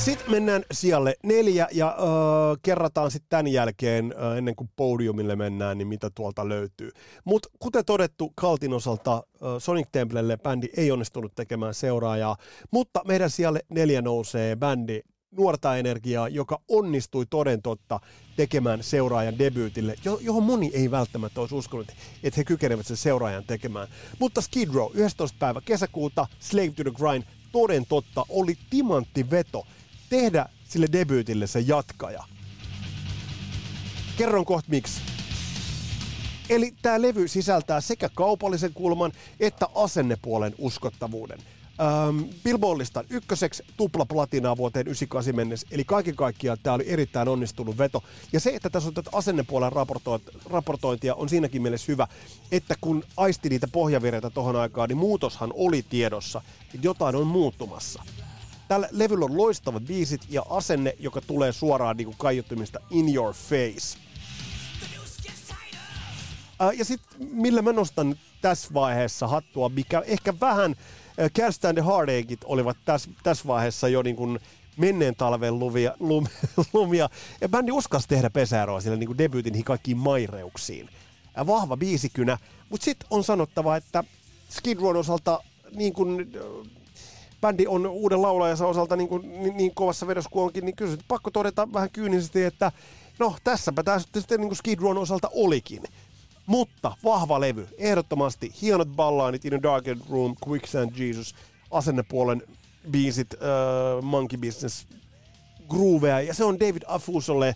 Sitten 0.06 0.32
mennään 0.32 0.64
sijalle 0.72 1.16
neljä 1.24 1.68
ja 1.72 1.88
äh, 1.88 1.95
kerrataan 2.62 3.12
sitten 3.12 3.30
tämän 3.30 3.47
jälkeen, 3.47 4.14
äh, 4.18 4.38
ennen 4.38 4.56
kuin 4.56 4.70
podiumille 4.76 5.36
mennään, 5.36 5.78
niin 5.78 5.88
mitä 5.88 6.10
tuolta 6.16 6.49
löytyy. 6.49 6.91
Mutta 7.24 7.49
kuten 7.60 7.86
todettu, 7.86 8.34
Kaltin 8.36 8.74
osalta 8.74 9.14
äh, 9.16 9.49
Sonic 9.60 9.88
Templelle 9.91 10.38
bändi 10.38 10.68
ei 10.78 10.91
onnistunut 10.91 11.36
tekemään 11.36 11.74
seuraajaa, 11.74 12.38
mutta 12.72 13.01
meidän 13.08 13.30
sijalle 13.30 13.60
neljä 13.70 14.01
nousee 14.01 14.56
bändi 14.56 14.99
Nuorta 15.32 15.78
Energiaa, 15.78 16.28
joka 16.28 16.62
onnistui 16.68 17.26
toden 17.30 17.62
totta 17.62 17.99
tekemään 18.36 18.84
seuraajan 18.84 19.39
debyytille, 19.39 19.95
johon 20.22 20.43
moni 20.43 20.72
ei 20.74 20.91
välttämättä 20.91 21.41
olisi 21.41 21.56
uskonut, 21.56 21.88
että 22.24 22.38
he 22.39 22.43
kykenevät 22.43 22.88
sen 22.88 22.97
seuraajan 22.97 23.43
tekemään. 23.43 23.88
Mutta 24.20 24.41
Skid 24.41 24.70
Row, 24.74 24.91
11. 24.93 25.38
päivä 25.39 25.62
kesäkuuta, 25.62 26.28
Slave 26.39 26.72
to 26.76 26.84
the 26.84 26.91
Grind, 26.91 27.24
toden 27.51 27.86
totta 27.89 28.26
oli 28.30 28.58
timantti 28.70 29.30
veto 29.30 29.66
tehdä 30.10 30.45
sille 30.70 30.88
debyytille 30.91 31.47
se 31.47 31.60
jatkaja. 31.60 32.24
Kerron 34.18 34.45
kohta 34.45 34.70
miksi. 34.70 35.01
Eli 36.49 36.74
tämä 36.82 37.01
levy 37.01 37.28
sisältää 37.28 37.82
sekä 37.82 38.10
kaupallisen 38.16 38.74
kulman 38.74 39.12
että 39.39 39.68
asennepuolen 39.76 40.56
uskottavuuden. 40.58 41.39
Ähm, 41.82 42.24
Billboardlistan 42.43 43.06
ykköseksi 43.10 43.64
tupla 43.78 44.06
platinaa 44.06 44.58
vuoteen 44.58 44.88
98 44.88 45.36
mennessä, 45.36 45.68
eli 45.72 45.84
kaiken 45.84 46.16
kaikkiaan 46.16 46.58
tämä 46.64 46.74
oli 46.74 46.84
erittäin 46.88 47.28
onnistunut 47.28 47.78
veto. 47.78 48.03
Ja 48.34 48.39
se, 48.39 48.49
että 48.49 48.70
tässä 48.70 48.88
on 48.88 48.93
tätä 48.93 49.10
asennepuolen 49.14 49.72
raportointia 50.49 51.16
on 51.16 51.30
siinäkin 51.30 51.62
mielessä 51.62 51.91
hyvä, 51.91 52.08
että 52.51 52.76
kun 52.82 53.03
aisti 53.18 53.49
niitä 53.49 53.68
pohjavireitä 53.68 54.30
tohon 54.30 54.56
aikaan, 54.56 54.89
niin 54.89 54.97
muutoshan 54.97 55.53
oli 55.56 55.86
tiedossa, 55.89 56.41
että 56.74 56.88
jotain 56.88 57.16
on 57.16 57.28
muuttumassa. 57.28 58.03
Tällä 58.68 58.88
levyllä 58.91 59.26
on 59.26 59.38
loistavat 59.38 59.84
biisit 59.84 60.22
ja 60.30 60.45
asenne, 60.49 60.95
joka 60.99 61.22
tulee 61.22 61.51
suoraan 61.51 61.97
niin 61.97 62.05
kuin 62.05 62.18
kaiuttimista 62.18 62.80
in 62.89 63.16
your 63.16 63.34
face. 63.34 63.97
Ja 66.78 66.86
sitten 66.86 67.28
millä 67.32 67.61
mä 67.61 67.74
nostan 67.74 68.16
tässä 68.41 68.74
vaiheessa 68.74 69.28
hattua, 69.28 69.70
mikä 69.70 70.03
ehkä 70.05 70.34
vähän 70.41 70.76
äh, 71.20 71.32
Cast 71.32 71.66
and 71.66 71.78
the 71.78 72.38
olivat 72.45 72.78
tässä 72.86 73.09
täs 73.24 73.47
vaiheessa 73.47 73.88
jo 73.88 74.01
niin 74.01 74.16
kuin 74.16 74.39
menneen 74.78 75.16
talven 75.16 75.59
luvia, 75.59 75.95
lum, 75.99 76.28
lumia. 76.74 77.09
Ja 77.41 77.49
bändi 77.49 77.72
uskas 77.72 78.07
tehdä 78.07 78.30
pesäeroa 78.30 78.82
sillä 78.82 78.97
niin 78.97 79.18
debyytin 79.18 79.63
kaikkiin 79.63 79.97
maireuksiin. 79.97 80.89
Ja 81.38 81.47
vahva 81.47 81.78
biisikynä, 81.78 82.38
mutta 82.70 82.86
sitten 82.86 83.07
on 83.09 83.24
sanottava, 83.24 83.76
että 83.76 84.03
Skid 84.49 84.78
Row 84.80 84.97
osalta 84.97 85.43
niin 85.76 85.93
kuin, 85.93 86.32
bändi 87.42 87.68
on 87.68 87.88
uuden 87.88 88.22
laulajansa 88.22 88.68
osalta 88.68 88.96
niin, 88.96 89.10
kuin, 89.10 89.44
niin, 89.44 89.58
niin 89.58 89.76
kovassa 89.76 90.08
vedossa 90.08 90.30
kuin 90.30 90.44
onkin, 90.44 90.66
niin 90.66 90.76
kyllä 90.76 90.98
pakko 91.08 91.32
todeta 91.32 91.74
vähän 91.74 91.90
kyynisesti, 91.90 92.44
että 92.44 92.72
no 93.20 93.36
tässäpä 93.44 93.84
tämä 93.84 94.00
sitten 94.00 94.40
niin 94.40 94.50
kuin 94.50 94.58
Skid 94.58 94.80
Rown 94.80 94.98
osalta 94.98 95.30
olikin. 95.34 95.84
Mutta 96.46 96.98
vahva 97.04 97.40
levy, 97.40 97.68
ehdottomasti 97.78 98.54
hienot 98.62 98.88
ballaanit 98.88 99.46
In 99.46 99.54
a 99.54 99.64
Darkened 99.64 100.02
Room, 100.10 100.36
Quicksand 100.48 100.92
Jesus, 100.98 101.36
asennepuolen 101.72 102.44
biisit, 102.92 103.34
uh, 103.34 104.04
Monkey 104.04 104.40
Business, 104.40 104.88
groovea, 105.70 106.22
ja 106.22 106.34
se 106.34 106.44
on 106.44 106.60
David 106.60 106.82
Afusolle 106.88 107.54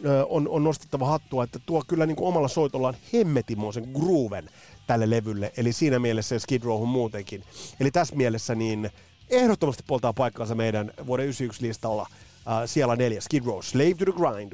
uh, 0.00 0.36
on, 0.36 0.48
on 0.48 0.64
nostettava 0.64 1.06
hattua, 1.06 1.44
että 1.44 1.58
tuo 1.66 1.82
kyllä 1.88 2.06
niin 2.06 2.16
kuin 2.16 2.28
omalla 2.28 2.48
soitollaan 2.48 2.96
hemmetimoisen 3.12 3.88
grooven 3.94 4.50
tälle 4.86 5.10
levylle, 5.10 5.52
eli 5.56 5.72
siinä 5.72 5.98
mielessä 5.98 6.38
Skid 6.38 6.62
Rowhun 6.62 6.88
muutenkin. 6.88 7.42
Eli 7.80 7.90
tässä 7.90 8.16
mielessä 8.16 8.54
niin 8.54 8.90
ehdottomasti 9.30 9.82
poltaa 9.86 10.12
paikkaansa 10.12 10.54
meidän 10.54 10.92
vuoden 11.06 11.24
91 11.24 11.62
listalla. 11.62 12.02
Uh, 12.02 12.52
siellä 12.66 12.96
neljä, 12.96 13.20
Skid 13.20 13.44
Row, 13.44 13.60
Slave 13.60 13.94
to 13.94 14.04
the 14.04 14.12
Grind. 14.12 14.52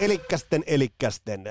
Elikkästen, 0.00 0.64
elikkästen. 0.66 1.44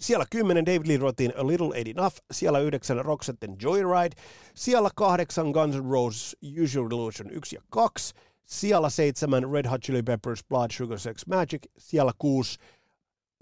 Siellä 0.00 0.24
10 0.30 0.66
David 0.66 0.86
Lee 0.86 0.96
Rothin 0.96 1.32
A 1.36 1.46
Little 1.46 1.68
Ain't 1.68 1.90
Enough, 1.90 2.16
siellä 2.32 2.58
9 2.58 3.04
Roxetten 3.04 3.56
Joyride, 3.62 4.16
siellä 4.54 4.90
8 4.94 5.50
Guns 5.50 5.76
N' 5.76 5.90
Roses 5.90 6.36
Usual 6.62 6.86
Illusion 6.90 7.30
1 7.30 7.56
ja 7.56 7.62
2, 7.70 8.14
siellä 8.44 8.90
7 8.90 9.42
Red 9.52 9.66
Hot 9.66 9.82
Chili 9.82 10.02
Peppers 10.02 10.44
Blood 10.44 10.70
Sugar 10.70 10.98
Sex 10.98 11.26
Magic, 11.26 11.62
siellä 11.78 12.12
6 12.18 12.58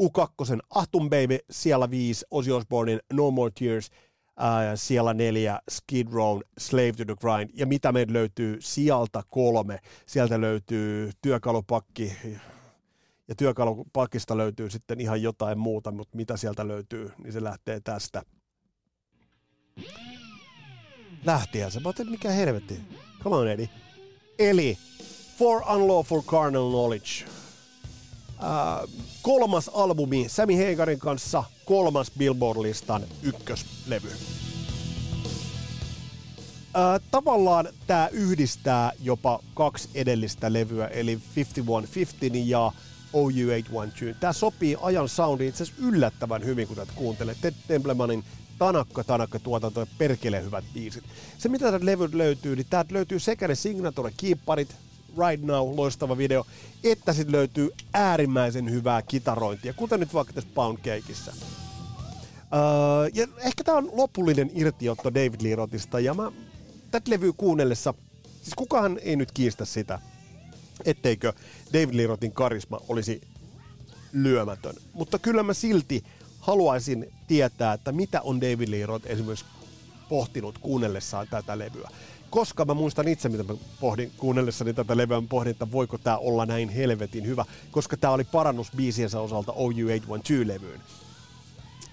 U2 0.03 0.59
Ahtun 0.71 1.11
Baby, 1.11 1.39
siellä 1.51 1.91
5 1.91 2.27
Ozzy 2.31 2.53
Osbournein 2.53 3.01
No 3.13 3.31
More 3.31 3.53
Tears, 3.59 3.91
ää, 4.37 4.77
siellä 4.77 5.15
neljä 5.15 5.61
Skid 5.71 6.09
Row, 6.13 6.41
Slave 6.59 6.93
to 6.93 7.05
the 7.05 7.17
Grind, 7.21 7.51
ja 7.55 7.67
mitä 7.67 7.93
meillä 7.93 8.13
löytyy 8.13 8.57
sieltä 8.61 9.23
kolme, 9.29 9.79
sieltä 10.07 10.41
löytyy 10.41 11.11
työkalupakki, 11.23 12.13
ja 13.29 13.35
työkalupakista 13.35 14.37
löytyy 14.37 14.71
sitten 14.71 15.01
ihan 15.01 15.23
jotain 15.23 15.59
muuta, 15.59 15.91
mutta 15.91 16.17
mitä 16.17 16.37
sieltä 16.37 16.69
löytyy, 16.69 17.11
niin 17.23 17.33
se 17.33 17.45
lähtee 17.45 17.81
tästä. 17.81 18.23
Lähtiä 21.25 21.71
se, 21.71 21.81
mä 21.81 21.93
mikä 22.11 22.31
helvetti. 22.31 22.81
Come 23.23 23.37
on, 23.37 23.49
Eddie. 23.49 23.69
Eli 24.39 24.79
For 25.39 25.63
Unlawful 25.73 26.21
Carnal 26.23 26.69
Knowledge 26.69 27.38
kolmas 29.23 29.71
albumi 29.75 30.29
Sammy 30.29 30.71
Hagarin 30.71 30.99
kanssa, 30.99 31.45
kolmas 31.65 32.13
Billboard-listan 32.19 33.05
ykköslevy. 33.23 34.13
Tavallaan 37.11 37.69
tämä 37.87 38.09
yhdistää 38.13 38.93
jopa 39.03 39.41
kaksi 39.55 39.89
edellistä 39.95 40.53
levyä, 40.53 40.87
eli 40.87 41.21
5150 41.37 42.39
ja 42.51 42.73
OU812. 43.13 44.15
Tämä 44.21 44.33
sopii 44.33 44.77
ajan 44.81 45.09
soundiin 45.09 45.49
itse 45.49 45.63
asiassa 45.63 45.83
yllättävän 45.83 46.45
hyvin, 46.45 46.67
kun 46.69 46.77
tätä 46.77 46.93
kuuntelee. 46.97 47.37
Ted 47.41 47.55
Templemanin 47.69 48.25
tanakka 48.59 49.05
tanakka 49.05 49.39
tuotanto 49.39 49.81
ja 49.81 49.87
perkele 49.99 50.43
hyvät 50.43 50.65
biisit. 50.75 51.05
Se 51.39 51.49
mitä 51.49 51.71
täältä 51.71 51.87
levyt 51.87 52.15
löytyy, 52.15 52.57
niin 52.57 52.67
täältä 52.71 52.95
löytyy 52.95 53.19
sekä 53.19 53.49
ne 53.49 53.55
signature-kiipparit, 53.55 54.75
Right 55.27 55.45
Now, 55.45 55.77
loistava 55.77 56.19
video, 56.19 56.47
että 56.85 57.13
sitten 57.13 57.33
löytyy 57.33 57.71
äärimmäisen 57.95 58.71
hyvää 58.71 59.03
kitarointia, 59.03 59.73
kuten 59.73 60.01
nyt 60.01 60.15
vaikka 60.15 60.33
tässä 60.33 60.51
Pound 60.55 60.79
Cakeissa. 60.79 61.33
Öö, 61.33 63.11
ja 63.15 63.27
ehkä 63.39 63.65
tämä 63.65 63.79
on 63.79 63.91
lopullinen 63.93 64.51
irtiotto 64.55 65.15
David 65.15 65.41
Lee 65.43 65.55
Rothista, 65.55 66.01
ja 66.01 66.15
mä 66.15 66.33
tätä 66.91 67.11
levyä 67.11 67.33
kuunnellessa, 67.37 67.95
siis 68.43 68.55
kukaan 68.57 68.99
ei 69.03 69.17
nyt 69.17 69.33
kiistä 69.33 69.65
sitä, 69.65 69.99
etteikö 70.85 71.33
David 71.73 71.97
Lee 71.97 72.07
Rothin 72.07 72.33
karisma 72.33 72.81
olisi 72.89 73.21
lyömätön. 74.13 74.75
Mutta 74.93 75.19
kyllä 75.19 75.43
mä 75.43 75.55
silti 75.55 76.05
haluaisin 76.41 77.13
tietää, 77.27 77.73
että 77.73 77.93
mitä 77.93 78.21
on 78.21 78.41
David 78.41 78.71
Lee 78.71 78.87
Roth 78.87 79.07
esimerkiksi 79.07 79.45
pohtinut 80.09 80.59
kuunnellessaan 80.59 81.29
tätä 81.31 81.59
levyä. 81.59 81.91
Koska 82.31 82.65
mä 82.65 82.75
muistan 82.75 83.09
itse, 83.09 83.29
mitä 83.29 83.43
mä 83.43 83.55
pohdin 83.81 84.13
kuunnellessani 84.17 84.75
tätä 84.75 84.97
levyä, 84.97 85.23
pohdin, 85.29 85.51
että 85.51 85.73
voiko 85.73 85.99
tämä 85.99 86.17
olla 86.17 86.47
näin 86.47 86.69
helvetin 86.69 87.27
hyvä, 87.27 87.45
koska 87.71 87.97
tämä 87.97 88.13
oli 88.13 88.25
parannus 88.25 88.73
biisiensä 88.77 89.21
osalta 89.21 89.53
OU812-levyyn. 89.53 90.81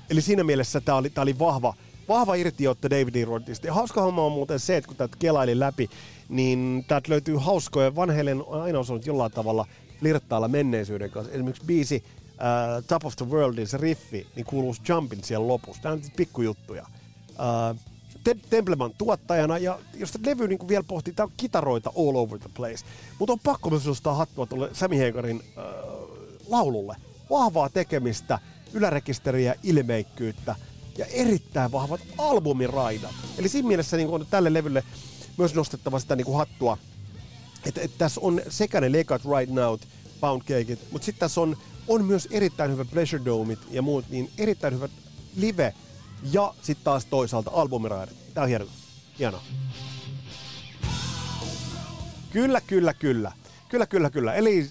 Eli 0.09 0.21
siinä 0.21 0.43
mielessä 0.43 0.81
tämä 0.81 0.97
oli, 0.97 1.09
tää 1.09 1.21
oli 1.21 1.39
vahva, 1.39 1.73
vahva 2.07 2.35
irtiotto 2.35 2.89
David. 2.89 3.25
Rodista. 3.25 3.67
Ja 3.67 3.73
hauska 3.73 4.01
homma 4.01 4.25
on 4.25 4.31
muuten 4.31 4.59
se, 4.59 4.77
että 4.77 4.87
kun 4.87 4.97
tätä 4.97 5.17
kelaili 5.19 5.59
läpi, 5.59 5.89
niin 6.29 6.85
täältä 6.87 7.11
löytyy 7.11 7.35
hauskoja. 7.35 7.95
Vanheille 7.95 8.33
on 8.33 8.61
aina 8.61 8.79
osannut 8.79 9.05
jollain 9.05 9.31
tavalla 9.31 9.67
flirttailla 9.99 10.47
menneisyyden 10.47 11.11
kanssa. 11.11 11.33
Esimerkiksi 11.33 11.65
biisi 11.65 12.03
uh, 12.27 12.83
Top 12.87 13.05
of 13.05 13.15
the 13.15 13.25
Worldin 13.25 13.67
se 13.67 13.77
riffi, 13.77 14.27
niin 14.35 14.45
kuuluu 14.45 14.75
Jumpin 14.89 15.23
siellä 15.23 15.47
lopussa. 15.47 15.81
Nämä 15.83 15.93
on 15.93 16.01
pikkujuttuja. 16.15 16.85
Uh, 17.29 17.94
Templeman 18.49 18.93
tuottajana, 18.97 19.57
ja 19.57 19.79
jos 19.93 20.13
levy 20.25 20.47
niin 20.47 20.67
vielä 20.67 20.83
pohtii, 20.87 21.13
tämä 21.13 21.25
on 21.25 21.31
kitaroita 21.37 21.93
all 21.97 22.15
over 22.15 22.39
the 22.39 22.49
place. 22.55 22.85
Mutta 23.19 23.33
on 23.33 23.39
pakko 23.39 23.69
myös 23.69 23.85
nostaa 23.85 24.13
hattua 24.13 24.45
tuolle 24.45 24.69
Sammy 24.73 25.05
Hagarin 25.05 25.43
äh, 25.57 25.63
laululle. 26.47 26.95
Vahvaa 27.29 27.69
tekemistä, 27.69 28.39
ylärekisteriä, 28.73 29.55
ilmeikkyyttä 29.63 30.55
ja 30.97 31.05
erittäin 31.05 31.71
vahvat 31.71 32.01
albumiraidat. 32.17 33.11
Eli 33.37 33.49
siinä 33.49 33.67
mielessä 33.67 33.97
niin 33.97 34.09
on 34.09 34.25
tälle 34.29 34.53
levylle 34.53 34.83
myös 35.37 35.55
nostettava 35.55 35.99
sitä 35.99 36.15
niin 36.15 36.25
kuin 36.25 36.37
hattua, 36.37 36.77
että, 37.65 37.81
että 37.81 37.97
tässä 37.97 38.21
on 38.23 38.41
sekä 38.49 38.81
ne 38.81 38.91
lekat 38.91 39.21
Right 39.37 39.53
Now, 39.53 39.77
Pound 40.19 40.41
Cakeit, 40.41 40.79
mutta 40.91 41.05
sitten 41.05 41.19
tässä 41.19 41.41
on, 41.41 41.57
on 41.87 42.05
myös 42.05 42.27
erittäin 42.31 42.71
hyvät 42.71 42.87
Pleasure 42.91 43.25
Domeit 43.25 43.59
ja 43.71 43.81
muut, 43.81 44.05
niin 44.09 44.29
erittäin 44.37 44.73
hyvät 44.73 44.91
live 45.35 45.73
ja 46.31 46.53
sitten 46.61 46.83
taas 46.83 47.05
toisaalta 47.05 47.51
albumiraidat. 47.53 48.15
Tää 48.33 48.43
on 48.43 48.49
hieno. 48.49 48.65
Hieno. 49.19 49.39
Kyllä, 52.29 52.61
kyllä, 52.61 52.93
kyllä. 52.93 53.31
Kyllä, 53.69 53.85
kyllä, 53.85 54.09
kyllä. 54.09 54.33
Eli 54.33 54.69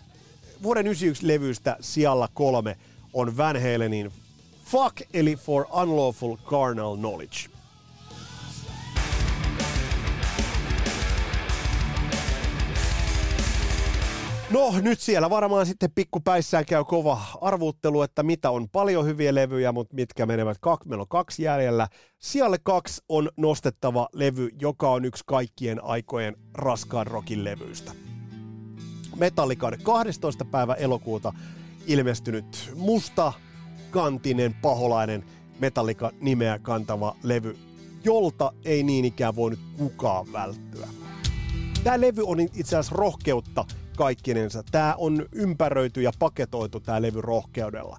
vuoden 0.62 0.86
91 0.86 1.26
levystä 1.26 1.76
sijalla 1.80 2.28
kolme 2.34 2.76
on 3.12 3.36
Van 3.36 3.56
Halenin 3.62 4.12
Fuck, 4.64 5.00
eli 5.14 5.36
For 5.36 5.66
Unlawful 5.72 6.36
Carnal 6.36 6.96
Knowledge. 6.96 7.53
No 14.54 14.72
nyt 14.80 15.00
siellä 15.00 15.30
varmaan 15.30 15.66
sitten 15.66 15.90
pikkupäissään 15.94 16.66
käy 16.66 16.84
kova 16.84 17.20
arvuuttelu, 17.40 18.02
että 18.02 18.22
mitä 18.22 18.50
on 18.50 18.68
paljon 18.68 19.06
hyviä 19.06 19.34
levyjä, 19.34 19.72
mutta 19.72 19.94
mitkä 19.94 20.26
menevät 20.26 20.58
kaksi. 20.60 20.88
Meillä 20.88 21.02
on 21.02 21.08
kaksi 21.08 21.42
jäljellä. 21.42 21.88
Sijalle 22.18 22.58
kaksi 22.62 23.02
on 23.08 23.30
nostettava 23.36 24.08
levy, 24.12 24.48
joka 24.60 24.90
on 24.90 25.04
yksi 25.04 25.24
kaikkien 25.26 25.84
aikojen 25.84 26.36
raskaan 26.54 27.06
rockin 27.06 27.44
levyistä. 27.44 27.92
Metallican 29.16 29.78
12. 29.82 30.44
päivä 30.44 30.74
elokuuta 30.74 31.32
ilmestynyt 31.86 32.72
musta 32.74 33.32
kantinen 33.90 34.54
paholainen 34.62 35.24
Metallica 35.60 36.10
nimeä 36.20 36.58
kantava 36.58 37.16
levy, 37.22 37.56
jolta 38.04 38.52
ei 38.64 38.82
niin 38.82 39.04
ikään 39.04 39.36
voinut 39.36 39.60
kukaan 39.78 40.32
välttyä. 40.32 40.88
Tämä 41.84 42.00
levy 42.00 42.22
on 42.26 42.40
itse 42.40 42.76
asiassa 42.76 42.96
rohkeutta 42.96 43.64
kaikkinensa. 43.96 44.62
Tämä 44.70 44.94
on 44.98 45.26
ympäröity 45.32 46.02
ja 46.02 46.12
paketoitu 46.18 46.80
tämä 46.80 47.02
levy 47.02 47.20
rohkeudella. 47.20 47.98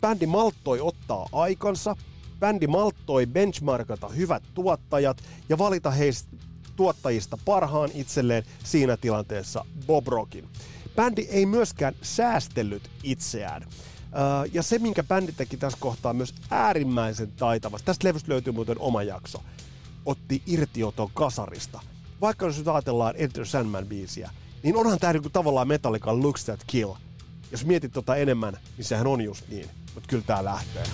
bändi 0.00 0.26
malttoi 0.26 0.80
ottaa 0.80 1.28
aikansa, 1.32 1.96
bändi 2.40 2.66
malttoi 2.66 3.26
benchmarkata 3.26 4.08
hyvät 4.08 4.42
tuottajat 4.54 5.22
ja 5.48 5.58
valita 5.58 5.90
heistä 5.90 6.36
tuottajista 6.76 7.38
parhaan 7.44 7.90
itselleen 7.94 8.42
siinä 8.64 8.96
tilanteessa 8.96 9.64
Bob 9.86 10.06
Rockin. 10.06 10.48
Bändi 10.96 11.26
ei 11.30 11.46
myöskään 11.46 11.94
säästellyt 12.02 12.90
itseään. 13.02 13.66
ja 14.52 14.62
se, 14.62 14.78
minkä 14.78 15.02
bändi 15.02 15.32
teki 15.32 15.56
tässä 15.56 15.78
kohtaa 15.80 16.12
myös 16.12 16.34
äärimmäisen 16.50 17.32
taitavasti, 17.32 17.86
tästä 17.86 18.08
levystä 18.08 18.32
löytyy 18.32 18.52
muuten 18.52 18.78
oma 18.78 19.02
jakso, 19.02 19.42
otti 20.06 20.42
irtioton 20.46 21.10
kasarista. 21.14 21.80
Vaikka 22.20 22.46
jos 22.46 22.58
nyt 22.58 22.68
ajatellaan 22.68 23.14
Enter 23.16 23.44
Sandman-biisiä, 23.44 24.30
niin 24.62 24.76
onhan 24.76 24.98
tämä 24.98 25.12
niinku 25.12 25.30
tavallaan 25.30 25.68
Metallica 25.68 26.20
Looks 26.20 26.44
That 26.44 26.60
Kill. 26.66 26.92
Jos 27.50 27.64
mietit 27.64 27.92
tota 27.92 28.16
enemmän, 28.16 28.56
niin 28.76 28.84
sehän 28.84 29.06
on 29.06 29.20
just 29.20 29.48
niin. 29.48 29.70
Mutta 29.94 30.08
kyllä 30.08 30.24
tämä 30.26 30.44
lähtee. 30.44 30.84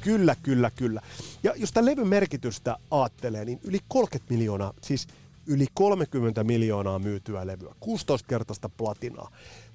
Kyllä, 0.00 0.36
kyllä, 0.42 0.70
kyllä. 0.70 1.02
Ja 1.42 1.52
jos 1.56 1.72
tämä 1.72 1.84
levyn 1.84 2.08
merkitystä 2.08 2.76
aattelee, 2.90 3.44
niin 3.44 3.60
yli 3.64 3.78
30 3.88 4.34
miljoonaa, 4.34 4.74
siis 4.82 5.06
yli 5.46 5.66
30 5.74 6.44
miljoonaa 6.44 6.98
myytyä 6.98 7.46
levyä, 7.46 7.74
16-kertaista 7.84 8.68
platinaa. 8.68 9.30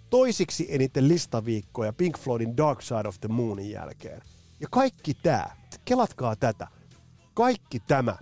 Toisiksi 0.09 0.67
eniten 0.69 1.07
listaviikkoja 1.07 1.93
Pink 1.93 2.17
Floydin 2.17 2.57
Dark 2.57 2.81
Side 2.81 3.07
of 3.07 3.19
the 3.19 3.27
Moonin 3.27 3.71
jälkeen. 3.71 4.21
Ja 4.59 4.67
kaikki 4.71 5.13
tämä, 5.13 5.45
kelatkaa 5.85 6.35
tätä, 6.35 6.67
kaikki 7.33 7.79
tämä 7.79 8.17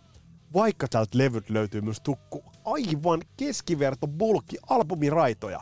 vaikka 0.53 0.87
täältä 0.87 1.17
levyt 1.17 1.49
löytyy 1.49 1.81
myös 1.81 2.01
tukku 2.01 2.43
aivan 2.65 3.21
keskiverto 3.37 4.07
bulkki 4.07 4.57
albumiraitoja. 4.69 5.61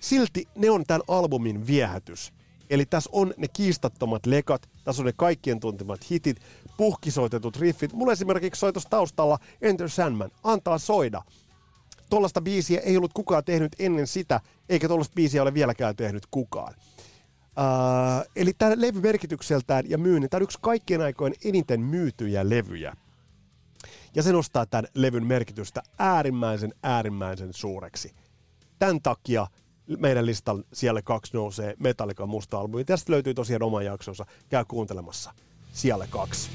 Silti 0.00 0.48
ne 0.56 0.70
on 0.70 0.84
tämän 0.86 1.02
albumin 1.08 1.66
viehätys. 1.66 2.32
Eli 2.70 2.86
tässä 2.86 3.10
on 3.12 3.34
ne 3.36 3.48
kiistattomat 3.52 4.26
lekat, 4.26 4.68
tässä 4.84 5.02
on 5.02 5.06
ne 5.06 5.12
kaikkien 5.16 5.60
tuntemat 5.60 6.10
hitit, 6.10 6.36
puhkisoitetut 6.76 7.56
riffit. 7.56 7.92
Mulla 7.92 8.12
esimerkiksi 8.12 8.58
soi 8.58 8.72
taustalla 8.90 9.38
Enter 9.62 9.88
Sandman, 9.88 10.30
antaa 10.44 10.78
soida. 10.78 11.22
Tollasta 12.10 12.40
biisiä 12.40 12.80
ei 12.80 12.96
ollut 12.96 13.12
kukaan 13.12 13.44
tehnyt 13.44 13.72
ennen 13.78 14.06
sitä, 14.06 14.40
eikä 14.68 14.88
tollasta 14.88 15.14
biisiä 15.14 15.42
ole 15.42 15.54
vieläkään 15.54 15.96
tehnyt 15.96 16.26
kukaan. 16.30 16.74
Uh, 17.58 18.30
eli 18.36 18.52
tämä 18.58 18.72
levy 18.76 19.00
merkitykseltään 19.00 19.84
ja 19.88 19.98
myynnin, 19.98 20.30
tämä 20.30 20.38
on 20.38 20.42
yksi 20.42 20.58
kaikkien 20.60 21.00
aikojen 21.00 21.34
eniten 21.44 21.80
myytyjä 21.80 22.48
levyjä. 22.48 22.96
Ja 24.16 24.22
se 24.22 24.32
nostaa 24.32 24.66
tämän 24.66 24.86
levyn 24.94 25.26
merkitystä 25.26 25.82
äärimmäisen, 25.98 26.74
äärimmäisen 26.82 27.52
suureksi. 27.52 28.10
Tämän 28.78 29.02
takia 29.02 29.46
meidän 29.98 30.26
listan 30.26 30.64
siellä 30.72 31.02
kaksi 31.02 31.34
nousee 31.34 31.74
Metallica 31.78 32.26
musta 32.26 32.58
albumi. 32.58 32.84
Tästä 32.84 33.12
löytyy 33.12 33.34
tosiaan 33.34 33.62
oma 33.62 33.82
jaksonsa. 33.82 34.26
Käy 34.48 34.64
kuuntelemassa. 34.68 35.34
Siellä 35.72 36.06
kaksi. 36.10 36.50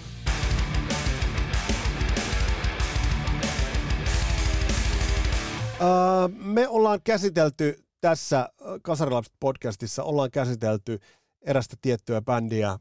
Uh, 5.79 6.31
me 6.33 6.67
ollaan 6.67 6.99
käsitelty 7.03 7.83
tässä 8.01 8.49
Kasarilapset 8.81 9.33
podcastissa, 9.39 10.03
ollaan 10.03 10.31
käsitelty 10.31 10.99
erästä 11.41 11.75
tiettyä 11.81 12.21
bändiä 12.21 12.79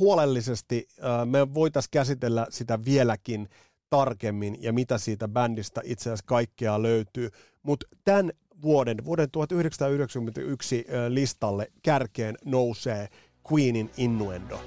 huolellisesti. 0.00 0.88
Uh, 0.98 1.26
me 1.26 1.54
voitaisiin 1.54 1.90
käsitellä 1.90 2.46
sitä 2.50 2.84
vieläkin 2.84 3.48
tarkemmin 3.92 4.62
ja 4.62 4.72
mitä 4.72 4.98
siitä 4.98 5.28
bändistä 5.28 5.80
itse 5.84 6.02
asiassa 6.02 6.24
kaikkea 6.26 6.82
löytyy. 6.82 7.30
Mutta 7.62 7.86
tämän 8.04 8.32
vuoden, 8.62 9.04
vuoden 9.04 9.30
1991 9.30 10.86
listalle 11.08 11.72
kärkeen 11.82 12.34
nousee 12.44 13.08
Queenin 13.52 13.90
Innuendo. 13.96 14.60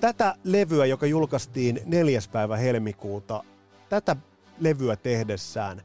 Tätä 0.00 0.34
levyä, 0.44 0.86
joka 0.86 1.06
julkaistiin 1.06 1.80
neljäs 1.84 2.28
päivä 2.28 2.56
helmikuuta, 2.56 3.44
tätä 3.88 4.16
levyä 4.60 4.96
tehdessään 4.96 5.82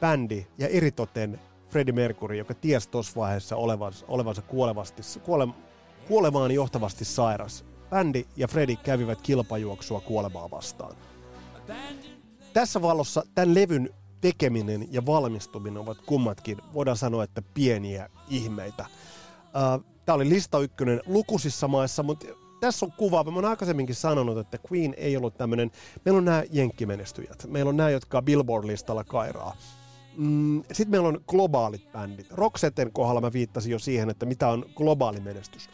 bändi 0.00 0.46
ja 0.58 0.68
eritoten 0.68 1.40
Freddie 1.70 1.94
Mercury, 1.94 2.36
joka 2.36 2.54
tiesi 2.54 2.90
tuossa 2.90 3.20
vaiheessa 3.20 3.56
olevansa, 3.56 4.06
olevansa 4.08 4.42
kuolevasti, 4.42 5.02
kuole, 5.24 5.48
kuolemaan 6.08 6.50
johtavasti 6.50 7.04
sairas, 7.04 7.64
bändi 7.90 8.26
ja 8.36 8.48
Freddy 8.48 8.76
kävivät 8.76 9.22
kilpajuoksua 9.22 10.00
kuolemaa 10.00 10.50
vastaan. 10.50 10.96
Tässä 12.52 12.82
valossa 12.82 13.22
tämän 13.34 13.54
levyn 13.54 13.90
tekeminen 14.20 14.92
ja 14.92 15.06
valmistuminen 15.06 15.78
ovat 15.78 15.98
kummatkin, 16.06 16.58
voidaan 16.74 16.96
sanoa, 16.96 17.24
että 17.24 17.42
pieniä 17.54 18.10
ihmeitä. 18.28 18.86
Tämä 20.04 20.16
oli 20.16 20.28
lista 20.28 20.58
ykkönen 20.60 21.02
lukuisissa 21.06 21.68
maissa, 21.68 22.02
mutta 22.02 22.26
tässä 22.60 22.86
on 22.86 22.92
kuva. 22.92 23.24
Mä 23.24 23.34
oon 23.34 23.44
aikaisemminkin 23.44 23.94
sanonut, 23.94 24.38
että 24.38 24.58
Queen 24.72 24.94
ei 24.96 25.16
ollut 25.16 25.38
tämmöinen, 25.38 25.70
meillä 26.04 26.18
on 26.18 26.24
nämä 26.24 26.42
jenkkimenestyjät. 26.50 27.46
Meillä 27.46 27.68
on 27.68 27.76
nämä, 27.76 27.90
jotka 27.90 28.22
Billboard-listalla 28.22 29.04
kairaa. 29.04 29.56
Mm, 30.16 30.62
Sitten 30.62 30.90
meillä 30.90 31.08
on 31.08 31.24
globaalit 31.26 31.92
bändit. 31.92 32.30
Roxetten 32.30 32.92
kohdalla 32.92 33.20
mä 33.20 33.32
viittasin 33.32 33.72
jo 33.72 33.78
siihen, 33.78 34.10
että 34.10 34.26
mitä 34.26 34.48
on 34.48 34.64
globaali 34.74 35.20
menestys. 35.20 35.68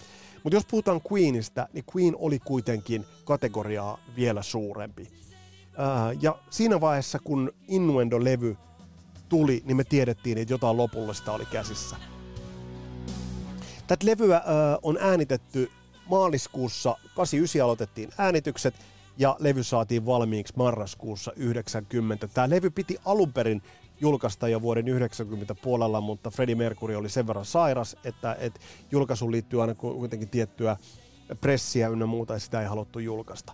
Mutta 0.45 0.57
jos 0.57 0.67
puhutaan 0.67 1.01
Queenista, 1.13 1.69
niin 1.73 1.85
Queen 1.97 2.17
oli 2.19 2.39
kuitenkin 2.39 3.05
kategoriaa 3.25 3.99
vielä 4.17 4.43
suurempi. 4.43 5.11
Ää, 5.77 6.13
ja 6.21 6.39
siinä 6.51 6.81
vaiheessa, 6.81 7.19
kun 7.19 7.53
Innuendo-levy 7.69 8.57
tuli, 9.29 9.63
niin 9.65 9.77
me 9.77 9.85
tiedettiin, 9.85 10.39
että 10.39 10.55
jotain 10.55 10.77
lopullista 10.77 11.33
oli 11.33 11.47
käsissä. 11.47 11.97
Tätä 13.87 14.07
levyä 14.07 14.37
ää, 14.37 14.79
on 14.83 14.99
äänitetty 15.01 15.71
maaliskuussa 16.11 16.97
89 17.15 17.63
aloitettiin 17.65 18.11
äänitykset 18.19 18.75
ja 19.19 19.37
levy 19.39 19.63
saatiin 19.63 20.07
valmiiksi 20.07 20.55
marraskuussa 20.57 21.33
90. 21.37 22.29
Tämä 22.29 22.51
levy 22.51 22.71
piti 22.71 22.99
alun 23.05 23.33
perin 23.33 23.63
julkaista 24.01 24.49
jo 24.49 24.63
vuoden 24.63 24.89
90 24.89 25.55
puolella, 25.55 26.01
mutta 26.01 26.31
Freddie 26.31 26.55
Mercury 26.55 26.95
oli 26.95 27.09
sen 27.09 27.27
verran 27.27 27.45
sairas, 27.45 27.97
että, 28.05 28.37
että 28.41 28.61
julkaisuun 28.91 29.33
liittyy 29.33 29.61
aina 29.61 29.75
kuitenkin 29.75 30.29
tiettyä 30.29 30.77
pressiä 31.41 31.89
ynnä 31.89 32.07
muuta 32.07 32.33
ja 32.33 32.41
sitä 32.41 32.61
ei 32.61 32.67
haluttu 32.67 32.99
julkaista. 32.99 33.53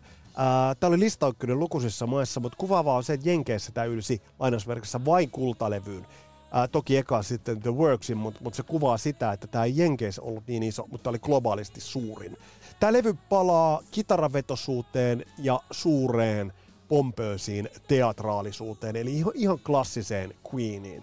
Tämä 0.80 0.88
oli 0.88 1.00
listaukkyinen 1.00 1.58
lukuisissa 1.58 2.06
maissa, 2.06 2.40
mutta 2.40 2.58
kuvaavaa 2.58 2.96
on 2.96 3.04
se, 3.04 3.12
että 3.12 3.28
Jenkeissä 3.28 3.72
tämä 3.72 3.84
ylsi 3.84 4.22
lainausmerkissä 4.38 5.04
vain 5.04 5.30
kultalevyyn. 5.30 6.06
Ää, 6.52 6.68
toki 6.68 6.96
eka 6.96 7.22
sitten 7.22 7.60
The 7.60 7.70
Worksin, 7.70 8.16
mutta 8.16 8.40
mut 8.42 8.54
se 8.54 8.62
kuvaa 8.62 8.98
sitä, 8.98 9.32
että 9.32 9.46
tämä 9.46 9.64
ei 9.64 9.72
Jenkeissä 9.76 10.22
ollut 10.22 10.46
niin 10.46 10.62
iso, 10.62 10.86
mutta 10.90 11.10
oli 11.10 11.18
globaalisti 11.18 11.80
suurin. 11.80 12.36
Tämä 12.80 12.92
levy 12.92 13.14
palaa 13.28 13.80
kitaravetosuuteen 13.90 15.24
ja 15.38 15.60
suureen 15.70 16.52
pompöösiin 16.90 17.68
teatraalisuuteen, 17.88 18.96
eli 18.96 19.14
ihan, 19.14 19.32
ihan 19.36 19.58
klassiseen 19.58 20.34
Queeniin. 20.54 21.02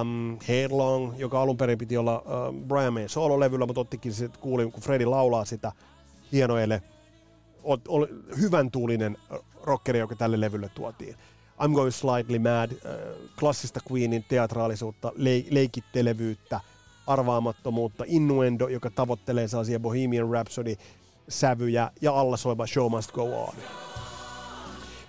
Um, 0.00 0.38
Headlong, 0.48 1.18
joka 1.18 1.42
alun 1.42 1.56
perin 1.56 1.78
piti 1.78 1.96
olla 1.96 2.22
um, 2.48 2.64
Brian 2.64 2.92
May 2.92 3.08
sololevyllä, 3.08 3.66
mutta 3.66 3.80
ottikin 3.80 4.12
sitten, 4.12 4.40
kuulin, 4.40 4.72
kun 4.72 4.82
Freddy 4.82 5.04
laulaa 5.04 5.44
sitä 5.44 5.72
hienoille, 6.32 6.82
oli 7.88 8.08
hyvän 8.40 8.70
tuulinen 8.70 9.16
rockeri, 9.62 9.98
joka 9.98 10.16
tälle 10.16 10.40
levylle 10.40 10.70
tuotiin. 10.74 11.16
I'm 11.62 11.72
Going 11.74 11.92
Slightly 11.92 12.38
Mad, 12.38 12.70
äh, 12.70 12.78
klassista 13.38 13.80
Queenin 13.90 14.24
teatraalisuutta, 14.28 15.12
le- 15.16 15.44
leikittelevyyttä, 15.50 16.60
arvaamattomuutta, 17.06 18.04
innuendo, 18.06 18.68
joka 18.68 18.90
tavoittelee 18.90 19.48
sellaisia 19.48 19.80
Bohemian 19.80 20.30
Rhapsody-sävyjä 20.30 21.90
ja 22.00 22.20
alla 22.20 22.36
soiva 22.36 22.66
Show 22.66 22.90
Must 22.90 23.12
Go 23.12 23.44
On. 23.44 23.54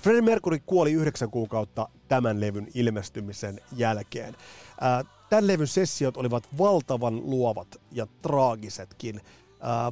Freddie 0.06 0.22
Mercury 0.22 0.60
kuoli 0.66 0.91
yhdeksän 0.91 1.32
kuukautta 1.32 1.89
tämän 2.08 2.39
levyn 2.39 2.68
ilmestymisen 2.74 3.62
jälkeen. 3.76 4.36
Tämän 5.30 5.47
levyn 5.47 5.68
sessiot 5.68 6.18
olivat 6.18 6.47
valtavan 6.58 7.16
luovat 7.16 7.68
ja 7.91 8.08
traagisetkin. 8.22 9.22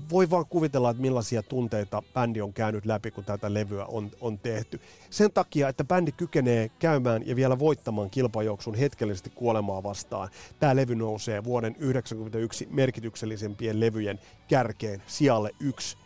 Voi 0.09 0.29
vaan 0.29 0.45
kuvitella, 0.49 0.89
että 0.89 1.01
millaisia 1.01 1.43
tunteita 1.43 2.03
bändi 2.13 2.41
on 2.41 2.53
käynyt 2.53 2.85
läpi, 2.85 3.11
kun 3.11 3.23
tätä 3.23 3.53
levyä 3.53 3.85
on, 3.85 4.11
on 4.21 4.39
tehty. 4.39 4.81
Sen 5.09 5.31
takia, 5.31 5.69
että 5.69 5.83
bändi 5.83 6.11
kykenee 6.11 6.69
käymään 6.79 7.27
ja 7.27 7.35
vielä 7.35 7.59
voittamaan 7.59 8.09
kilpajuoksun 8.09 8.75
hetkellisesti 8.75 9.29
kuolemaa 9.29 9.83
vastaan. 9.83 10.29
Tämä 10.59 10.75
levy 10.75 10.95
nousee 10.95 11.43
vuoden 11.43 11.73
1991 11.73 12.67
merkityksellisempien 12.71 13.79
levyjen 13.79 14.19
kärkeen 14.47 15.03
sijalle 15.07 15.51
yksi. 15.59 15.97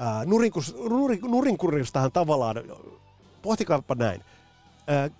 Äh, 0.00 0.26
nurinkuristahan 1.28 2.12
tavallaan, 2.12 2.56
pohtikaapa 3.46 3.94
näin, 3.94 4.20
äh, 4.90 5.10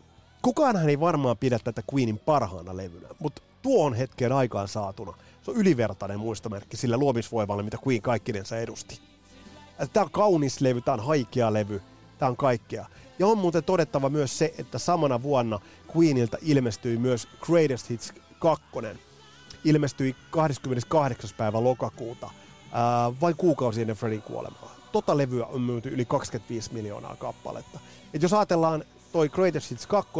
kukaanhan 0.42 0.88
ei 0.88 1.00
varmaan 1.00 1.36
pidä 1.36 1.58
tätä 1.58 1.82
Queenin 1.92 2.18
parhaana 2.18 2.76
levynä, 2.76 3.08
mutta 3.18 3.42
tuon 3.62 3.94
hetken 3.94 4.32
aikaan 4.32 4.68
saatuna– 4.68 5.12
se 5.46 5.50
on 5.50 5.56
ylivertainen 5.56 6.20
muistomerkki 6.20 6.76
sillä 6.76 6.96
luomisvoimalle, 6.96 7.62
mitä 7.62 7.78
Queen 7.86 8.02
kaikkinensa 8.02 8.58
edusti. 8.58 9.00
Tämä 9.92 10.04
on 10.04 10.10
kaunis 10.10 10.60
levy, 10.60 10.80
tämä 10.80 10.94
on 10.94 11.04
haikea 11.04 11.52
levy, 11.52 11.82
tämä 12.18 12.28
on 12.30 12.36
kaikkea. 12.36 12.86
Ja 13.18 13.26
on 13.26 13.38
muuten 13.38 13.64
todettava 13.64 14.08
myös 14.08 14.38
se, 14.38 14.54
että 14.58 14.78
samana 14.78 15.22
vuonna 15.22 15.60
Queenilta 15.96 16.38
ilmestyi 16.42 16.96
myös 16.96 17.28
Greatest 17.40 17.90
Hits 17.90 18.12
2. 18.38 18.64
Ilmestyi 19.64 20.16
28. 20.30 21.30
päivä 21.36 21.64
lokakuuta, 21.64 22.30
vain 23.20 23.36
kuukausi 23.36 23.80
ennen 23.80 23.96
Freddin 23.96 24.22
kuolemaa. 24.22 24.75
Tota 24.96 25.16
levyä 25.16 25.46
on 25.46 25.60
myyty 25.60 25.88
yli 25.88 26.04
25 26.04 26.72
miljoonaa 26.72 27.16
kappaletta. 27.16 27.80
Et 28.14 28.22
jos 28.22 28.32
ajatellaan 28.32 28.84
toi 29.12 29.28
Greatest 29.28 29.70
Hits 29.70 29.86
2, 29.86 30.12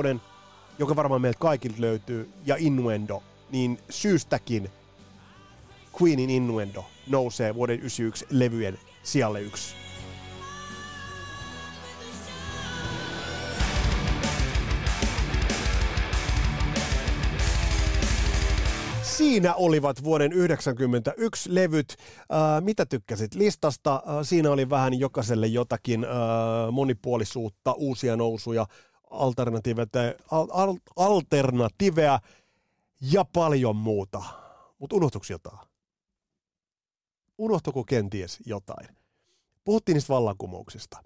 joka 0.79 0.97
varmaan 0.97 1.21
meiltä 1.21 1.39
kaikilta 1.39 1.81
löytyy, 1.81 2.31
ja 2.47 2.57
Innuendo, 2.59 3.23
niin 3.51 3.79
syystäkin 3.91 4.71
Queenin 6.03 6.31
Innuendo 6.31 6.85
nousee 7.07 7.55
vuoden 7.55 7.79
91 7.79 8.27
levyjen 8.31 8.79
sijalle 9.03 9.41
yksi. 9.41 9.86
Siinä 19.17 19.55
olivat 19.55 20.05
vuoden 20.05 20.31
1991 20.31 21.55
levyt. 21.55 21.97
Äh, 22.21 22.63
mitä 22.63 22.87
tykkäsit 22.87 23.35
listasta? 23.35 23.95
Äh, 23.95 24.03
siinä 24.23 24.51
oli 24.51 24.71
vähän 24.71 24.99
jokaiselle 24.99 25.47
jotakin 25.47 26.05
äh, 26.05 26.11
monipuolisuutta, 26.73 27.73
uusia 27.73 28.17
nousuja, 28.17 28.67
al- 30.31 30.49
al- 30.53 30.79
alternativeja 30.97 32.21
ja 33.01 33.25
paljon 33.33 33.77
muuta. 33.77 34.23
Mutta 34.79 34.97
unohtuiko 34.97 35.27
jotain? 35.31 35.59
unohtuko 37.39 37.85
kenties 37.85 38.39
jotain? 38.47 38.89
Puhuttiin 39.65 39.95
niistä 39.95 40.15
vallankumouksista. 40.15 41.03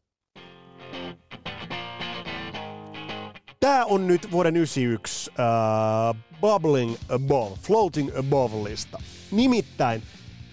Tämä 3.61 3.85
on 3.85 4.07
nyt 4.07 4.33
vuoden 4.33 4.55
1991 4.55 5.31
uh, 5.31 5.37
äh, 5.39 6.41
Bubbling 6.41 6.95
Above, 7.09 7.57
Floating 7.63 8.11
Above-lista. 8.19 9.03
Nimittäin 9.31 10.03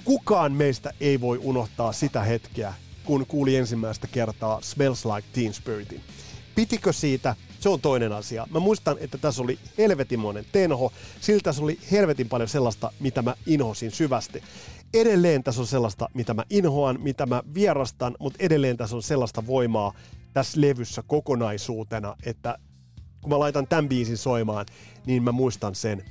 kukaan 0.04 0.52
meistä 0.52 0.94
ei 1.00 1.22
voi 1.22 1.38
unohtaa 1.38 1.92
sitä 1.92 2.24
hetkeä, 2.24 2.74
kun 3.04 3.26
kuuli 3.28 3.56
ensimmäistä 3.56 4.08
kertaa 4.08 4.62
Smells 4.62 5.06
Like 5.06 5.28
Teen 5.34 5.54
Spiritin. 5.54 6.02
Pitikö 6.56 6.94
siitä? 6.94 7.36
Se 7.60 7.70
on 7.70 7.82
toinen 7.82 8.12
asia. 8.12 8.48
Mä 8.50 8.60
muistan, 8.60 8.98
että 9.00 9.18
tässä 9.18 9.44
oli 9.44 9.60
helvetinmoinen 9.78 10.46
tenho. 10.52 10.92
Siltä 11.22 11.44
tässä 11.44 11.64
oli 11.64 11.80
helvetin 11.92 12.30
paljon 12.30 12.50
sellaista, 12.50 12.92
mitä 13.00 13.22
mä 13.22 13.36
inhosin 13.46 13.92
syvästi 13.92 14.44
edelleen 14.94 15.44
tässä 15.44 15.62
on 15.62 15.68
sellaista, 15.68 16.10
mitä 16.14 16.34
mä 16.34 16.44
inhoan, 16.50 17.02
mitä 17.02 17.26
mä 17.26 17.44
vierastan, 17.54 18.16
mutta 18.20 18.38
edelleen 18.44 18.78
tässä 18.78 18.96
on 18.96 19.04
sellaista 19.04 19.48
voimaa 19.48 19.94
tässä 20.34 20.62
levyssä 20.62 21.04
kokonaisuutena, 21.08 22.16
että 22.26 22.58
kun 23.28 23.36
mä 23.36 23.40
laitan 23.40 23.68
tämän 23.68 23.90
biisin 23.90 24.18
soimaan, 24.18 24.66
niin 25.06 25.24
mä 25.24 25.32
muistan 25.32 25.76
sen, 25.76 26.04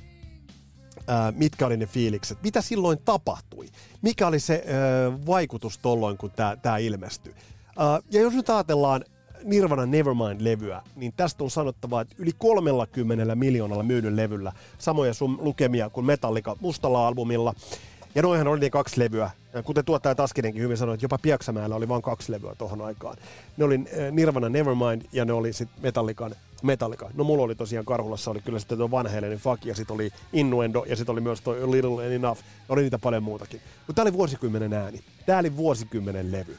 ää, 1.07 1.31
mitkä 1.31 1.65
oli 1.65 1.77
ne 1.77 1.85
fiilikset, 1.85 2.43
mitä 2.43 2.61
silloin 2.61 2.99
tapahtui, 3.05 3.67
mikä 4.01 4.27
oli 4.27 4.39
se 4.39 4.63
ää, 4.67 5.25
vaikutus 5.25 5.77
tolloin, 5.77 6.17
kun 6.17 6.31
tämä 6.61 6.77
ilmestyi. 6.77 7.33
Ää, 7.77 7.99
ja 8.11 8.21
jos 8.21 8.33
nyt 8.33 8.49
ajatellaan 8.49 9.05
Nirvana 9.43 9.85
Nevermind-levyä, 9.85 10.81
niin 10.95 11.13
tästä 11.17 11.43
on 11.43 11.51
sanottava, 11.51 12.01
että 12.01 12.15
yli 12.17 12.31
30 12.37 13.35
miljoonalla 13.35 13.83
myydyn 13.83 14.15
levyllä 14.15 14.51
samoja 14.77 15.13
sun 15.13 15.37
lukemia 15.41 15.89
kuin 15.89 16.05
Metallica 16.05 16.55
mustalla 16.59 17.07
albumilla, 17.07 17.53
ja 18.15 18.21
noihän 18.21 18.47
oli 18.47 18.59
ne 18.59 18.69
kaksi 18.69 18.99
levyä. 18.99 19.31
Kuten 19.63 19.85
tuottaja 19.85 20.15
Taskinenkin 20.15 20.63
hyvin 20.63 20.77
sanoi, 20.77 20.93
että 20.93 21.05
jopa 21.05 21.17
Piaksamäellä 21.17 21.75
oli 21.75 21.87
vain 21.87 22.01
kaksi 22.01 22.31
levyä 22.31 22.55
tuohon 22.57 22.81
aikaan. 22.81 23.17
Ne 23.57 23.65
oli 23.65 23.75
eh, 23.75 24.11
Nirvana 24.11 24.49
Nevermind 24.49 25.01
ja 25.11 25.25
ne 25.25 25.33
oli 25.33 25.53
sitten 25.53 25.83
Metallican 25.83 26.35
Metallica. 26.63 27.09
No 27.13 27.23
mulla 27.23 27.43
oli 27.43 27.55
tosiaan 27.55 27.85
Karhulassa 27.85 28.31
oli 28.31 28.41
kyllä 28.41 28.59
sitten 28.59 28.77
tuo 28.77 28.91
Van 28.91 29.13
Halenin 29.13 29.37
Fuck 29.37 29.65
ja 29.65 29.75
sitten 29.75 29.93
oli 29.93 30.11
Innuendo 30.33 30.83
ja 30.83 30.95
sitten 30.95 31.13
oli 31.13 31.21
myös 31.21 31.41
tuo 31.41 31.53
Little 31.53 32.05
and 32.05 32.11
Enough. 32.11 32.41
Oli 32.69 32.81
niitä 32.81 32.99
paljon 32.99 33.23
muutakin. 33.23 33.61
Mutta 33.87 33.93
tää 33.93 34.03
oli 34.03 34.13
vuosikymmenen 34.13 34.73
ääni. 34.73 35.03
Tää 35.25 35.39
oli 35.39 35.57
vuosikymmenen 35.57 36.31
levy. 36.31 36.57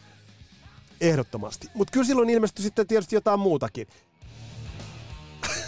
Ehdottomasti. 1.00 1.70
Mutta 1.74 1.92
kyllä 1.92 2.06
silloin 2.06 2.30
ilmestyi 2.30 2.62
sitten 2.62 2.86
tietysti 2.86 3.16
jotain 3.16 3.40
muutakin. 3.40 3.86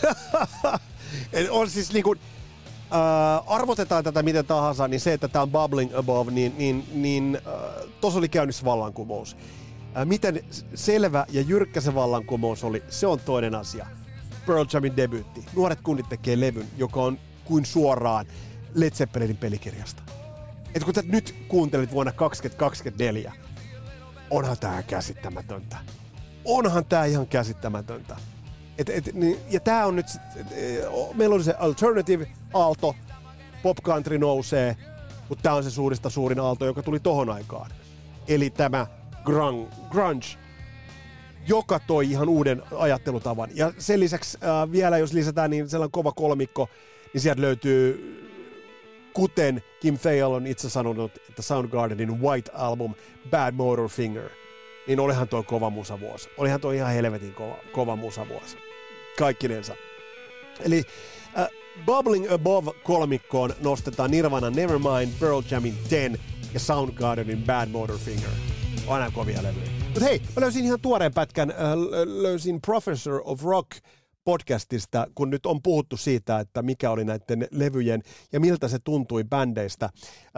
on 1.50 1.70
siis 1.70 1.92
niinku, 1.92 2.16
äh, 2.92 3.52
arvotetaan 3.52 4.04
tätä 4.04 4.22
miten 4.22 4.46
tahansa, 4.46 4.88
niin 4.88 5.00
se, 5.00 5.12
että 5.12 5.28
tämä 5.28 5.42
on 5.42 5.50
bubbling 5.50 5.94
above, 5.94 6.30
niin, 6.30 6.54
niin, 6.58 6.84
niin 6.92 7.38
äh, 7.46 7.52
tuossa 8.00 8.18
oli 8.18 8.28
käynnissä 8.28 8.64
vallankumous. 8.64 9.36
Äh, 9.96 10.06
miten 10.06 10.44
selvä 10.74 11.26
ja 11.28 11.40
jyrkkä 11.40 11.80
se 11.80 11.94
vallankumous 11.94 12.64
oli, 12.64 12.82
se 12.88 13.06
on 13.06 13.20
toinen 13.20 13.54
asia. 13.54 13.86
Pearl 14.46 14.64
Jamin 14.72 14.96
debyytti. 14.96 15.44
Nuoret 15.56 15.80
kunnit 15.80 16.08
tekee 16.08 16.40
levyn, 16.40 16.66
joka 16.76 17.02
on 17.02 17.18
kuin 17.44 17.66
suoraan 17.66 18.26
Led 18.74 18.90
Zeppelinin 18.90 19.36
pelikirjasta. 19.36 20.02
Et 20.74 20.84
kun 20.84 20.94
nyt 21.04 21.34
kuuntelit 21.48 21.92
vuonna 21.92 22.12
2024, 22.12 23.32
onhan 24.30 24.58
tää 24.58 24.82
käsittämätöntä. 24.82 25.76
Onhan 26.44 26.84
tää 26.84 27.04
ihan 27.04 27.26
käsittämätöntä. 27.26 28.16
Et, 28.78 28.88
et, 28.88 29.14
niin, 29.14 29.38
ja 29.50 29.60
tää 29.60 29.86
on 29.86 29.96
nyt, 29.96 30.06
et, 30.36 30.46
et, 30.52 30.84
meillä 31.14 31.34
on 31.34 31.44
se 31.44 31.54
alternative 31.58 32.26
aalto, 32.54 32.96
pop 33.62 33.76
country 33.82 34.18
nousee, 34.18 34.76
mutta 35.28 35.42
tää 35.42 35.54
on 35.54 35.64
se 35.64 35.70
suurista 35.70 36.10
suurin 36.10 36.40
aalto, 36.40 36.66
joka 36.66 36.82
tuli 36.82 37.00
tohon 37.00 37.30
aikaan. 37.30 37.70
Eli 38.28 38.50
tämä 38.50 38.86
grunge 39.90 40.26
joka 41.50 41.80
toi 41.80 42.10
ihan 42.10 42.28
uuden 42.28 42.62
ajattelutavan. 42.76 43.50
Ja 43.54 43.72
sen 43.78 44.00
lisäksi 44.00 44.38
äh, 44.42 44.72
vielä, 44.72 44.98
jos 44.98 45.12
lisätään 45.12 45.50
niin 45.50 45.68
sellainen 45.68 45.92
kova 45.92 46.12
kolmikko, 46.12 46.68
niin 47.12 47.20
sieltä 47.20 47.42
löytyy 47.42 48.16
kuten 49.12 49.62
Kim 49.80 49.98
Thayil 49.98 50.30
on 50.30 50.46
itse 50.46 50.70
sanonut, 50.70 51.12
että 51.28 51.42
Soundgardenin 51.42 52.20
White 52.20 52.50
Album 52.54 52.94
Bad 53.30 53.54
Motor 53.54 53.88
Finger, 53.88 54.30
niin 54.86 55.00
olihan 55.00 55.28
tuo 55.28 55.42
kova 55.42 55.70
musavuosi. 55.70 56.28
Olihan 56.36 56.60
tuo 56.60 56.70
ihan 56.70 56.92
helvetin 56.92 57.34
kova, 57.34 57.56
kova 57.72 57.96
musavuosi. 57.96 58.56
Kaikkinensa. 59.18 59.74
Eli 60.60 60.84
äh, 61.38 61.48
Bubbling 61.86 62.32
Above 62.32 62.70
kolmikkoon 62.82 63.54
nostetaan 63.60 64.10
Nirvana 64.10 64.50
Nevermind, 64.50 65.12
Pearl 65.20 65.42
Jamin 65.50 65.78
Ten 65.88 66.18
ja 66.54 66.60
Soundgardenin 66.60 67.42
Bad 67.42 67.68
Motor 67.68 67.98
Finger. 67.98 68.30
Aina 68.88 69.10
kovia 69.10 69.42
levyjä. 69.42 69.79
Mutta 69.90 70.04
hei, 70.04 70.22
mä 70.36 70.40
löysin 70.40 70.64
ihan 70.64 70.80
tuoreen 70.80 71.14
pätkän, 71.14 71.50
äh, 71.50 71.56
löysin 72.06 72.60
Professor 72.60 73.22
of 73.24 73.42
Rock 73.42 73.70
podcastista, 74.24 75.06
kun 75.14 75.30
nyt 75.30 75.46
on 75.46 75.62
puhuttu 75.62 75.96
siitä, 75.96 76.40
että 76.40 76.62
mikä 76.62 76.90
oli 76.90 77.04
näiden 77.04 77.48
levyjen 77.50 78.02
ja 78.32 78.40
miltä 78.40 78.68
se 78.68 78.78
tuntui 78.84 79.24
bändeistä 79.24 79.84
äh, 79.84 79.92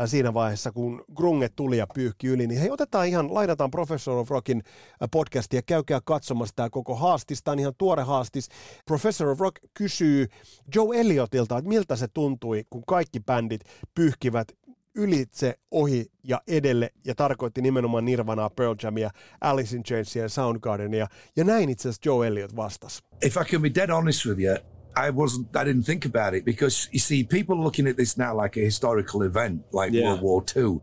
siinä 0.06 0.34
vaiheessa, 0.34 0.72
kun 0.72 1.04
grunge 1.14 1.48
tuli 1.48 1.78
ja 1.78 1.86
pyyhki 1.94 2.26
yli, 2.26 2.46
niin 2.46 2.60
hei, 2.60 2.70
otetaan 2.70 3.06
ihan, 3.06 3.34
lainataan 3.34 3.70
Professor 3.70 4.18
of 4.18 4.30
Rockin 4.30 4.62
äh, 4.66 5.08
podcastia, 5.12 5.62
käykää 5.66 6.00
katsomassa 6.04 6.54
tämä 6.56 6.70
koko 6.70 6.94
haastis, 6.94 7.42
tämä 7.42 7.52
on 7.52 7.58
ihan 7.58 7.74
tuore 7.78 8.02
haastis. 8.02 8.48
Professor 8.86 9.28
of 9.28 9.40
Rock 9.40 9.56
kysyy 9.74 10.26
Joe 10.74 11.00
Elliotilta, 11.00 11.58
että 11.58 11.68
miltä 11.68 11.96
se 11.96 12.08
tuntui, 12.08 12.64
kun 12.70 12.82
kaikki 12.86 13.20
bändit 13.20 13.60
pyyhkivät 13.94 14.48
ylitse, 14.94 15.58
ohi 15.70 16.06
ja 16.24 16.40
edelle, 16.46 16.90
ja 17.04 17.14
tarkoitti 17.14 17.62
nimenomaan 17.62 18.04
Nirvanaa, 18.04 18.50
Pearl 18.50 18.74
Jamia, 18.82 19.10
Alice 19.40 19.76
in 19.76 19.82
Chainsia 19.82 20.22
ja 20.22 20.28
Soundgardenia, 20.28 21.06
ja 21.36 21.44
näin 21.44 21.68
itse 21.68 21.88
asiassa 21.88 22.02
Joe 22.04 22.26
Elliott 22.26 22.56
vastasi. 22.56 23.02
If 23.24 23.36
I 23.36 23.44
can 23.50 23.62
be 23.62 23.70
dead 23.74 23.90
honest 23.90 24.26
with 24.26 24.38
you, 24.40 24.56
I 24.96 25.10
wasn't. 25.10 25.56
I 25.56 25.64
didn't 25.64 25.86
think 25.86 26.04
about 26.04 26.34
it 26.34 26.44
because 26.44 26.88
you 26.92 26.98
see, 26.98 27.24
people 27.24 27.56
looking 27.56 27.88
at 27.88 27.96
this 27.96 28.18
now 28.18 28.42
like 28.42 28.60
a 28.60 28.64
historical 28.64 29.22
event, 29.22 29.62
like 29.72 29.92
yeah. 29.92 30.08
World 30.08 30.22
War 30.22 30.44
II. 30.56 30.80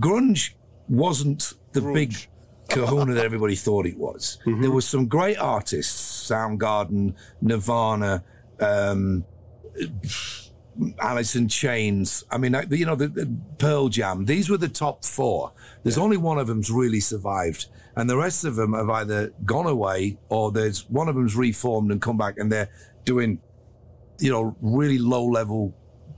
Grunge 0.00 0.54
wasn't 0.88 1.54
the 1.72 1.80
Grunge. 1.80 1.94
big 1.94 2.14
kahuna 2.68 3.14
that 3.14 3.24
everybody 3.24 3.56
thought 3.56 3.86
it 3.86 3.96
was. 3.96 4.38
Mm-hmm. 4.44 4.60
There 4.62 4.70
was 4.70 4.86
some 4.86 5.06
great 5.06 5.38
artists: 5.38 6.28
Soundgarden, 6.30 7.14
Nirvana. 7.40 8.22
Um, 8.60 9.24
Alice 11.00 11.34
in 11.34 11.48
Chains. 11.48 12.24
I 12.30 12.38
mean, 12.38 12.56
you 12.70 12.86
know, 12.86 12.94
the, 12.94 13.08
the, 13.08 13.36
Pearl 13.58 13.88
Jam. 13.88 14.26
These 14.26 14.48
were 14.48 14.56
the 14.56 14.68
top 14.68 15.04
four. 15.04 15.52
There's 15.82 15.96
yeah. 15.96 16.02
only 16.02 16.16
one 16.16 16.38
of 16.38 16.46
them's 16.46 16.70
really 16.70 17.00
survived, 17.00 17.66
and 17.96 18.08
the 18.08 18.16
rest 18.16 18.44
of 18.44 18.56
them 18.56 18.74
have 18.74 18.90
either 18.90 19.32
gone 19.44 19.66
away 19.66 20.18
or 20.28 20.52
there's 20.52 20.88
one 20.88 21.08
of 21.08 21.14
them's 21.14 21.36
reformed 21.36 21.90
and 21.90 22.00
come 22.00 22.16
back, 22.16 22.38
and 22.38 22.50
they're 22.50 22.70
doing, 23.04 23.40
you 24.18 24.30
know, 24.30 24.56
really 24.60 24.98
low 24.98 25.24
level 25.24 25.74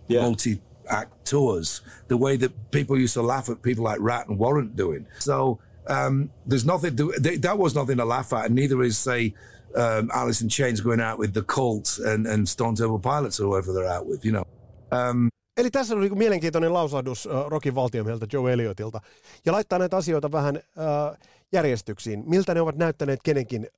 yeah. 0.09 0.23
multi 0.23 0.61
act 0.89 1.25
tours. 1.25 1.81
The 2.09 2.17
way 2.17 2.37
that 2.37 2.71
people 2.71 2.99
used 2.99 3.15
to 3.15 3.23
laugh 3.23 3.49
at 3.49 3.63
people 3.63 3.85
like 3.85 4.01
Rat 4.01 4.29
and 4.29 4.39
Warrant 4.39 4.77
doing. 4.77 5.07
So 5.21 5.61
um, 5.87 6.31
there's 6.47 6.67
nothing. 6.67 6.97
To, 6.97 7.13
that 7.13 7.59
was 7.59 7.75
nothing 7.75 7.97
to 7.97 8.05
laugh 8.05 8.33
at, 8.33 8.47
and 8.47 8.55
neither 8.55 8.83
is 8.83 8.99
say 8.99 9.35
um, 9.77 10.09
Alice 10.12 10.45
in 10.45 10.51
Chains 10.51 10.83
going 10.83 11.01
out 11.01 11.18
with 11.18 11.33
the 11.33 11.43
Cult 11.43 11.89
and, 12.12 12.27
and 12.27 12.47
Stone 12.47 12.77
Temple 12.77 12.99
Pilots 12.99 13.41
or 13.41 13.47
whoever 13.47 13.73
they're 13.73 13.99
out 13.99 14.09
with, 14.09 14.27
you 14.27 14.33
know. 14.33 14.45
Um, 14.93 15.29
Eli 15.57 15.71
tässä 15.71 15.95
oli 15.95 16.11
mielenkiintoinen 16.11 16.73
lausahdus 16.73 17.27
uh, 17.27 17.33
Rokin 17.49 17.75
valtiomieltä 17.75 18.27
Joe 18.33 18.53
Elliotilta. 18.53 19.01
Ja 19.47 19.53
laittaa 19.53 19.79
näitä 19.79 19.97
asioita 19.97 20.33
vähän 20.33 20.57
uh, 20.57 21.18
järjestyksiin, 21.53 22.23
miltä 22.27 22.55
ne 22.55 22.61
ovat 22.61 22.77
näyttäneet 22.77 23.21
kenenkin 23.25 23.68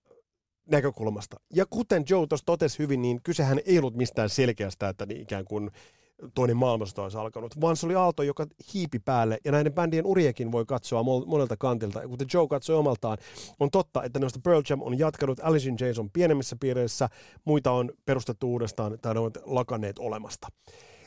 näkökulmasta. 0.71 1.37
Ja 1.51 1.67
kuten 1.67 2.05
Joe 2.09 2.27
tuossa 2.27 2.47
totesi 2.47 2.79
hyvin, 2.79 3.03
niin 3.03 3.23
kysehän 3.23 3.61
ei 3.67 3.79
ollut 3.79 3.97
mistään 3.97 4.29
selkeästä, 4.29 4.89
että 4.89 5.07
niin 5.07 5.21
ikään 5.21 5.45
kuin 5.45 5.71
toinen 6.35 6.57
maailmasta 6.57 7.03
olisi 7.03 7.19
alkanut, 7.19 7.61
vaan 7.61 7.77
se 7.77 7.87
oli 7.87 7.95
aalto, 7.95 8.23
joka 8.23 8.47
hiipi 8.75 8.99
päälle, 8.99 9.39
ja 9.45 9.53
näiden 9.53 9.73
bändien 9.73 10.07
uriekin 10.07 10.53
voi 10.53 10.67
katsoa 10.67 11.03
monelta 11.03 11.57
kantilta. 11.57 12.03
Ja 12.03 12.09
kuten 12.09 12.29
Joe 12.35 12.49
katsoi 12.49 12.77
omaltaan, 12.77 13.19
on 13.61 13.71
totta, 13.71 14.03
että 14.03 14.19
noista 14.19 14.41
Pearl 14.45 14.63
Jam 14.71 14.83
on 14.83 14.99
jatkanut, 14.99 15.41
Alice 15.43 15.69
in 15.69 15.77
Chains 15.77 15.99
on 15.99 16.11
pienemmissä 16.11 16.57
piireissä, 16.61 17.09
muita 17.45 17.73
on 17.73 17.93
perustettu 18.05 18.53
uudestaan, 18.53 18.99
tai 19.03 19.15
ne 19.15 19.21
ovat 19.21 19.39
lakanneet 19.45 19.99
olemasta. 19.99 20.49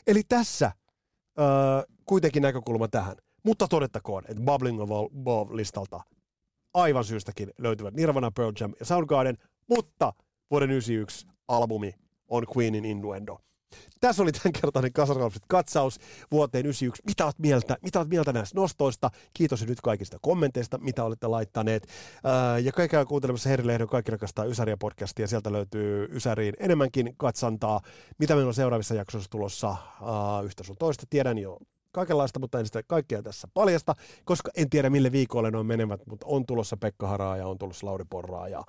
Eli 0.06 0.22
tässä 0.28 0.66
äh, 0.66 0.74
kuitenkin 2.06 2.42
näkökulma 2.42 2.88
tähän. 2.88 3.16
Mutta 3.44 3.68
todettakoon, 3.68 4.24
että 4.28 4.42
Bubbling 4.42 4.82
Above 4.82 5.56
listalta 5.56 6.00
aivan 6.74 7.04
syystäkin 7.04 7.50
löytyvät 7.58 7.94
Nirvana, 7.94 8.30
Pearl 8.30 8.52
Jam 8.60 8.72
ja 8.80 8.86
Soundgarden, 8.86 9.38
mutta 9.68 10.12
vuoden 10.50 10.68
1991 10.68 11.26
albumi 11.48 11.94
on 12.28 12.46
Queenin 12.56 12.84
Innuendo. 12.84 13.38
Tässä 14.00 14.22
oli 14.22 14.32
tämänkertainen 14.32 14.92
Kasaralapset 14.92 15.42
katsaus 15.48 15.98
vuoteen 16.30 16.66
91. 16.66 17.02
Mitä 17.06 17.24
olet 17.24 17.38
mieltä, 17.38 17.76
mitä 17.82 17.98
olet 17.98 18.08
mieltä 18.08 18.32
näistä 18.32 18.60
nostoista? 18.60 19.10
Kiitos 19.34 19.66
nyt 19.66 19.80
kaikista 19.80 20.18
kommenteista, 20.22 20.78
mitä 20.78 21.04
olette 21.04 21.26
laittaneet. 21.26 21.88
Ää, 22.24 22.58
ja 22.58 22.72
kaikkea 22.72 23.04
kuuntelemassa 23.04 23.48
Herri 23.48 23.66
Lehdon 23.66 23.88
Kaikki 23.88 24.10
rakastaa 24.10 24.44
Ysäriä 24.44 24.76
podcastia. 24.76 25.26
Sieltä 25.26 25.52
löytyy 25.52 26.08
Ysäriin 26.10 26.54
enemmänkin 26.58 27.14
katsantaa. 27.16 27.80
Mitä 28.18 28.34
meillä 28.34 28.48
on 28.48 28.54
seuraavissa 28.54 28.94
jaksoissa 28.94 29.30
tulossa 29.30 29.68
ää, 29.68 30.40
yhtä 30.44 30.64
sun 30.64 30.76
toista? 30.78 31.06
Tiedän 31.10 31.38
jo 31.38 31.58
kaikenlaista, 31.92 32.40
mutta 32.40 32.58
en 32.58 32.66
sitä 32.66 32.82
kaikkea 32.82 33.22
tässä 33.22 33.48
paljasta, 33.54 33.94
koska 34.24 34.50
en 34.56 34.70
tiedä 34.70 34.90
mille 34.90 35.12
viikolle 35.12 35.50
ne 35.50 35.58
on 35.58 35.66
menevät, 35.66 36.06
mutta 36.06 36.26
on 36.28 36.46
tulossa 36.46 36.76
Pekka 36.76 37.08
Haraa 37.08 37.36
ja 37.36 37.46
on 37.46 37.58
tulossa 37.58 37.86
Lauri 37.86 38.04
Porraa 38.10 38.48
ja 38.48 38.64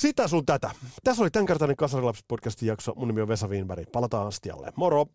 sitä 0.00 0.28
sun 0.28 0.46
tätä. 0.46 0.70
Tässä 1.04 1.22
oli 1.22 1.30
tämänkertainen 1.30 1.76
Kasarilapset 1.76 2.24
podcastin 2.28 2.66
jakso. 2.66 2.92
Mun 2.96 3.08
nimi 3.08 3.20
on 3.20 3.28
Vesa 3.28 3.48
Wienberg. 3.48 3.92
Palataan 3.92 4.26
astialle. 4.26 4.72
Moro! 4.76 5.06